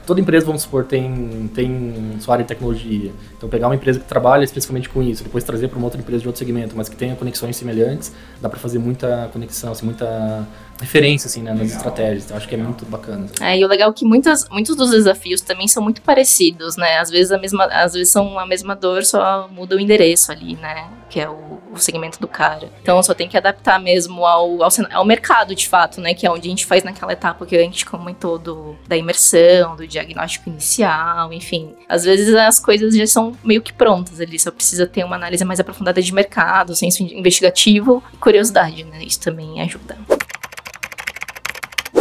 Toda 0.07 0.21
empresa, 0.21 0.47
vamos 0.47 0.62
supor, 0.62 0.85
tem, 0.85 1.51
tem 1.55 2.17
sua 2.21 2.35
área 2.35 2.45
de 2.45 2.49
tecnologia. 2.49 3.12
Então, 3.37 3.49
pegar 3.49 3.69
uma 3.69 3.75
empresa 3.75 3.99
que 3.99 4.07
trabalha 4.07 4.45
especificamente 4.45 4.89
com 4.89 5.03
isso, 5.03 5.23
depois 5.23 5.43
trazer 5.45 5.69
para 5.69 5.79
uma 5.79 5.87
outra 5.87 6.01
empresa 6.01 6.23
de 6.23 6.29
outro 6.29 6.39
segmento, 6.39 6.77
mas 6.77 6.89
que 6.89 6.97
tenha 6.97 7.17
conexões 7.17 7.57
semelhantes, 7.57 8.12
dá 8.41 8.49
para 8.49 8.59
fazer 8.59 8.79
muita 8.79 9.29
conexão, 9.33 9.73
assim, 9.73 9.85
muita 9.87 10.47
referência 10.81 11.27
assim, 11.27 11.43
né, 11.43 11.53
nas 11.53 11.70
estratégias. 11.72 12.25
Então, 12.25 12.37
acho 12.37 12.49
que 12.49 12.55
é 12.55 12.59
muito 12.59 12.85
bacana. 12.87 13.25
assim. 13.25 13.45
É, 13.45 13.59
e 13.59 13.64
o 13.64 13.68
legal 13.68 13.91
é 13.91 13.93
que 13.93 14.05
muitas, 14.05 14.49
muitos 14.49 14.77
dos 14.77 14.91
desafios 14.91 15.41
também 15.41 15.68
são 15.68 15.83
muito 15.83 16.03
parecidos, 16.03 16.77
né? 16.77 16.99
Às 16.99 17.11
vezes, 17.11 17.33
a 17.33 17.39
mesma, 17.39 17.64
às 17.66 17.95
vezes 17.95 18.11
são 18.11 18.39
a 18.39 18.47
mesma 18.47 18.75
dor, 18.75 19.05
só 19.05 19.49
muda 19.49 19.77
o 19.77 19.81
endereço 19.81 20.33
ali, 20.33 20.57
né? 20.57 20.89
Que 21.09 21.20
é 21.20 21.29
o, 21.29 21.61
o 21.72 21.79
segmento 21.79 22.20
do 22.20 22.29
cara. 22.29 22.68
Então 22.83 23.03
só 23.03 23.14
tem 23.14 23.29
que 23.29 23.37
adaptar 23.37 23.81
mesmo 23.81 24.25
ao, 24.25 24.62
ao, 24.62 24.70
ao 24.93 25.05
mercado, 25.05 25.55
de 25.55 25.68
fato, 25.68 26.01
né? 26.01 26.14
Que 26.14 26.27
é 26.27 26.31
onde 26.31 26.47
a 26.47 26.51
gente 26.51 26.66
faz 26.66 26.83
naquela 26.83 27.12
etapa 27.12 27.45
que 27.45 27.57
a 27.57 27.61
gente 27.61 27.85
comentou 27.85 28.39
do, 28.39 28.77
da 28.87 28.97
imersão, 28.97 29.77
do 29.77 29.87
diagnóstico 29.87 30.49
inicial, 30.49 31.33
enfim. 31.33 31.75
Às 31.89 32.05
vezes 32.05 32.35
as 32.35 32.59
coisas 32.59 32.95
já 32.95 33.07
são 33.07 33.33
meio 33.45 33.62
que 33.62 33.72
prontas 33.72 34.20
ali, 34.20 34.39
só 34.39 34.51
precisa 34.51 34.87
ter 34.87 35.05
uma 35.05 35.16
análise 35.16 35.45
mais 35.45 35.61
aprofundada 35.61 36.01
de 36.01 36.12
mercado, 36.12 36.75
senso 36.75 37.03
investigativo 37.03 38.03
e 38.12 38.16
curiosidade, 38.16 38.85
né? 38.85 39.03
Isso 39.05 39.20
também 39.20 39.61
ajuda. 39.61 39.97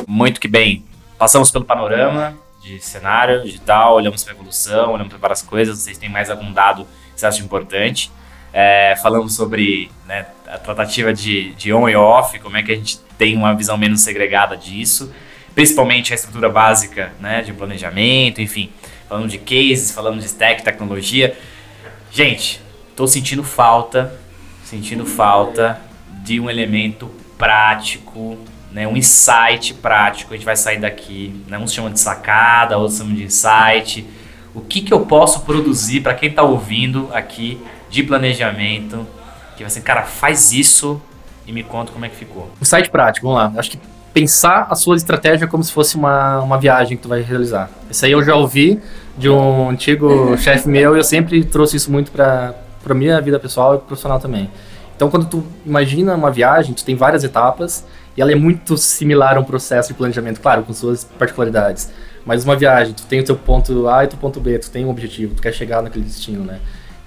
Muito 0.08 0.40
que 0.40 0.48
bem. 0.48 0.84
Passamos 1.18 1.52
pelo 1.52 1.66
panorama 1.66 2.38
de 2.62 2.80
cenário 2.80 3.44
digital, 3.44 3.96
olhamos 3.96 4.24
para 4.24 4.34
a 4.34 4.36
evolução, 4.36 4.94
olhamos 4.94 5.10
para 5.10 5.18
várias 5.18 5.42
coisas. 5.42 5.80
Vocês 5.80 5.98
têm 5.98 6.10
mais 6.10 6.30
algum 6.30 6.52
dado 6.52 6.88
que 7.16 7.44
importante? 7.44 8.12
É, 8.52 8.96
falamos 9.02 9.36
sobre 9.36 9.90
né, 10.06 10.28
a 10.48 10.58
tratativa 10.58 11.14
de, 11.14 11.54
de 11.56 11.74
on 11.74 11.90
e 11.90 11.96
off, 11.96 12.38
como 12.40 12.56
é 12.56 12.64
que 12.64 12.72
a 12.72 12.76
gente 12.76 13.00
tem 13.18 13.36
uma 13.36 13.56
visão 13.56 13.78
menos 13.78 14.02
segregada 14.02 14.56
disso, 14.56 15.12
principalmente 15.56 16.14
a 16.14 16.16
estrutura 16.16 16.50
básica 16.50 17.12
né, 17.20 17.42
de 17.42 17.52
planejamento, 17.52 18.42
enfim. 18.42 18.70
Falamos 19.10 19.32
de 19.32 19.40
cases, 19.40 19.92
falamos 19.92 20.24
de 20.24 20.30
stack, 20.30 20.64
tecnologia. 20.64 21.38
Gente, 22.12 22.62
estou 22.90 23.08
sentindo 23.08 23.44
falta, 23.44 24.20
sentindo 24.64 25.06
falta 25.06 25.82
de 26.24 26.40
um 26.40 26.50
elemento 26.50 27.10
prático, 27.38 28.38
né, 28.74 28.88
um 28.88 28.98
insight 28.98 29.74
prático. 29.76 30.34
A 30.34 30.38
gente 30.38 30.46
vai 30.46 30.56
sair 30.56 30.80
daqui, 30.80 31.34
né, 31.48 31.58
uns 31.58 31.72
chamam 31.74 31.92
de 31.92 32.00
sacada, 32.00 32.78
outros 32.78 32.98
chamam 32.98 33.14
de 33.14 33.24
insight. 33.24 34.06
O 34.54 34.62
que, 34.62 34.82
que 34.82 34.94
eu 34.94 35.02
posso 35.02 35.42
produzir 35.42 36.02
para 36.02 36.14
quem 36.14 36.30
está 36.30 36.44
ouvindo 36.44 37.10
aqui 37.14 37.62
de 37.90 38.04
planejamento? 38.04 39.08
Que 39.56 39.64
vai 39.64 39.70
ser, 39.70 39.82
cara, 39.82 40.04
faz 40.04 40.52
isso 40.52 41.02
e 41.46 41.52
me 41.52 41.64
conta 41.64 41.92
como 41.92 42.06
é 42.06 42.10
que 42.10 42.16
ficou. 42.16 42.52
Site 42.62 42.90
prático, 42.90 43.28
vamos 43.28 43.42
lá. 43.42 43.60
Acho 43.60 43.72
que 43.72 43.80
pensar 44.14 44.68
a 44.70 44.76
sua 44.76 44.96
estratégia 44.96 45.48
como 45.48 45.64
se 45.64 45.72
fosse 45.72 45.96
uma, 45.96 46.40
uma 46.42 46.58
viagem 46.58 46.98
que 46.98 47.04
tu 47.04 47.10
vai 47.10 47.22
realizar. 47.22 47.70
Isso 47.90 48.06
aí 48.06 48.12
eu 48.12 48.24
já 48.24 48.36
ouvi 48.36 48.80
de 49.18 49.30
um 49.30 49.70
antigo 49.70 50.36
chefe 50.38 50.68
meu 50.68 50.96
e 50.96 51.00
eu 51.00 51.04
sempre 51.04 51.44
trouxe 51.44 51.78
isso 51.78 51.92
muito 51.92 52.12
para 52.12 52.56
para 52.84 52.94
minha 52.94 53.20
vida 53.22 53.40
pessoal 53.40 53.76
e 53.76 53.78
profissional 53.80 54.20
também. 54.20 54.50
Então, 54.96 55.10
quando 55.10 55.26
tu 55.26 55.44
imagina 55.66 56.14
uma 56.14 56.30
viagem, 56.30 56.74
tu 56.74 56.84
tem 56.84 56.96
várias 56.96 57.24
etapas 57.24 57.86
e 58.16 58.22
ela 58.22 58.32
é 58.32 58.36
muito 58.36 58.78
similar 58.78 59.38
a 59.38 59.40
um 59.40 59.44
processo 59.44 59.90
de 59.90 59.94
planejamento, 59.96 60.40
claro, 60.40 60.64
com 60.64 60.74
suas 60.74 61.04
particularidades. 61.04 61.92
Mas 62.26 62.44
uma 62.44 62.56
viagem, 62.56 62.94
tu 62.94 63.04
tem 63.04 63.20
o 63.20 63.24
teu 63.24 63.36
ponto 63.36 63.88
A 63.88 64.04
e 64.04 64.08
o 64.08 64.10
teu 64.10 64.20
ponto 64.20 64.40
B, 64.40 64.58
tu 64.60 64.72
tem 64.72 64.86
um 64.86 64.90
objetivo, 64.90 65.36
tu 65.36 65.42
quer 65.42 65.54
chegar 65.54 65.82
naquele 65.82 66.06
destino, 66.06 66.44
né? 66.44 66.60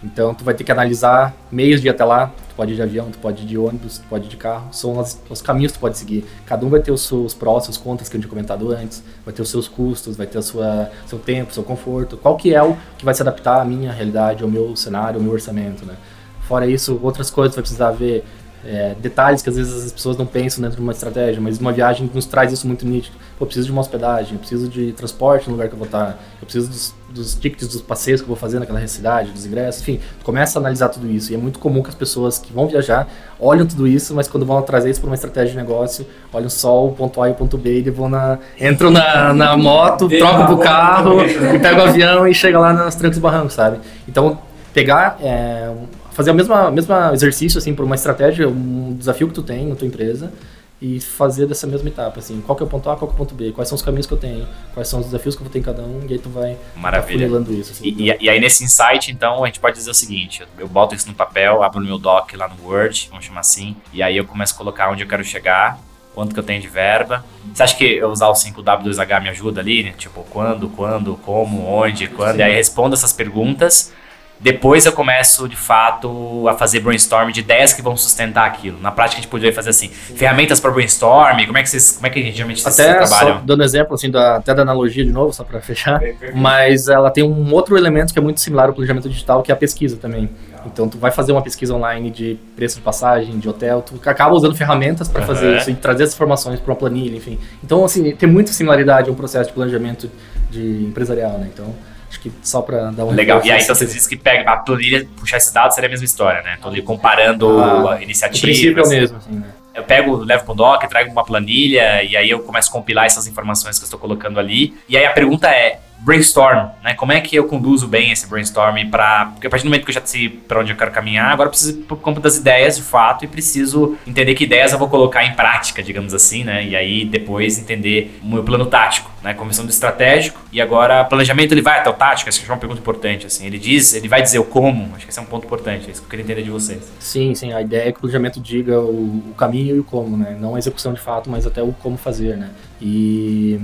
Então, 0.04 0.34
tu 0.34 0.44
vai 0.44 0.54
ter 0.54 0.62
que 0.62 0.70
analisar 0.70 1.34
meios 1.50 1.80
de 1.80 1.88
ir 1.88 1.90
até 1.90 2.04
lá, 2.04 2.26
tu 2.48 2.54
pode 2.54 2.72
ir 2.72 2.76
de 2.76 2.82
avião, 2.82 3.10
tu 3.10 3.18
pode 3.18 3.42
ir 3.42 3.46
de 3.46 3.56
ônibus, 3.56 3.98
tu 3.98 4.04
pode 4.08 4.26
ir 4.26 4.28
de 4.28 4.36
carro, 4.36 4.68
são 4.70 5.00
as, 5.00 5.20
os 5.28 5.40
caminhos 5.40 5.72
que 5.72 5.78
tu 5.78 5.80
pode 5.80 5.96
seguir. 5.96 6.24
Cada 6.44 6.66
um 6.66 6.68
vai 6.68 6.80
ter 6.80 6.92
os 6.92 7.00
seus 7.00 7.32
prós, 7.32 7.64
seus 7.64 7.78
contras 7.78 8.08
que 8.08 8.16
eu 8.16 8.20
tinha 8.20 8.28
comentado 8.28 8.70
antes, 8.72 9.02
vai 9.24 9.32
ter 9.32 9.40
os 9.40 9.48
seus 9.48 9.66
custos, 9.66 10.16
vai 10.16 10.26
ter 10.26 10.40
sua 10.42 10.90
seu 11.06 11.18
tempo, 11.18 11.52
seu 11.52 11.62
conforto. 11.62 12.16
Qual 12.18 12.36
que 12.36 12.54
é 12.54 12.62
o 12.62 12.76
que 12.98 13.04
vai 13.04 13.14
se 13.14 13.22
adaptar 13.22 13.62
à 13.62 13.64
minha 13.64 13.90
realidade, 13.90 14.42
ao 14.42 14.50
meu 14.50 14.76
cenário, 14.76 15.18
ao 15.18 15.22
meu 15.22 15.32
orçamento, 15.32 15.86
né? 15.86 15.96
Fora 16.42 16.66
isso, 16.66 17.00
outras 17.02 17.30
coisas 17.30 17.56
vai 17.56 17.62
precisar 17.62 17.90
ver 17.90 18.24
é, 18.66 18.94
detalhes 19.00 19.42
que 19.42 19.48
às 19.48 19.56
vezes 19.56 19.86
as 19.86 19.92
pessoas 19.92 20.16
não 20.16 20.26
pensam 20.26 20.60
dentro 20.60 20.76
de 20.76 20.82
uma 20.82 20.92
estratégia, 20.92 21.40
mas 21.40 21.58
uma 21.58 21.72
viagem 21.72 22.10
nos 22.12 22.26
traz 22.26 22.52
isso 22.52 22.66
muito 22.66 22.84
nítido. 22.86 23.16
Eu 23.38 23.46
preciso 23.46 23.66
de 23.66 23.72
uma 23.72 23.80
hospedagem, 23.80 24.32
eu 24.32 24.38
preciso 24.38 24.68
de 24.68 24.92
transporte 24.92 25.46
no 25.46 25.52
lugar 25.52 25.68
que 25.68 25.74
eu 25.74 25.78
vou 25.78 25.86
estar, 25.86 26.18
eu 26.40 26.44
preciso 26.44 26.68
dos, 26.68 26.94
dos 27.08 27.34
tickets 27.34 27.68
dos 27.68 27.80
passeios 27.80 28.20
que 28.20 28.24
eu 28.24 28.28
vou 28.28 28.36
fazer 28.36 28.58
naquela 28.58 28.84
cidade, 28.88 29.30
dos 29.30 29.46
ingressos, 29.46 29.82
enfim, 29.82 30.00
começa 30.24 30.58
a 30.58 30.60
analisar 30.60 30.88
tudo 30.88 31.08
isso. 31.08 31.30
E 31.30 31.34
é 31.34 31.38
muito 31.38 31.58
comum 31.58 31.82
que 31.82 31.88
as 31.88 31.94
pessoas 31.94 32.38
que 32.38 32.52
vão 32.52 32.66
viajar 32.66 33.08
olham 33.38 33.66
tudo 33.66 33.86
isso, 33.86 34.14
mas 34.14 34.26
quando 34.26 34.44
vão 34.44 34.60
trazer 34.62 34.90
isso 34.90 35.00
para 35.00 35.08
uma 35.08 35.14
estratégia 35.14 35.50
de 35.50 35.56
negócio, 35.56 36.06
olham 36.32 36.50
só 36.50 36.86
o 36.86 36.92
ponto 36.92 37.22
A 37.22 37.28
e 37.28 37.32
o 37.32 37.34
ponto 37.34 37.56
B 37.56 37.78
e 37.78 37.90
vão 37.90 38.08
na, 38.08 38.38
entram 38.60 38.90
na, 38.90 39.32
na 39.32 39.56
moto, 39.56 40.08
trocam 40.08 40.46
pro 40.46 40.58
carro, 40.58 41.20
e 41.24 41.58
pegam 41.58 41.84
o 41.84 41.88
avião 41.88 42.26
e 42.26 42.34
chega 42.34 42.58
lá 42.58 42.72
nas 42.72 42.96
trancos 42.96 43.18
e 43.18 43.20
barrancos, 43.20 43.54
sabe? 43.54 43.78
Então, 44.08 44.38
pegar 44.72 45.18
é, 45.22 45.70
fazer 46.16 46.30
o 46.30 46.34
mesmo, 46.34 46.70
mesmo 46.70 46.94
exercício, 47.12 47.58
assim, 47.58 47.74
por 47.74 47.84
uma 47.84 47.94
estratégia, 47.94 48.48
um 48.48 48.96
desafio 48.98 49.28
que 49.28 49.34
tu 49.34 49.42
tem 49.42 49.66
na 49.66 49.76
tua 49.76 49.86
empresa 49.86 50.32
e 50.80 50.98
fazer 50.98 51.46
dessa 51.46 51.66
mesma 51.66 51.88
etapa, 51.88 52.20
assim, 52.20 52.40
qual 52.40 52.56
que 52.56 52.62
é 52.62 52.66
o 52.66 52.68
ponto 52.68 52.88
A, 52.88 52.96
qual 52.96 53.06
que 53.08 53.12
é 53.12 53.14
o 53.14 53.18
ponto 53.18 53.34
B, 53.34 53.52
quais 53.52 53.68
são 53.68 53.76
os 53.76 53.82
caminhos 53.82 54.06
que 54.06 54.12
eu 54.12 54.18
tenho, 54.18 54.46
quais 54.72 54.88
são 54.88 55.00
os 55.00 55.06
desafios 55.06 55.34
que 55.34 55.40
eu 55.40 55.44
vou 55.44 55.52
ter 55.52 55.58
em 55.58 55.62
cada 55.62 55.82
um, 55.82 56.06
e 56.08 56.12
aí 56.14 56.18
tu 56.18 56.30
vai 56.30 56.56
Maravilha. 56.74 57.28
Tá 57.28 57.52
isso. 57.52 57.72
Assim, 57.72 57.84
e, 57.84 58.10
e, 58.10 58.16
e, 58.20 58.30
aí 58.30 58.40
nesse 58.40 58.64
insight, 58.64 59.10
então, 59.10 59.44
a 59.44 59.46
gente 59.46 59.60
pode 59.60 59.76
dizer 59.76 59.90
o 59.90 59.94
seguinte, 59.94 60.42
eu 60.58 60.66
boto 60.66 60.94
isso 60.94 61.06
no 61.06 61.14
papel, 61.14 61.62
abro 61.62 61.80
no 61.80 61.86
meu 61.86 61.98
doc 61.98 62.32
lá 62.34 62.48
no 62.48 62.66
Word, 62.66 63.08
vamos 63.10 63.26
chamar 63.26 63.40
assim, 63.40 63.76
e 63.92 64.02
aí 64.02 64.16
eu 64.16 64.24
começo 64.24 64.54
a 64.54 64.56
colocar 64.56 64.90
onde 64.90 65.02
eu 65.02 65.08
quero 65.08 65.24
chegar, 65.24 65.78
quanto 66.14 66.32
que 66.32 66.40
eu 66.40 66.44
tenho 66.44 66.62
de 66.62 66.68
verba. 66.68 67.24
Você 67.52 67.62
acha 67.62 67.76
que 67.76 67.84
eu 67.84 68.10
usar 68.10 68.28
o 68.28 68.32
5W2H 68.32 69.22
me 69.22 69.28
ajuda 69.28 69.60
ali, 69.60 69.82
né? 69.82 69.94
Tipo, 69.96 70.24
quando, 70.30 70.68
quando, 70.70 71.14
como, 71.16 71.66
onde, 71.66 72.06
quando, 72.08 72.36
Sim. 72.36 72.38
e 72.38 72.42
aí 72.42 72.54
respondo 72.54 72.94
essas 72.94 73.12
perguntas, 73.12 73.92
depois 74.38 74.84
eu 74.84 74.92
começo, 74.92 75.48
de 75.48 75.56
fato, 75.56 76.46
a 76.48 76.54
fazer 76.54 76.80
brainstorm 76.80 77.30
de 77.30 77.40
ideias 77.40 77.72
que 77.72 77.80
vão 77.80 77.96
sustentar 77.96 78.46
aquilo. 78.46 78.78
Na 78.80 78.90
prática, 78.90 79.18
a 79.18 79.22
gente 79.22 79.30
poderia 79.30 79.52
fazer 79.52 79.70
assim, 79.70 79.88
ferramentas 79.88 80.60
para 80.60 80.70
brainstorm, 80.70 81.44
como 81.46 81.56
é 81.56 81.62
que 81.62 81.70
vocês, 81.70 81.92
como 81.92 82.06
é 82.06 82.10
que 82.10 82.30
geralmente 82.30 82.60
vocês 82.60 82.78
até 82.78 82.94
trabalham? 82.94 83.38
Só 83.38 83.42
dando 83.44 83.62
exemplo, 83.62 83.94
assim, 83.94 84.10
da, 84.10 84.36
até 84.36 84.54
da 84.54 84.62
analogia 84.62 85.04
de 85.04 85.10
novo, 85.10 85.32
só 85.32 85.42
para 85.42 85.60
fechar, 85.60 86.00
mas 86.34 86.88
ela 86.88 87.10
tem 87.10 87.24
um 87.24 87.52
outro 87.52 87.76
elemento 87.76 88.12
que 88.12 88.18
é 88.18 88.22
muito 88.22 88.40
similar 88.40 88.68
ao 88.68 88.74
planejamento 88.74 89.08
digital, 89.08 89.42
que 89.42 89.50
é 89.50 89.54
a 89.54 89.56
pesquisa 89.56 89.96
também. 89.96 90.28
Então, 90.66 90.88
tu 90.88 90.98
vai 90.98 91.10
fazer 91.10 91.32
uma 91.32 91.42
pesquisa 91.42 91.74
online 91.74 92.10
de 92.10 92.38
preço 92.56 92.76
de 92.76 92.82
passagem, 92.82 93.38
de 93.38 93.48
hotel, 93.48 93.82
tu 93.82 93.98
acaba 94.04 94.34
usando 94.34 94.54
ferramentas 94.54 95.08
para 95.08 95.20
uhum. 95.20 95.26
fazer 95.26 95.56
isso 95.56 95.70
e 95.70 95.74
trazer 95.74 96.02
essas 96.02 96.14
informações 96.14 96.60
para 96.60 96.72
uma 96.72 96.76
planilha, 96.76 97.16
enfim. 97.16 97.38
Então, 97.62 97.84
assim, 97.84 98.14
tem 98.14 98.28
muita 98.28 98.52
similaridade 98.52 99.08
a 99.08 99.12
um 99.12 99.14
processo 99.14 99.48
de 99.48 99.54
planejamento 99.54 100.10
de 100.50 100.84
empresarial, 100.84 101.38
né? 101.38 101.48
Então, 101.52 101.74
Acho 102.16 102.20
que 102.20 102.32
só 102.42 102.62
para 102.62 102.90
dar 102.90 103.04
um 103.04 103.10
Legal. 103.10 103.42
E 103.44 103.50
aí, 103.50 103.62
então 103.62 103.74
você 103.74 103.84
diz 103.84 104.06
que 104.06 104.16
pega 104.16 104.50
a 104.50 104.56
planilha, 104.56 105.06
puxar 105.16 105.36
esses 105.36 105.52
dados 105.52 105.74
seria 105.74 105.88
a 105.88 105.90
mesma 105.90 106.06
história, 106.06 106.42
né? 106.42 106.58
Ali 106.62 106.80
comparando 106.82 107.60
ah, 107.60 108.02
iniciativas. 108.02 108.38
O 108.38 108.42
princípio 108.42 108.82
é 108.82 108.86
o 108.86 108.88
mesmo, 108.88 109.16
assim, 109.18 109.32
né? 109.32 109.48
Eu 109.76 109.84
pego, 109.84 110.16
levo 110.16 110.44
para 110.44 110.52
um 110.52 110.56
doc, 110.56 110.84
trago 110.88 111.10
uma 111.12 111.24
planilha 111.24 112.02
e 112.02 112.16
aí 112.16 112.30
eu 112.30 112.40
começo 112.40 112.70
a 112.70 112.72
compilar 112.72 113.04
essas 113.04 113.26
informações 113.26 113.78
que 113.78 113.84
eu 113.84 113.86
estou 113.86 114.00
colocando 114.00 114.40
ali. 114.40 114.74
E 114.88 114.96
aí 114.96 115.04
a 115.04 115.12
pergunta 115.12 115.48
é: 115.48 115.80
brainstorm, 115.98 116.68
né? 116.82 116.94
Como 116.94 117.12
é 117.12 117.20
que 117.20 117.34
eu 117.34 117.44
conduzo 117.44 117.88
bem 117.88 118.12
esse 118.12 118.28
brainstorm 118.28 118.88
para 118.90 119.26
porque 119.26 119.46
a 119.46 119.50
partir 119.50 119.64
do 119.64 119.70
momento 119.70 119.84
que 119.84 119.90
eu 119.90 119.94
já 119.94 120.02
sei 120.04 120.28
para 120.28 120.60
onde 120.60 120.72
eu 120.72 120.76
quero 120.76 120.90
caminhar, 120.90 121.32
agora 121.32 121.48
eu 121.48 121.50
preciso 121.50 121.78
por 121.82 121.98
conta 121.98 122.20
das 122.20 122.36
ideias 122.36 122.76
de 122.76 122.82
fato 122.82 123.24
e 123.24 123.28
preciso 123.28 123.96
entender 124.06 124.34
que 124.34 124.44
ideias 124.44 124.72
eu 124.72 124.78
vou 124.78 124.88
colocar 124.88 125.24
em 125.24 125.34
prática, 125.34 125.82
digamos 125.82 126.12
assim, 126.12 126.44
né? 126.44 126.64
E 126.64 126.76
aí 126.76 127.04
depois 127.04 127.58
entender 127.58 128.18
o 128.22 128.26
meu 128.26 128.44
plano 128.44 128.66
tático, 128.66 129.10
né? 129.22 129.32
Começando 129.34 129.66
do 129.66 129.70
estratégico 129.70 130.40
e 130.52 130.60
agora 130.60 131.04
planejamento 131.04 131.52
ele 131.52 131.62
vai 131.62 131.78
até 131.78 131.88
o 131.88 131.94
tático, 131.94 132.28
essa 132.28 132.40
é 132.40 132.48
uma 132.48 132.58
pergunta 132.58 132.80
importante 132.80 133.26
assim. 133.26 133.46
Ele 133.46 133.58
diz, 133.58 133.94
ele 133.94 134.08
vai 134.08 134.22
dizer 134.22 134.38
o 134.38 134.44
como, 134.44 134.94
acho 134.94 135.06
que 135.06 135.10
esse 135.10 135.18
é 135.18 135.22
um 135.22 135.26
ponto 135.26 135.46
importante, 135.46 135.88
é 135.88 135.92
isso 135.92 136.02
que 136.02 136.06
eu 136.06 136.10
queria 136.10 136.24
entender 136.24 136.42
de 136.42 136.50
vocês. 136.50 136.92
Sim, 137.00 137.34
sim, 137.34 137.52
a 137.52 137.62
ideia 137.62 137.88
é 137.88 137.92
que 137.92 137.98
o 137.98 138.00
planejamento 138.02 138.40
diga 138.40 138.78
o, 138.78 139.22
o 139.30 139.34
caminho 139.36 139.65
e 139.74 139.80
o 139.80 139.84
como, 139.84 140.16
né? 140.16 140.36
Não 140.40 140.54
a 140.54 140.58
execução 140.58 140.92
de 140.92 141.00
fato, 141.00 141.28
mas 141.28 141.46
até 141.46 141.62
o 141.62 141.72
como 141.72 141.96
fazer, 141.96 142.36
né? 142.36 142.50
E 142.80 143.58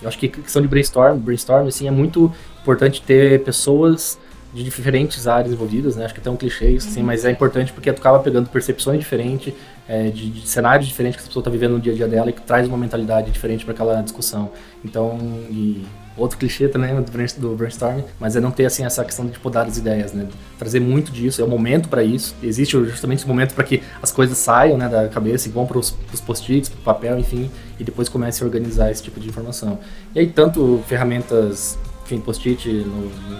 eu 0.00 0.08
acho 0.08 0.18
que 0.18 0.26
a 0.26 0.30
questão 0.30 0.62
de 0.62 0.68
brainstorm, 0.68 1.18
brainstorm 1.18 1.66
assim, 1.66 1.88
é 1.88 1.90
muito 1.90 2.32
importante 2.60 3.02
ter 3.02 3.42
pessoas 3.42 4.18
de 4.52 4.64
diferentes 4.64 5.26
áreas 5.26 5.52
envolvidas, 5.52 5.96
né? 5.96 6.04
Acho 6.04 6.14
que 6.14 6.20
é 6.20 6.22
até 6.22 6.30
um 6.30 6.36
clichê 6.36 6.70
isso, 6.70 6.88
assim, 6.88 7.02
mas 7.02 7.24
é 7.24 7.30
importante 7.30 7.72
porque 7.72 7.92
tu 7.92 8.00
acaba 8.00 8.18
pegando 8.20 8.48
percepções 8.48 8.98
diferentes, 8.98 9.52
é, 9.86 10.10
de, 10.10 10.30
de, 10.30 10.48
cenários 10.48 10.88
diferentes 10.88 11.16
que 11.16 11.24
a 11.24 11.26
pessoa 11.26 11.42
está 11.42 11.50
vivendo 11.50 11.72
no 11.72 11.80
dia 11.80 11.92
a 11.92 11.96
dia 11.96 12.08
dela 12.08 12.30
e 12.30 12.32
que 12.32 12.40
traz 12.40 12.66
uma 12.66 12.76
mentalidade 12.76 13.30
diferente 13.30 13.64
para 13.64 13.74
aquela 13.74 14.00
discussão. 14.00 14.50
Então, 14.84 15.18
e 15.50 15.84
outro 16.18 16.36
clichê 16.36 16.68
também 16.68 16.94
do 16.94 17.54
brainstorming, 17.54 18.04
mas 18.18 18.36
é 18.36 18.40
não 18.40 18.50
ter 18.50 18.66
assim 18.66 18.84
essa 18.84 19.04
questão 19.04 19.26
de 19.26 19.38
podar 19.38 19.66
as 19.66 19.76
ideias, 19.76 20.12
né? 20.12 20.26
Trazer 20.58 20.80
muito 20.80 21.12
disso, 21.12 21.40
é 21.40 21.44
o 21.44 21.48
momento 21.48 21.88
para 21.88 22.02
isso. 22.02 22.34
Existe 22.42 22.72
justamente 22.86 23.20
esse 23.20 23.28
momento 23.28 23.54
para 23.54 23.64
que 23.64 23.82
as 24.02 24.10
coisas 24.10 24.36
saiam, 24.36 24.76
né, 24.76 24.88
da 24.88 25.08
cabeça 25.08 25.48
e 25.48 25.52
vão 25.52 25.66
para 25.66 25.78
os 25.78 25.90
post-its, 26.26 26.68
para 26.68 26.78
o 26.78 26.82
papel, 26.82 27.18
enfim, 27.18 27.50
e 27.78 27.84
depois 27.84 28.08
comece 28.08 28.42
a 28.42 28.46
organizar 28.46 28.90
esse 28.90 29.02
tipo 29.02 29.20
de 29.20 29.28
informação. 29.28 29.78
E 30.14 30.18
aí 30.18 30.26
tanto 30.26 30.82
ferramentas, 30.86 31.78
enfim, 32.04 32.20
post-it 32.20 32.86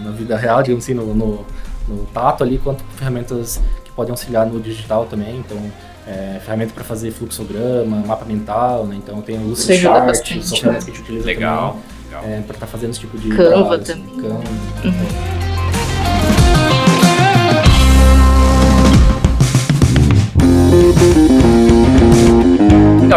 na 0.05 0.11
vida 0.13 0.37
real, 0.37 0.63
digamos 0.63 0.85
assim, 0.85 0.95
no, 0.95 1.15
no, 1.15 1.45
no 1.89 2.07
tato 2.07 2.45
ali, 2.45 2.59
quanto 2.59 2.85
ferramentas 2.97 3.61
que 3.85 3.91
podem 3.93 4.13
auxiliar 4.13 4.47
no 4.47 4.61
digital 4.61 5.07
também, 5.07 5.39
então 5.39 5.59
é, 6.07 6.41
ferramenta 6.43 6.73
para 6.73 6.85
fazer 6.85 7.11
fluxograma, 7.11 7.97
mapa 8.07 8.25
mental, 8.25 8.87
né? 8.87 8.97
Então 8.97 9.21
tem 9.21 9.37
o 9.37 9.49
Lucid 9.49 9.81
Chart, 9.81 10.15
são 10.43 10.57
ferramentas 10.57 10.85
que 10.85 10.91
a 10.91 10.95
gente 10.95 11.03
utiliza 11.03 11.27
Legal. 11.27 11.73
também 11.73 11.98
é, 12.13 12.41
para 12.43 12.55
estar 12.55 12.55
tá 12.55 12.67
fazendo 12.67 12.91
esse 12.91 13.01
tipo 13.01 13.17
de 13.19 13.29
Canva 13.29 13.79
trabalho, 13.79 13.83
assim, 13.83 13.93
também. 13.93 14.17
Canva. 14.17 14.45
Uhum. 14.85 15.39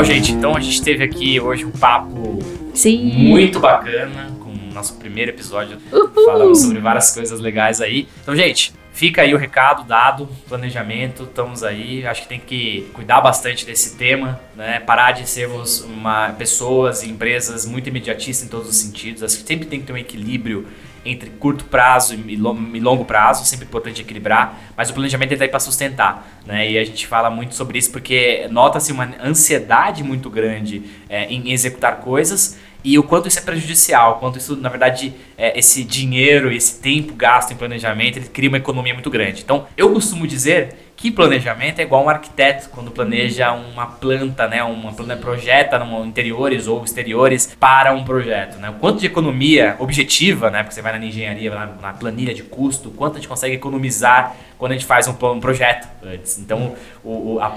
Legal, 0.02 0.06
gente. 0.06 0.32
Então 0.32 0.56
a 0.56 0.60
gente 0.60 0.82
teve 0.82 1.04
aqui 1.04 1.40
hoje 1.40 1.66
um 1.66 1.72
papo 1.72 2.40
Sim. 2.74 3.12
muito 3.30 3.60
bacana 3.60 4.32
com 4.40 4.50
o 4.50 4.74
nosso 4.74 4.96
primeiro 4.96 5.32
episódio. 5.32 5.78
Uhul. 5.92 6.26
Falamos 6.26 6.62
sobre 6.62 6.80
várias 6.80 7.14
coisas 7.14 7.40
legais 7.40 7.82
aí. 7.82 8.08
Então, 8.22 8.36
gente, 8.36 8.74
Fica 8.94 9.22
aí 9.22 9.34
o 9.34 9.38
recado 9.38 9.84
dado, 9.84 10.28
planejamento, 10.48 11.24
estamos 11.24 11.64
aí. 11.64 12.06
Acho 12.06 12.24
que 12.24 12.28
tem 12.28 12.40
que 12.40 12.90
cuidar 12.94 13.22
bastante 13.22 13.66
desse 13.66 13.96
tema, 13.96 14.40
né? 14.56 14.80
Parar 14.80 15.14
de 15.14 15.28
sermos 15.28 15.82
uma, 15.82 16.34
pessoas 16.34 17.02
e 17.02 17.10
empresas 17.10 17.66
muito 17.66 17.88
imediatistas 17.88 18.46
em 18.46 18.50
todos 18.50 18.68
os 18.68 18.76
sentidos. 18.76 19.24
Acho 19.24 19.38
que 19.38 19.48
sempre 19.48 19.66
tem 19.66 19.80
que 19.80 19.88
ter 19.88 19.94
um 19.94 19.98
equilíbrio 19.98 20.68
entre 21.04 21.32
curto 21.32 21.66
prazo 21.66 22.14
e 22.14 22.36
longo 22.36 23.06
prazo, 23.06 23.44
sempre 23.46 23.66
importante 23.66 24.02
equilibrar, 24.02 24.60
mas 24.78 24.92
o 24.92 24.94
planejamento 24.94 25.32
está 25.32 25.46
aí 25.46 25.50
para 25.50 25.60
sustentar, 25.60 26.42
né? 26.46 26.70
E 26.70 26.78
a 26.78 26.84
gente 26.84 27.08
fala 27.08 27.30
muito 27.30 27.56
sobre 27.56 27.80
isso 27.80 27.92
porque 27.92 28.48
nota-se 28.52 28.92
uma 28.92 29.10
ansiedade 29.24 30.04
muito 30.04 30.30
grande 30.30 30.84
é, 31.10 31.26
em 31.26 31.52
executar 31.52 31.98
coisas 32.02 32.60
e 32.84 32.98
o 32.98 33.04
quanto 33.04 33.28
isso 33.28 33.40
é 33.40 33.42
prejudicial, 33.42 34.14
o 34.14 34.16
quanto 34.16 34.38
isso, 34.38 34.56
na 34.56 34.70
verdade, 34.70 35.14
é, 35.38 35.58
esse 35.58 35.84
dinheiro, 35.84 36.52
esse 36.52 36.80
tempo 36.80 37.14
gasto 37.14 37.52
em 37.52 37.56
planejamento, 37.56 38.18
ele 38.18 38.28
cria 38.28 38.50
uma 38.50 38.58
economia 38.58 38.94
muito 38.94 39.10
grande. 39.10 39.42
Então, 39.44 39.68
eu 39.78 39.94
costumo 39.94 40.26
dizer 40.26 40.91
que 41.02 41.10
planejamento 41.10 41.80
é 41.80 41.82
igual 41.82 42.06
um 42.06 42.10
arquiteto 42.10 42.70
quando 42.70 42.92
planeja 42.92 43.52
uma 43.52 43.88
planta, 43.88 44.48
né, 44.48 44.64
uma 44.64 44.94
planta 44.94 45.16
projeta 45.16 45.80
no 45.80 46.06
interiores 46.06 46.68
ou 46.68 46.84
exteriores 46.84 47.58
para 47.60 47.92
um 47.92 48.04
projeto, 48.04 48.60
né? 48.60 48.70
O 48.70 48.74
quanto 48.74 49.00
de 49.00 49.08
economia 49.08 49.76
objetiva, 49.80 50.52
né, 50.52 50.62
porque 50.62 50.76
você 50.76 50.82
vai 50.82 51.00
na 51.00 51.04
engenharia, 51.04 51.50
na, 51.50 51.66
na 51.66 51.94
planilha 51.94 52.36
de 52.36 52.44
custo, 52.44 52.92
quanto 52.92 53.14
a 53.14 53.16
gente 53.16 53.28
consegue 53.28 53.56
economizar 53.56 54.36
quando 54.60 54.74
a 54.74 54.76
gente 54.76 54.86
faz 54.86 55.08
um, 55.08 55.16
um 55.20 55.40
projeto 55.40 55.88
antes. 56.06 56.38
Então, 56.38 56.76
o, 57.04 57.34
o, 57.34 57.40
a, 57.40 57.48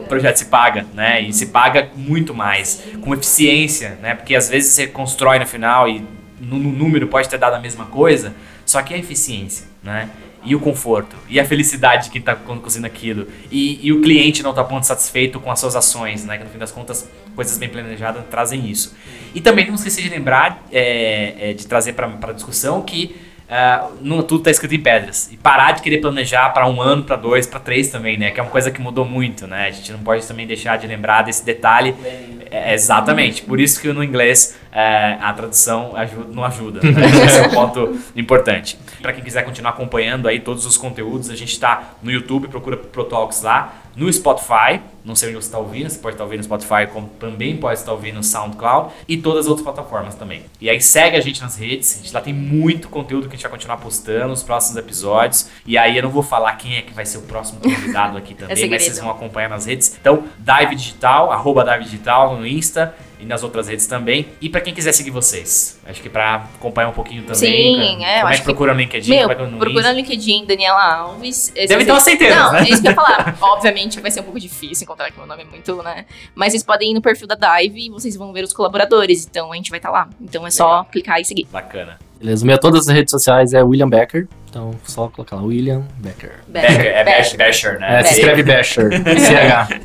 o, 0.00 0.04
projeto 0.04 0.36
se 0.36 0.44
paga, 0.44 0.84
né? 0.92 1.18
E 1.22 1.32
se 1.32 1.46
paga 1.46 1.88
muito 1.96 2.34
mais, 2.34 2.84
com 3.00 3.14
eficiência, 3.14 3.98
né? 4.02 4.14
Porque 4.14 4.36
às 4.36 4.50
vezes 4.50 4.70
você 4.70 4.86
constrói 4.86 5.38
no 5.38 5.46
final 5.46 5.88
e 5.88 6.04
no, 6.38 6.58
no 6.58 6.70
número 6.70 7.06
pode 7.06 7.26
ter 7.26 7.38
dado 7.38 7.54
a 7.54 7.58
mesma 7.58 7.86
coisa, 7.86 8.34
só 8.66 8.82
que 8.82 8.92
é 8.92 8.98
eficiência, 8.98 9.66
né? 9.82 10.10
E 10.44 10.54
o 10.54 10.60
conforto, 10.60 11.16
e 11.28 11.38
a 11.38 11.44
felicidade 11.44 12.04
de 12.04 12.10
quem 12.10 12.20
está 12.20 12.34
conseguindo 12.34 12.86
aquilo, 12.86 13.28
e, 13.50 13.86
e, 13.86 13.92
o 13.92 14.00
cliente 14.00 14.42
não 14.42 14.50
está 14.50 14.64
ponto 14.64 14.86
satisfeito 14.86 15.38
com 15.38 15.50
as 15.50 15.60
suas 15.60 15.76
ações, 15.76 16.24
né? 16.24 16.38
Que 16.38 16.44
no 16.44 16.50
fim 16.50 16.58
das 16.58 16.72
contas, 16.72 17.08
coisas 17.34 17.56
bem 17.58 17.68
planejadas 17.68 18.24
trazem 18.30 18.68
isso. 18.68 18.94
E 19.34 19.40
também 19.40 19.66
não 19.66 19.74
esquecer 19.74 20.02
de 20.02 20.08
lembrar, 20.08 20.62
é, 20.72 21.50
é, 21.50 21.52
de 21.52 21.66
trazer 21.66 21.92
para 21.92 22.32
discussão 22.32 22.82
que 22.82 23.14
uh, 23.52 23.92
não 24.00 24.22
tudo 24.22 24.44
tá 24.44 24.50
escrito 24.50 24.74
em 24.74 24.80
pedras. 24.80 25.30
E 25.30 25.36
parar 25.36 25.72
de 25.72 25.82
querer 25.82 25.98
planejar 25.98 26.50
para 26.50 26.66
um 26.66 26.80
ano, 26.80 27.04
para 27.04 27.16
dois, 27.16 27.46
para 27.46 27.60
três 27.60 27.88
também, 27.88 28.16
né? 28.16 28.30
Que 28.30 28.40
é 28.40 28.42
uma 28.42 28.50
coisa 28.50 28.70
que 28.70 28.80
mudou 28.80 29.04
muito, 29.04 29.46
né? 29.46 29.66
A 29.66 29.70
gente 29.70 29.92
não 29.92 30.00
pode 30.00 30.26
também 30.26 30.46
deixar 30.46 30.76
de 30.76 30.86
lembrar 30.86 31.22
desse 31.22 31.44
detalhe. 31.44 31.94
É, 32.52 32.74
exatamente. 32.74 33.42
Por 33.42 33.58
isso 33.58 33.80
que 33.80 33.90
no 33.92 34.04
inglês 34.04 34.58
é, 34.70 35.16
a 35.20 35.32
tradução 35.32 35.96
ajuda, 35.96 36.28
não 36.32 36.44
ajuda. 36.44 36.80
Né? 36.82 37.06
Esse 37.24 37.38
é 37.38 37.46
um 37.46 37.50
ponto 37.50 37.98
importante. 38.14 38.78
Para 39.00 39.14
quem 39.14 39.24
quiser 39.24 39.42
continuar 39.42 39.70
acompanhando 39.70 40.28
aí 40.28 40.38
todos 40.38 40.66
os 40.66 40.76
conteúdos, 40.76 41.30
a 41.30 41.34
gente 41.34 41.52
está 41.52 41.94
no 42.02 42.10
YouTube, 42.10 42.48
procura 42.48 42.76
ProTalks 42.76 43.40
lá 43.40 43.81
no 43.96 44.12
Spotify. 44.12 44.80
Não 45.04 45.16
sei 45.16 45.30
onde 45.30 45.38
você 45.38 45.48
está 45.48 45.58
ouvindo, 45.58 45.90
você 45.90 45.98
pode 45.98 46.14
estar 46.14 46.22
ouvindo 46.22 46.38
no 46.38 46.44
Spotify, 46.44 46.86
como 46.92 47.08
também 47.18 47.56
pode 47.56 47.78
estar 47.78 47.90
ouvindo 47.90 48.16
no 48.16 48.22
SoundCloud 48.22 48.92
e 49.08 49.16
todas 49.16 49.40
as 49.40 49.46
outras 49.48 49.64
plataformas 49.64 50.14
também. 50.14 50.44
E 50.60 50.70
aí 50.70 50.80
segue 50.80 51.16
a 51.16 51.20
gente 51.20 51.42
nas 51.42 51.56
redes, 51.56 51.96
a 51.96 52.02
gente 52.02 52.14
lá 52.14 52.20
tem 52.20 52.32
muito 52.32 52.88
conteúdo 52.88 53.28
que 53.28 53.34
a 53.34 53.36
gente 53.36 53.42
vai 53.42 53.50
continuar 53.50 53.78
postando 53.78 54.28
nos 54.28 54.44
próximos 54.44 54.76
episódios. 54.76 55.48
E 55.66 55.76
aí 55.76 55.96
eu 55.96 56.04
não 56.04 56.10
vou 56.10 56.22
falar 56.22 56.54
quem 56.54 56.76
é 56.76 56.82
que 56.82 56.94
vai 56.94 57.04
ser 57.04 57.18
o 57.18 57.22
próximo 57.22 57.60
convidado 57.60 58.16
aqui 58.16 58.34
também, 58.34 58.64
é 58.64 58.68
mas 58.68 58.82
vocês 58.84 59.00
vão 59.00 59.10
acompanhar 59.10 59.48
nas 59.48 59.66
redes. 59.66 59.96
Então, 60.00 60.24
Dive 60.38 60.76
Digital, 60.76 61.32
arroba 61.32 61.64
Dive 61.64 61.84
Digital 61.84 62.36
no 62.36 62.46
Insta 62.46 62.94
e 63.22 63.24
nas 63.24 63.44
outras 63.44 63.68
redes 63.68 63.86
também. 63.86 64.26
E 64.40 64.48
para 64.48 64.60
quem 64.60 64.74
quiser 64.74 64.92
seguir 64.92 65.12
vocês, 65.12 65.80
acho 65.86 66.02
que 66.02 66.10
para 66.10 66.48
acompanhar 66.56 66.88
um 66.88 66.92
pouquinho 66.92 67.22
também. 67.22 67.36
Sim, 67.36 67.98
cara, 68.00 68.10
é. 68.10 68.20
Como 68.20 68.32
é 68.32 68.36
que 68.36 68.42
procura 68.42 68.74
no 68.74 68.80
LinkedIn? 68.80 69.10
Meu, 69.10 69.30
é 69.30 69.46
no 69.46 69.58
procura 69.58 69.92
no 69.92 69.96
LinkedIn, 69.96 70.44
Daniela 70.44 70.82
Alves. 70.82 71.52
Deve 71.54 71.84
ter 71.84 71.92
uma 71.92 72.00
centena, 72.00 72.36
Não, 72.36 72.52
né? 72.52 72.60
é 72.60 72.68
isso 72.68 72.82
que 72.82 72.88
eu 72.88 72.90
ia 72.90 72.96
falar. 72.96 73.38
Obviamente 73.40 74.00
vai 74.00 74.10
ser 74.10 74.20
um 74.20 74.24
pouco 74.24 74.40
difícil 74.40 74.84
encontrar 74.84 75.10
que 75.10 75.16
meu 75.16 75.26
nome 75.26 75.42
é 75.42 75.46
muito, 75.46 75.82
né? 75.84 76.04
Mas 76.34 76.52
vocês 76.52 76.64
podem 76.64 76.90
ir 76.90 76.94
no 76.94 77.00
perfil 77.00 77.28
da 77.28 77.36
Dive 77.36 77.86
e 77.86 77.90
vocês 77.90 78.16
vão 78.16 78.32
ver 78.32 78.42
os 78.42 78.52
colaboradores. 78.52 79.24
Então 79.24 79.52
a 79.52 79.56
gente 79.56 79.70
vai 79.70 79.78
estar 79.78 79.90
tá 79.90 79.98
lá. 79.98 80.08
Então 80.20 80.44
é 80.44 80.50
só 80.50 80.66
Legal. 80.66 80.84
clicar 80.86 81.20
e 81.20 81.24
seguir. 81.24 81.46
Bacana. 81.52 81.98
Beleza, 82.22 82.44
o 82.44 82.46
meu 82.46 82.56
todas 82.56 82.88
as 82.88 82.94
redes 82.94 83.10
sociais 83.10 83.52
é 83.52 83.64
William 83.64 83.88
Becker. 83.88 84.28
Então, 84.48 84.70
só 84.84 85.08
colocar 85.08 85.34
lá, 85.34 85.42
William 85.42 85.82
Becker. 85.98 86.30
Becker, 86.46 86.70
Becker 86.70 86.92
é 86.94 87.04
Becher, 87.04 87.36
Becher 87.36 87.80
né? 87.80 87.98
É, 87.98 88.04
se 88.04 88.14
escreve 88.14 88.44
Becher, 88.44 88.90
CH. 89.02 89.80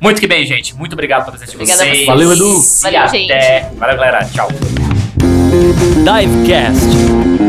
Muito 0.00 0.22
que 0.22 0.26
bem, 0.26 0.46
gente. 0.46 0.74
Muito 0.74 0.94
obrigado 0.94 1.26
pela 1.26 1.36
presença 1.36 1.58
de 1.58 1.58
vocês. 1.58 2.06
Valeu, 2.06 2.32
Edu. 2.32 2.62
Valeu, 2.80 3.08
gente. 3.08 3.30
Até. 3.30 3.70
Valeu, 3.76 3.96
galera. 3.96 4.24
Tchau. 4.32 4.48
Divecast, 6.02 6.86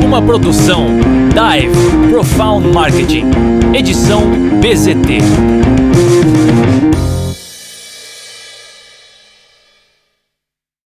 uma 0.04 0.22
produção 0.22 0.88
Dive 1.30 2.10
Profound 2.10 2.68
Marketing, 2.68 3.30
edição 3.74 4.24
BZT. 4.60 5.20